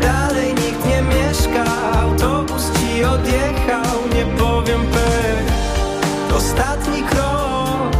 dalej 0.03 0.49
nikt 0.49 0.87
nie 0.87 1.03
mieszka. 1.03 1.65
Autobus 2.01 2.71
ci 2.73 3.05
odjechał, 3.05 3.97
nie 4.15 4.25
powiem 4.39 4.81
pech. 4.81 5.53
Ostatni 6.37 7.03
krok, 7.03 7.97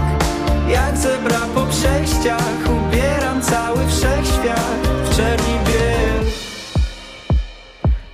jak 0.69 0.97
zebra 0.97 1.41
po 1.55 1.67
przejściach. 1.67 2.59
Ubieram 2.65 3.43
cały 3.43 3.87
wszechświat 3.87 4.89
w 5.05 5.17
czerni 5.17 5.55
biel. 5.67 6.31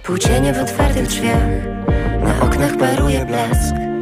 Półcienie 0.02 0.54
w 0.54 0.62
otwartych 0.62 1.06
drzwiach, 1.06 1.48
na 2.22 2.46
oknach 2.46 2.76
paruje 2.76 3.24
blask 3.24 3.93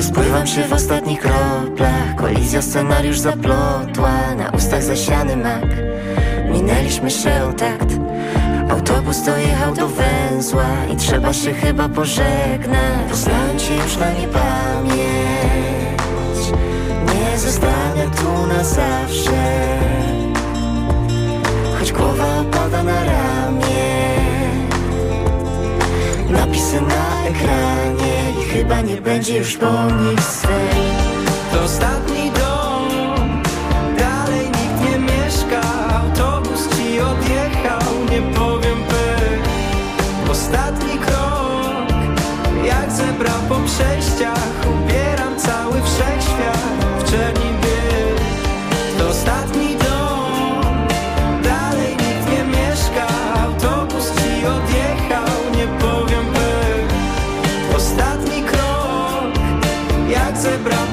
Rozpływam 0.00 0.46
się 0.46 0.64
w 0.64 0.72
ostatnich 0.72 1.20
kroplach. 1.20 2.14
Kolizja 2.16 2.62
scenariusz 2.62 3.18
zaplotła 3.18 4.34
Na 4.36 4.50
ustach 4.50 4.82
zasiany 4.82 5.36
mak. 5.36 5.66
Minęliśmy 6.52 7.10
się 7.10 7.52
takt. 7.56 7.88
Autobus 8.70 9.22
dojechał 9.22 9.74
do 9.74 9.88
węzła 9.88 10.66
I 10.92 10.96
trzeba 10.96 11.32
się 11.32 11.54
chyba 11.54 11.88
pożegnać. 11.88 13.08
Poznałem 13.08 13.58
cię 13.58 13.76
już 13.76 13.96
na 13.96 14.12
niepamięć. 14.12 15.00
Nie 17.06 17.38
zostanę 17.38 18.10
tu 18.16 18.46
na 18.46 18.64
zawsze. 18.64 19.68
Choć 21.78 21.92
głowa 21.92 22.40
opada 22.40 22.82
na 22.82 23.04
ramię. 23.04 24.16
Napisy 26.30 26.80
na 26.80 27.28
ekranie 27.28 28.29
chyba 28.52 28.80
nie 28.80 28.96
będzie 28.96 29.38
już 29.38 29.56
po 29.56 29.72
nich 30.02 30.20
swej. 30.20 30.80
To 31.52 31.62
ostatni 31.62 32.19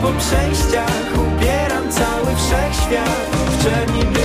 po 0.08 0.14
przejściach. 0.14 1.12
Ubieram 1.28 1.91
cały 1.91 2.36
wszechświat. 2.36 3.30
W 3.32 3.64
czerni 3.64 4.16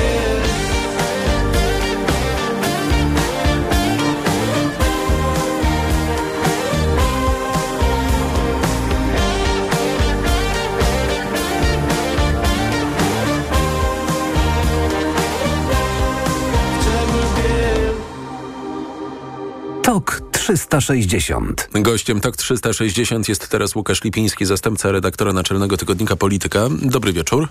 360. 20.53 21.68
Gościem 21.74 22.20
TOK 22.20 22.36
360 22.36 23.28
jest 23.28 23.48
teraz 23.48 23.74
Łukasz 23.74 24.05
Lipiński, 24.05 24.44
zastępca 24.44 24.92
redaktora 24.92 25.32
naczelnego 25.32 25.76
tygodnika 25.76 26.16
Polityka. 26.16 26.68
Dobry 26.82 27.12
wieczór. 27.12 27.48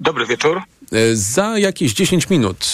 Dobry 0.00 0.26
wieczór. 0.26 0.62
E, 0.92 1.16
za 1.16 1.58
jakieś 1.58 1.92
10 1.92 2.30
minut 2.30 2.66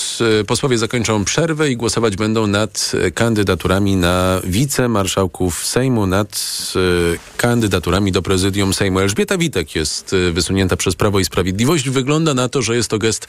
posłowie 0.46 0.78
zakończą 0.78 1.24
przerwę 1.24 1.70
i 1.70 1.76
głosować 1.76 2.16
będą 2.16 2.46
nad 2.46 2.92
kandydaturami 3.14 3.96
na 3.96 4.40
wicemarszałków 4.44 5.66
Sejmu, 5.66 6.06
nad 6.06 6.42
e, 6.76 7.36
kandydaturami 7.36 8.12
do 8.12 8.22
prezydium 8.22 8.74
Sejmu. 8.74 9.00
Elżbieta 9.00 9.38
Witek 9.38 9.74
jest 9.74 10.16
wysunięta 10.32 10.76
przez 10.76 10.94
Prawo 10.94 11.20
i 11.20 11.24
Sprawiedliwość. 11.24 11.90
Wygląda 11.90 12.34
na 12.34 12.48
to, 12.48 12.62
że 12.62 12.76
jest 12.76 12.90
to 12.90 12.98
gest 12.98 13.26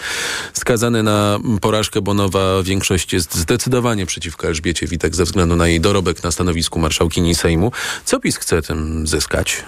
skazany 0.53 1.03
na 1.03 1.39
porażkę, 1.61 2.01
bo 2.01 2.13
nowa 2.13 2.63
większość 2.63 3.13
jest 3.13 3.35
zdecydowanie 3.35 4.05
przeciwko 4.05 4.47
Elżbiecie 4.47 4.87
Witek 4.87 5.15
ze 5.15 5.23
względu 5.23 5.55
na 5.55 5.67
jej 5.67 5.81
dorobek 5.81 6.23
na 6.23 6.31
stanowisku 6.31 6.79
marszałkini 6.79 7.35
Sejmu. 7.35 7.71
Co 8.05 8.19
PiS 8.19 8.37
chce 8.37 8.61
tym 8.61 9.07
zyskać? 9.07 9.63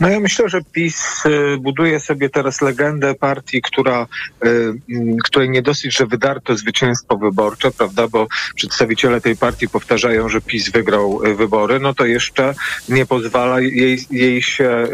No 0.00 0.08
ja 0.08 0.20
myślę, 0.20 0.48
że 0.48 0.60
PiS 0.72 1.26
y, 1.26 1.56
buduje 1.58 2.00
sobie 2.00 2.30
teraz 2.30 2.60
legendę 2.60 3.14
partii, 3.14 3.62
która, 3.62 4.06
y, 4.44 4.48
mm, 4.90 5.16
której 5.24 5.50
nie 5.50 5.62
dosyć, 5.62 5.96
że 5.96 6.06
wydarto 6.06 6.56
zwycięstwo 6.56 7.16
wyborcze, 7.16 7.70
prawda, 7.70 8.08
bo 8.08 8.26
przedstawiciele 8.54 9.20
tej 9.20 9.36
partii 9.36 9.68
powtarzają, 9.68 10.28
że 10.28 10.40
PiS 10.40 10.70
wygrał 10.70 11.24
y, 11.24 11.34
wybory, 11.34 11.80
no 11.80 11.94
to 11.94 12.06
jeszcze 12.06 12.54
nie 12.88 13.06
pozwala 13.06 13.60
jej, 13.60 13.98
jej 14.10 14.42
się 14.42 14.88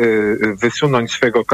wysunąć 0.61 1.13
swojego 1.13 1.45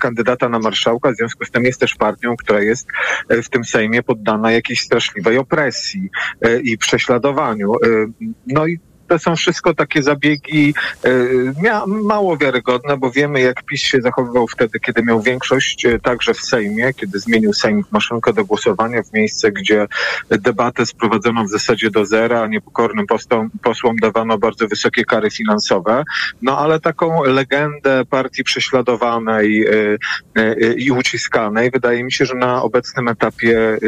kandydata 0.00 0.48
na 0.48 0.58
marszałka, 0.58 1.12
w 1.12 1.16
związku 1.16 1.44
z 1.44 1.50
tym 1.50 1.64
jest 1.64 1.80
też 1.80 1.94
partią, 1.94 2.36
która 2.36 2.60
jest 2.60 2.86
w 3.28 3.48
tym 3.48 3.64
Sejmie 3.64 4.02
poddana 4.02 4.52
jakiejś 4.52 4.80
straszliwej 4.80 5.38
opresji 5.38 6.08
i 6.62 6.78
prześladowaniu. 6.78 7.72
No 8.46 8.66
i 8.66 8.78
to 9.08 9.18
są 9.18 9.36
wszystko 9.36 9.74
takie 9.74 10.02
zabiegi 10.02 10.74
mia, 11.62 11.86
mało 11.86 12.36
wiarygodne, 12.36 12.96
bo 12.96 13.10
wiemy, 13.10 13.40
jak 13.40 13.62
PiS 13.62 13.80
się 13.80 14.00
zachowywał 14.00 14.48
wtedy, 14.48 14.80
kiedy 14.80 15.02
miał 15.02 15.22
większość, 15.22 15.86
y, 15.86 16.00
także 16.00 16.34
w 16.34 16.40
Sejmie, 16.40 16.94
kiedy 16.94 17.18
zmienił 17.18 17.52
Sejm 17.52 17.84
w 17.84 17.92
maszynkę 17.92 18.32
do 18.32 18.44
głosowania 18.44 19.02
w 19.02 19.12
miejsce, 19.12 19.52
gdzie 19.52 19.86
debatę 20.30 20.86
sprowadzono 20.86 21.44
w 21.44 21.48
zasadzie 21.48 21.90
do 21.90 22.06
zera, 22.06 22.42
a 22.42 22.46
niepokornym 22.46 23.06
postom, 23.06 23.50
posłom 23.62 23.96
dawano 23.96 24.38
bardzo 24.38 24.68
wysokie 24.68 25.04
kary 25.04 25.30
finansowe. 25.30 26.04
No 26.42 26.58
ale 26.58 26.80
taką 26.80 27.24
legendę 27.24 28.04
partii 28.10 28.44
prześladowanej 28.44 29.66
y, 29.66 29.98
i 30.78 30.90
uciskanej 30.90 31.70
wydaje 31.70 32.04
mi 32.04 32.12
się, 32.12 32.26
że 32.26 32.34
na 32.34 32.62
obecnym 32.62 33.08
etapie 33.08 33.78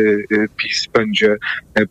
PiS 0.57 0.87
będzie 0.93 1.37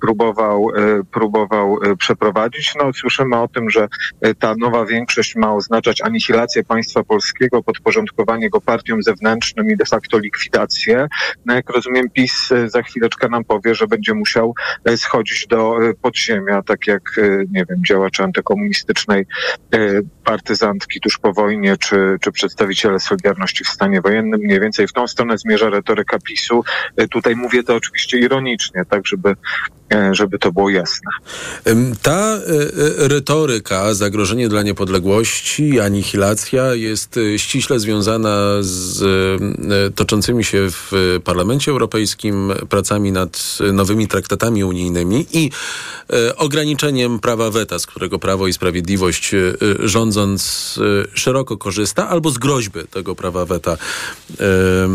próbował, 0.02 0.68
próbował 1.12 1.80
przeprowadzić. 1.98 2.74
No 2.80 2.92
słyszymy 3.20 3.38
o 3.38 3.48
tym, 3.48 3.70
że 3.70 3.88
y, 4.26 4.36
ta 4.36 4.56
nowa 4.58 4.86
większość 4.86 5.36
ma 5.36 5.54
oznaczać 5.54 6.02
anihilację 6.02 6.64
państwa 6.64 7.04
polskiego, 7.04 7.64
podporządkowanie 7.64 8.50
go 8.50 8.62
partiom 8.62 9.04
zewnętrznym 9.04 9.72
i 9.72 9.78
de 9.78 9.86
facto 9.86 10.20
likwidację. 10.20 11.08
No 11.46 11.54
jak 11.54 11.70
rozumiem 11.70 12.10
PiS 12.10 12.52
y, 12.52 12.70
za 12.70 12.82
chwileczkę 12.82 13.30
nam 13.30 13.44
powie, 13.44 13.76
że 13.76 13.88
będzie 13.88 14.14
musiał 14.14 14.54
y, 14.90 14.98
schodzić 14.98 15.48
do 15.48 15.78
podziemia, 16.02 16.62
tak 16.62 16.88
jak, 16.88 17.02
nie 17.52 17.66
wiem, 17.70 17.86
działacze 17.86 18.24
antykomunistycznej 18.24 19.26
partyzantki 20.30 21.00
tuż 21.00 21.18
po 21.18 21.34
wojnie, 21.34 21.78
czy, 21.78 22.18
czy 22.22 22.32
przedstawiciele 22.32 23.00
Solidarności 23.00 23.64
w 23.64 23.68
stanie 23.68 24.02
wojennym. 24.02 24.40
Mniej 24.40 24.60
więcej 24.60 24.88
w 24.88 24.94
tą 24.94 25.08
stronę 25.08 25.38
zmierza 25.38 25.70
retoryka 25.70 26.20
PiSu. 26.20 26.64
Y, 27.02 27.08
Tutaj 27.08 27.36
mówię 27.36 27.64
to 27.64 27.76
oczywiście 27.76 28.20
ironicznie, 28.20 28.84
tak 28.90 29.08
żeby, 29.08 29.36
e, 29.94 30.16
żeby 30.16 30.40
to 30.40 30.52
było 30.52 30.70
jasne. 30.70 31.12
Ta 32.02 32.12
e, 32.12 32.38
e, 32.38 33.08
retoryka, 33.08 33.94
zagrożenie 33.94 34.50
dla 34.50 34.64
niepodległości, 34.64 35.80
anihilacja 35.80 36.74
jest 36.76 37.18
e, 37.18 37.40
ściśle 37.40 37.80
związana 37.80 38.58
z 38.62 39.02
e, 39.02 39.92
toczącymi 39.92 40.44
się 40.44 40.68
w 40.72 40.92
Parlamencie 41.24 41.72
Europejskim 41.72 42.54
pracami 42.70 43.12
nad 43.12 43.58
nowymi 43.74 44.08
traktatami 44.08 44.64
unijnymi 44.64 45.26
i 45.34 45.52
e, 46.14 46.36
ograniczeniem 46.36 47.20
prawa 47.20 47.52
weta, 47.52 47.80
z 47.80 47.86
którego 47.86 48.20
Prawo 48.20 48.48
i 48.48 48.54
Sprawiedliwość 48.54 49.34
e, 49.34 49.38
rządząc 50.20 50.80
e, 51.14 51.18
szeroko 51.18 51.58
korzysta, 51.58 52.10
albo 52.10 52.30
z 52.30 52.38
groźby 52.38 52.80
tego 52.92 53.16
prawa 53.16 53.46
weta 53.46 53.72
e, 53.72 53.76
e, 53.76 54.88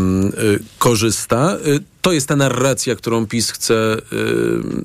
korzysta. 0.79 1.57
To 2.01 2.11
jest 2.11 2.27
ta 2.27 2.35
narracja, 2.35 2.95
którą 2.95 3.27
PiS 3.27 3.51
chce 3.51 3.73
y, 3.73 3.97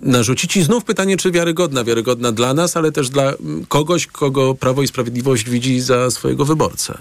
narzucić. 0.03 0.57
I 0.57 0.63
znów 0.63 0.85
pytanie, 0.85 1.17
czy 1.17 1.31
wiarygodna? 1.31 1.85
Wiarygodna 1.85 2.33
dla 2.33 2.55
nas, 2.55 2.77
ale 2.77 2.93
też 2.93 3.09
dla 3.09 3.23
mm, 3.23 3.67
kogoś, 3.69 4.07
kogo 4.07 4.55
Prawo 4.55 4.83
i 4.83 4.87
Sprawiedliwość 4.89 5.51
widzi 5.51 5.81
za 5.81 6.11
swojego 6.11 6.45
wyborcę. 6.45 6.99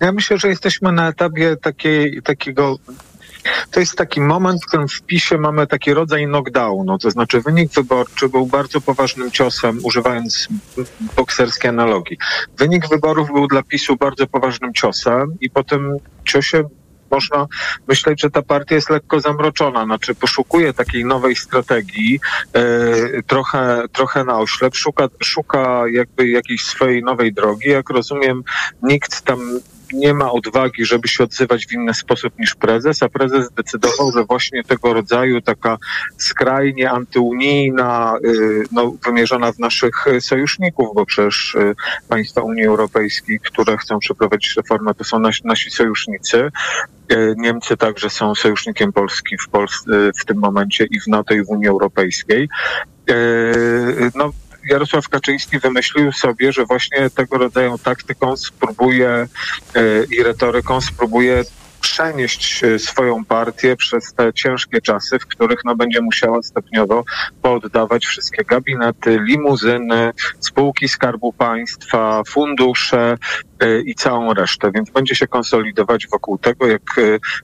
Ja 0.00 0.12
myślę, 0.12 0.38
że 0.38 0.48
jesteśmy 0.48 0.92
na 0.92 1.08
etapie 1.08 1.56
takiej, 1.62 2.22
takiego. 2.22 2.78
To 3.70 3.80
jest 3.80 3.96
taki 3.96 4.20
moment, 4.20 4.62
w 4.62 4.66
którym 4.66 4.88
w 4.88 5.02
PiSie 5.02 5.38
mamy 5.38 5.66
taki 5.66 5.94
rodzaj 5.94 6.26
knockdownu, 6.26 6.98
to 6.98 7.10
znaczy 7.10 7.40
wynik 7.40 7.72
wyborczy 7.72 8.28
był 8.28 8.46
bardzo 8.46 8.80
poważnym 8.80 9.30
ciosem, 9.30 9.78
używając 9.82 10.48
bokserskiej 11.16 11.68
analogii. 11.68 12.18
Wynik 12.58 12.88
wyborów 12.88 13.28
był 13.28 13.46
dla 13.46 13.62
PiSu 13.62 13.96
bardzo 13.96 14.26
poważnym 14.26 14.74
ciosem 14.74 15.36
i 15.40 15.50
po 15.50 15.64
tym 15.64 15.96
ciosie 16.24 16.64
można 17.10 17.46
myśleć, 17.88 18.20
że 18.20 18.30
ta 18.30 18.42
partia 18.42 18.74
jest 18.74 18.90
lekko 18.90 19.20
zamroczona, 19.20 19.84
znaczy 19.84 20.14
poszukuje 20.14 20.72
takiej 20.72 21.04
nowej 21.04 21.36
strategii, 21.36 22.20
e, 22.52 23.22
trochę, 23.22 23.82
trochę 23.92 24.24
na 24.24 24.38
oślep, 24.38 24.76
szuka, 24.76 25.08
szuka 25.22 25.82
jakby 25.92 26.28
jakiejś 26.28 26.64
swojej 26.64 27.02
nowej 27.02 27.32
drogi. 27.32 27.68
Jak 27.68 27.90
rozumiem, 27.90 28.42
nikt 28.82 29.22
tam 29.22 29.60
nie 29.92 30.14
ma 30.14 30.32
odwagi, 30.32 30.84
żeby 30.84 31.08
się 31.08 31.24
odzywać 31.24 31.66
w 31.66 31.72
inny 31.72 31.94
sposób 31.94 32.38
niż 32.38 32.54
prezes, 32.54 33.02
a 33.02 33.08
prezes 33.08 33.46
zdecydował, 33.46 34.12
że 34.12 34.24
właśnie 34.24 34.64
tego 34.64 34.94
rodzaju 34.94 35.40
taka 35.40 35.76
skrajnie 36.18 36.90
antyunijna, 36.90 38.18
y, 38.24 38.64
no, 38.72 38.92
wymierzona 39.04 39.52
w 39.52 39.58
naszych 39.58 40.04
sojuszników, 40.20 40.88
bo 40.94 41.06
przecież 41.06 41.54
y, 41.54 41.74
państwa 42.08 42.40
Unii 42.40 42.64
Europejskiej, 42.64 43.40
które 43.40 43.76
chcą 43.76 43.98
przeprowadzić 43.98 44.56
reformę, 44.56 44.94
to 44.94 45.04
są 45.04 45.18
nasi, 45.18 45.42
nasi 45.44 45.70
sojusznicy. 45.70 46.50
Y, 47.12 47.34
Niemcy 47.36 47.76
także 47.76 48.10
są 48.10 48.34
sojusznikiem 48.34 48.92
Polski 48.92 49.36
w, 49.38 49.50
Pols- 49.50 50.12
w 50.22 50.24
tym 50.24 50.38
momencie 50.38 50.86
i 50.90 51.00
w 51.00 51.06
NATO 51.06 51.34
i 51.34 51.44
w 51.44 51.48
Unii 51.48 51.68
Europejskiej. 51.68 52.48
No, 54.14 54.32
Jarosław 54.66 55.08
Kaczyński 55.08 55.58
wymyślił 55.58 56.12
sobie, 56.12 56.52
że 56.52 56.64
właśnie 56.64 57.10
tego 57.10 57.38
rodzaju 57.38 57.78
taktyką 57.78 58.36
spróbuje 58.36 59.08
e, 59.08 59.28
i 60.10 60.22
retoryką 60.22 60.80
spróbuje 60.80 61.44
przenieść 61.80 62.64
e, 62.64 62.78
swoją 62.78 63.24
partię 63.24 63.76
przez 63.76 64.14
te 64.14 64.32
ciężkie 64.32 64.80
czasy, 64.80 65.18
w 65.18 65.26
których 65.26 65.64
no, 65.64 65.76
będzie 65.76 66.00
musiała 66.00 66.42
stopniowo 66.42 67.04
pooddawać 67.42 68.06
wszystkie 68.06 68.44
gabinety, 68.44 69.18
limuzyny, 69.20 70.12
spółki 70.40 70.88
Skarbu 70.88 71.32
Państwa, 71.32 72.22
fundusze 72.28 73.16
e, 73.60 73.80
i 73.80 73.94
całą 73.94 74.34
resztę. 74.34 74.70
Więc 74.74 74.90
będzie 74.90 75.14
się 75.14 75.26
konsolidować 75.26 76.06
wokół 76.06 76.38
tego, 76.38 76.66
jak 76.66 76.82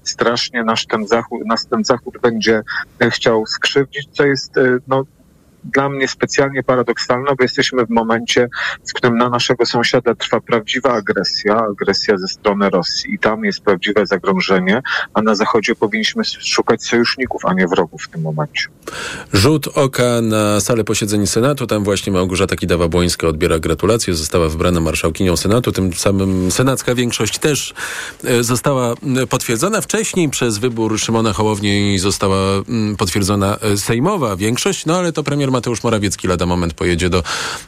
strasznie 0.03 0.65
nasz 0.65 0.87
ten 0.87 1.07
zachód, 1.07 1.47
nas 1.47 1.67
ten 1.67 1.85
zachód 1.85 2.19
będzie 2.23 2.63
chciał 3.11 3.47
skrzywdzić, 3.47 4.09
co 4.13 4.27
jest 4.27 4.55
no, 4.89 5.05
dla 5.65 5.89
mnie 5.89 6.09
specjalnie 6.09 6.63
paradoksalne, 6.63 7.31
bo 7.39 7.43
jesteśmy 7.43 7.87
w 7.87 7.91
momencie, 7.91 8.49
w 8.89 8.93
którym 8.93 9.19
na 9.19 9.29
naszego 9.29 9.67
sąsiada 9.67 10.15
trwa 10.15 10.41
prawdziwa 10.41 10.93
agresja, 10.93 11.57
agresja 11.57 12.19
ze 12.19 12.29
strony 12.29 12.71
Rosji 12.71 13.15
i 13.15 13.19
tam 13.19 13.45
jest 13.45 13.61
prawdziwe 13.61 14.07
zagrożenie, 14.07 14.83
a 15.15 15.23
na 15.23 15.35
Zachodzie 15.35 15.75
powinniśmy 15.75 16.25
szukać 16.25 16.85
sojuszników, 16.85 17.45
a 17.45 17.55
nie 17.55 17.67
wrogów 17.67 18.03
w 18.03 18.09
tym 18.09 18.23
momencie. 18.23 18.69
Rzut 19.33 19.69
oka 19.69 20.21
na 20.23 20.61
salę 20.61 20.85
posiedzeń 20.85 21.27
Senatu. 21.27 21.67
Tam 21.67 21.85
właśnie 21.85 22.13
Małgorzata 22.13 22.57
Kidawa-Błońska 22.57 23.27
odbiera 23.27 23.59
gratulacje. 23.59 24.15
Została 24.15 24.49
wybrana 24.49 24.81
marszałkinią 24.81 25.37
Senatu. 25.37 25.73
Tym 25.73 25.93
samym 25.93 26.51
senacka 26.51 26.95
większość 26.95 27.39
też 27.39 27.75
e, 28.25 28.43
została 28.43 28.95
potwierdzona. 29.31 29.81
Wcześniej 29.81 30.29
przez 30.29 30.59
wybór 30.59 30.99
Szymona 30.99 31.33
Hołowni 31.33 31.99
została 31.99 32.63
potwierdzona 32.99 33.57
e, 33.57 33.77
sejmowa 33.77 34.37
większość, 34.37 34.87
no 34.87 34.99
ale 34.99 35.13
to 35.13 35.23
premier 35.23 35.52
Mateusz 35.53 35.83
Morawiecki 35.85 36.29
lada 36.29 36.47
moment 36.47 36.75
pojedzie 36.75 37.11
do 37.11 37.23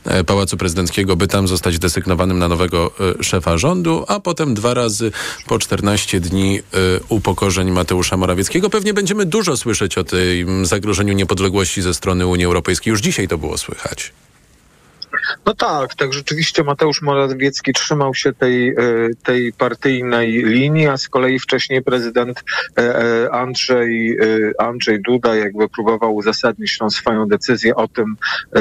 e, 0.05 0.25
Pałacu 0.25 0.57
Prezydenckiego, 0.57 1.17
by 1.17 1.29
tam 1.29 1.49
zostać 1.49 1.79
desygnowanym 1.79 2.39
na 2.39 2.49
nowego 2.49 2.91
e, 3.21 3.25
szefa 3.25 3.59
rządu, 3.59 4.05
a 4.09 4.21
potem 4.21 4.55
dwa 4.55 4.75
razy 4.75 5.13
po 5.47 5.59
14 5.59 6.21
dni 6.21 6.59
e, 6.59 6.63
upokorzeń 7.09 7.71
Mateusza 7.71 8.17
Morawieckiego. 8.17 8.71
Pewnie 8.71 8.95
będziemy 8.95 9.27
dużo 9.27 9.57
słyszeć 9.57 9.99
o 9.99 10.05
tym 10.05 10.67
zagrożeniu 10.67 11.15
niepodległości 11.15 11.83
ze 11.83 11.95
strony 11.95 12.27
Unii 12.27 12.45
Europejskiej. 12.45 12.91
Już 12.91 13.01
dzisiaj 13.01 13.29
to 13.29 13.39
było 13.39 13.59
słychać. 13.59 14.13
No 15.47 15.55
tak, 15.55 15.95
tak 15.95 16.13
rzeczywiście 16.13 16.65
Mateusz 16.65 17.03
Morawiecki 17.03 17.73
trzymał 17.73 18.15
się 18.15 18.33
tej, 18.33 18.69
e, 18.69 18.75
tej 19.23 19.53
partyjnej 19.53 20.33
linii, 20.33 20.89
a 20.89 20.97
z 20.97 21.09
kolei 21.09 21.39
wcześniej 21.39 21.83
prezydent 21.83 22.45
e, 22.79 22.83
e, 22.83 23.33
Andrzej, 23.33 24.19
Andrzej 24.59 25.03
Duda 25.03 25.37
jakby 25.37 25.69
próbował 25.69 26.15
uzasadnić 26.15 26.79
tą 26.79 26.91
swoją 26.91 27.29
decyzję 27.29 27.77
o 27.77 27.89
tym, 27.89 28.17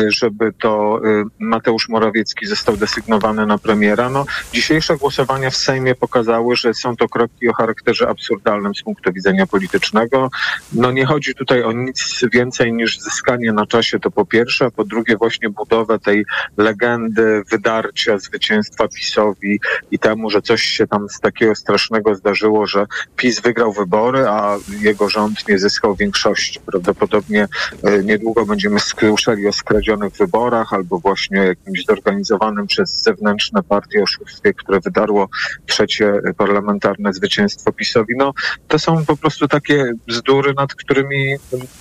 żeby 0.08 0.54
to 0.60 1.02
Mateusz 1.40 1.90
Morawiecki 1.90 2.46
został 2.46 2.78
desygnowany 2.78 3.46
na 3.46 3.58
premiera. 3.58 4.10
No, 4.10 4.26
dzisiejsze 4.54 4.98
głosowania 4.98 5.50
w 5.50 5.56
Sejmie 5.56 5.96
pokazały, 5.96 6.56
że 6.56 6.74
są 6.74 6.96
to 6.96 7.10
kroki 7.10 7.50
o 7.50 7.54
charakterze 7.54 8.10
absurdalnym 8.10 8.76
z 8.76 8.84
punktu 8.84 9.14
widzenia 9.14 9.48
politycznego. 9.48 10.30
No 10.74 10.92
nie 10.92 11.06
chodzi 11.06 11.36
tutaj 11.36 11.64
o 11.64 11.72
nic 11.72 12.26
więcej 12.34 12.74
niż 12.74 13.00
zyskanie 13.00 13.54
na 13.54 13.66
czasie, 13.66 14.00
to 14.00 14.12
po 14.12 14.26
pierwsze, 14.26 14.66
a 14.66 14.72
po 14.72 14.84
drugie 14.84 15.18
właśnie 15.18 15.50
budowę 15.50 16.00
tej 16.00 16.26
legendy 16.58 17.44
wydarcia 17.52 18.18
zwycięstwa 18.18 18.88
PiSowi 18.88 19.60
i 19.92 20.00
temu, 20.00 20.30
że 20.30 20.42
coś 20.42 20.64
się 20.64 20.88
tam 20.88 21.10
z 21.10 21.20
takiego 21.20 21.56
strasznego 21.56 22.16
zdarzyło, 22.16 22.68
że 22.68 22.86
PiS 23.16 23.42
wygrał 23.42 23.74
wybory, 23.74 24.28
a 24.28 24.58
jego 24.82 25.10
rząd 25.10 25.48
nie 25.48 25.60
zyskał 25.60 25.96
większości. 25.96 26.60
Prawdopodobnie 26.66 27.48
e, 27.84 28.04
niedługo 28.04 28.46
będziemy 28.46 28.80
słyszeli 28.80 29.48
o 29.48 29.54
skradzionych 29.54 30.14
wyborach 30.14 30.74
albo 30.74 31.00
właśnie 31.00 31.42
o 31.42 31.44
jakimś 31.44 31.86
zorganizowanym 31.86 32.68
przez 32.68 33.04
zewnętrzne 33.04 33.64
partie 33.64 34.04
oszustwie, 34.04 34.54
które 34.54 34.80
wydarło 34.80 35.30
trzecie 35.66 36.14
parlamentarne 36.38 37.14
zwycięstwo 37.14 37.72
PiSowi. 37.72 38.14
No, 38.18 38.34
to 38.68 38.80
są 38.80 39.06
po 39.06 39.18
prostu 39.18 39.48
takie 39.48 39.94
bzdury, 40.08 40.54
nad 40.58 40.76
którymi 40.76 41.36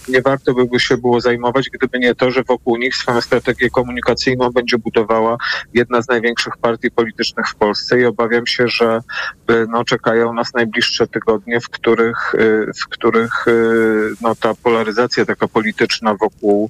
nie 0.08 0.22
warto 0.22 0.54
by 0.54 0.80
się 0.80 0.96
było 0.96 1.20
zajmować, 1.20 1.70
gdyby 1.72 1.98
nie 1.98 2.14
to, 2.14 2.30
że 2.30 2.42
wokół 2.42 2.76
nich 2.76 2.96
swoją 2.96 3.20
strategię 3.20 3.70
komunikacyjną 3.70 4.50
będzie 4.62 4.78
budowała 4.78 5.36
jedna 5.74 6.02
z 6.02 6.08
największych 6.08 6.56
partii 6.56 6.90
politycznych 6.90 7.48
w 7.48 7.54
Polsce 7.54 8.00
i 8.00 8.04
obawiam 8.04 8.46
się, 8.46 8.68
że 8.68 9.00
y, 9.50 9.66
no, 9.68 9.84
czekają 9.84 10.32
nas 10.32 10.54
najbliższe 10.54 11.06
tygodnie, 11.06 11.60
w 11.60 11.68
których, 11.68 12.34
y, 12.34 12.66
w 12.82 12.88
których 12.88 13.48
y, 13.48 14.10
no, 14.20 14.34
ta 14.34 14.54
polaryzacja 14.54 15.24
taka 15.24 15.48
polityczna 15.48 16.14
wokół, 16.14 16.68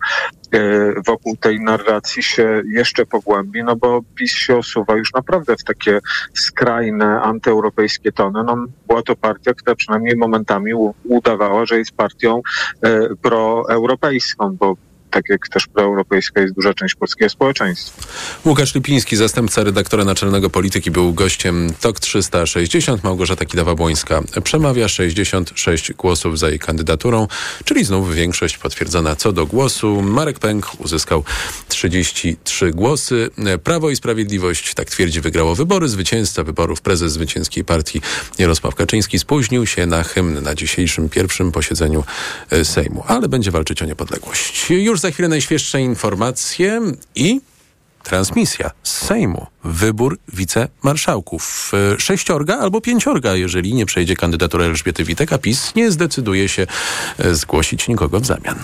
wokół 1.06 1.36
tej 1.36 1.60
narracji 1.60 2.22
się 2.22 2.62
jeszcze 2.72 3.06
pogłębi, 3.06 3.64
no 3.64 3.76
bo 3.76 4.00
PiS 4.14 4.32
się 4.32 4.56
osuwa 4.56 4.96
już 4.96 5.12
naprawdę 5.12 5.56
w 5.56 5.64
takie 5.64 5.98
skrajne 6.34 7.20
antyeuropejskie 7.22 8.12
tony. 8.12 8.44
No, 8.44 8.56
była 8.86 9.02
to 9.02 9.16
partia, 9.16 9.54
która 9.54 9.76
przynajmniej 9.76 10.16
momentami 10.16 10.72
udawała, 11.04 11.66
że 11.66 11.78
jest 11.78 11.92
partią 11.92 12.42
proeuropejską, 13.22 14.56
bo 14.56 14.76
tak 15.12 15.28
jak 15.28 15.48
też 15.48 15.66
proeuropejska 15.66 16.40
jest 16.40 16.54
duża 16.54 16.74
część 16.74 16.94
polskiego 16.94 17.30
społeczeństwa. 17.30 18.02
Łukasz 18.44 18.74
Lipiński, 18.74 19.16
zastępca 19.16 19.64
redaktora 19.64 20.04
naczelnego 20.04 20.50
polityki, 20.50 20.90
był 20.90 21.12
gościem 21.12 21.72
TOK 21.80 22.00
360. 22.00 23.04
Małgorzata 23.04 23.44
Kidawa-Błońska 23.44 24.40
przemawia 24.42 24.88
66 24.88 25.92
głosów 25.92 26.38
za 26.38 26.48
jej 26.48 26.58
kandydaturą, 26.58 27.28
czyli 27.64 27.84
znów 27.84 28.14
większość 28.14 28.58
potwierdzona 28.58 29.16
co 29.16 29.32
do 29.32 29.46
głosu. 29.46 30.02
Marek 30.02 30.38
Pęk 30.38 30.80
uzyskał 30.80 31.24
33 31.68 32.70
głosy. 32.70 33.30
Prawo 33.64 33.90
i 33.90 33.96
Sprawiedliwość, 33.96 34.74
tak 34.74 34.90
twierdzi, 34.90 35.20
wygrało 35.20 35.54
wybory. 35.54 35.88
Zwycięzca 35.88 36.44
wyborów, 36.44 36.80
prezes 36.80 37.12
zwycięskiej 37.12 37.64
partii 37.64 38.00
Jarosław 38.38 38.74
Kaczyński 38.74 39.18
spóźnił 39.18 39.66
się 39.66 39.86
na 39.86 40.02
hymn 40.02 40.42
na 40.42 40.54
dzisiejszym 40.54 41.08
pierwszym 41.08 41.52
posiedzeniu 41.52 42.04
e, 42.50 42.64
Sejmu, 42.64 43.04
ale 43.06 43.28
będzie 43.28 43.50
walczyć 43.50 43.82
o 43.82 43.84
niepodległość. 43.84 44.70
Już 44.70 45.01
za 45.02 45.10
chwilę 45.10 45.28
najświeższe 45.28 45.80
informacje 45.80 46.80
i 47.14 47.40
transmisja 48.02 48.70
z 48.82 48.92
Sejmu. 48.92 49.46
Wybór 49.64 50.18
wicemarszałków. 50.28 51.72
E, 51.94 52.00
Sześciorga 52.00 52.58
albo 52.58 52.80
pięciorga, 52.80 53.34
jeżeli 53.34 53.74
nie 53.74 53.86
przejdzie 53.86 54.16
kandydatura 54.16 54.64
Elżbiety 54.64 55.04
Witek, 55.04 55.32
a 55.32 55.38
PiS 55.38 55.74
nie 55.74 55.90
zdecyduje 55.90 56.48
się 56.48 56.66
e, 57.18 57.34
zgłosić 57.34 57.88
nikogo 57.88 58.20
w 58.20 58.26
zamian. 58.26 58.58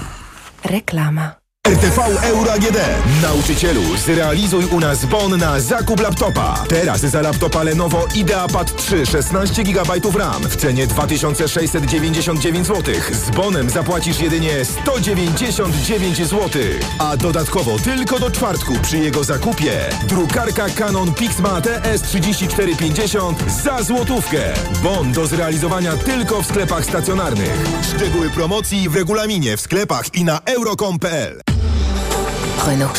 Reklama. 0.65 1.38
RTV 1.69 2.01
Euro 2.23 2.53
AGD. 2.53 2.79
Nauczycielu, 3.23 3.83
zrealizuj 3.97 4.65
u 4.65 4.81
nas 4.81 5.05
bon 5.05 5.37
na 5.37 5.61
zakup 5.61 6.01
laptopa. 6.01 6.65
Teraz 6.69 7.01
za 7.01 7.21
laptopa 7.21 7.63
Lenovo 7.63 8.07
IdeaPad 8.15 8.77
3 8.77 9.07
16 9.07 9.65
GB 9.65 9.93
RAM 10.19 10.43
w 10.43 10.57
cenie 10.57 10.87
2699 10.87 12.67
zł. 12.67 12.95
Z 13.13 13.31
bonem 13.31 13.71
zapłacisz 13.71 14.21
jedynie 14.21 14.65
199 14.65 16.17
zł. 16.17 16.63
A 16.99 17.17
dodatkowo 17.17 17.79
tylko 17.79 18.19
do 18.19 18.31
czwartku 18.31 18.75
przy 18.83 18.99
jego 18.99 19.25
zakupie 19.25 19.73
drukarka 20.09 20.69
Canon 20.69 21.15
Pixma 21.15 21.61
TS3450 21.61 23.35
za 23.63 23.83
złotówkę. 23.83 24.55
Bon 24.83 25.13
do 25.13 25.27
zrealizowania 25.27 25.97
tylko 25.97 26.43
w 26.43 26.47
sklepach 26.47 26.85
stacjonarnych. 26.85 27.65
Szczegóły 27.97 28.31
promocji 28.31 28.89
w 28.89 28.97
regulaminie 28.97 29.57
w 29.57 29.61
sklepach 29.61 30.15
i 30.15 30.25
na 30.25 30.41
euro.com.pl. 30.45 31.58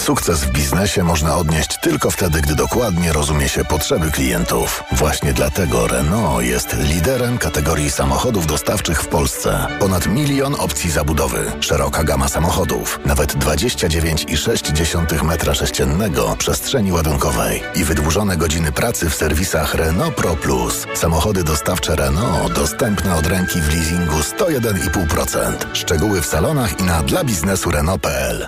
Sukces 0.10 0.44
w 0.44 0.52
biznesie 0.52 1.04
można 1.04 1.38
odnieść 1.38 1.78
tylko 1.82 2.12
wtedy, 2.12 2.42
gdy 2.42 2.56
dokładnie 2.56 3.14
rozumie 3.14 3.50
się 3.50 3.66
potrzeby 3.66 4.12
klientów. 4.12 4.84
Właśnie 4.92 5.34
dlatego 5.34 5.88
Renault 5.88 6.46
jest 6.46 6.76
liderem 6.80 7.38
kategorii 7.38 7.92
samochodów 7.92 8.48
dostawczych 8.48 9.02
w 9.02 9.08
Polsce. 9.08 9.68
Ponad 9.80 10.08
milion 10.08 10.56
opcji 10.60 10.92
zabudowy, 10.92 11.52
szeroka 11.60 12.04
gama 12.04 12.28
samochodów, 12.28 13.00
nawet 13.06 13.36
29,6 13.36 15.24
metra 15.24 15.54
sześciennego 15.54 16.36
przestrzeni 16.38 16.92
ładunkowej 16.92 17.64
i 17.76 17.84
wydłużone 17.84 18.38
godziny 18.38 18.72
pracy 18.72 19.10
w 19.10 19.16
serwisach 19.16 19.74
Renault 19.74 20.16
Pro 20.16 20.36
Plus. 20.36 20.86
Samochody 20.94 21.44
dostawcze 21.44 21.96
Renault 21.96 22.54
dostępne 22.54 23.16
od 23.16 23.28
ręki 23.28 23.62
w 23.62 23.74
leasingu 23.74 24.16
101,5%. 24.16 25.54
Szczegóły 25.74 26.22
w 26.22 26.26
salonach 26.26 26.80
i 26.80 26.84
na 26.84 27.04
dla 27.04 27.24
biznesu 27.24 27.72
Renault.pl. 27.72 28.48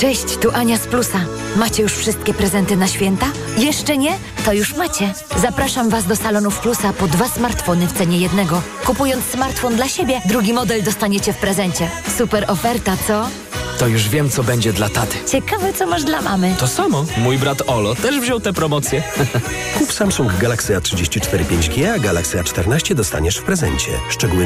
Cześć, 0.01 0.37
tu 0.37 0.51
Ania 0.51 0.77
z 0.77 0.87
Plusa. 0.87 1.19
Macie 1.55 1.83
już 1.83 1.93
wszystkie 1.93 2.33
prezenty 2.33 2.77
na 2.77 2.87
święta? 2.87 3.25
Jeszcze 3.57 3.97
nie? 3.97 4.13
To 4.45 4.53
już 4.53 4.75
macie. 4.75 5.13
Zapraszam 5.37 5.89
Was 5.89 6.05
do 6.05 6.15
salonów 6.15 6.59
Plusa 6.59 6.93
po 6.93 7.07
dwa 7.07 7.27
smartfony 7.27 7.87
w 7.87 7.93
cenie 7.93 8.17
jednego. 8.17 8.61
Kupując 8.85 9.25
smartfon 9.25 9.75
dla 9.75 9.87
siebie, 9.87 10.21
drugi 10.25 10.53
model 10.53 10.83
dostaniecie 10.83 11.33
w 11.33 11.37
prezencie. 11.37 11.89
Super 12.17 12.45
oferta, 12.47 12.97
co? 13.07 13.27
To 13.79 13.87
już 13.87 14.09
wiem, 14.09 14.29
co 14.29 14.43
będzie 14.43 14.73
dla 14.73 14.89
taty. 14.89 15.17
Ciekawe, 15.31 15.73
co 15.73 15.87
masz 15.87 16.03
dla 16.03 16.21
mamy. 16.21 16.55
To 16.59 16.67
samo. 16.67 17.05
Mój 17.17 17.37
brat 17.37 17.61
Olo 17.67 17.95
też 17.95 18.19
wziął 18.19 18.39
tę 18.39 18.53
promocję. 18.53 19.03
Kup 19.77 19.93
Samsung 19.93 20.37
Galaxy 20.37 20.75
A34 20.75 21.45
5G, 21.45 21.85
a 21.85 21.99
Galaxy 21.99 22.37
A14 22.37 22.93
dostaniesz 22.93 23.37
w 23.37 23.43
prezencie. 23.43 23.91
Szczegóły 24.09 24.37
na 24.37 24.39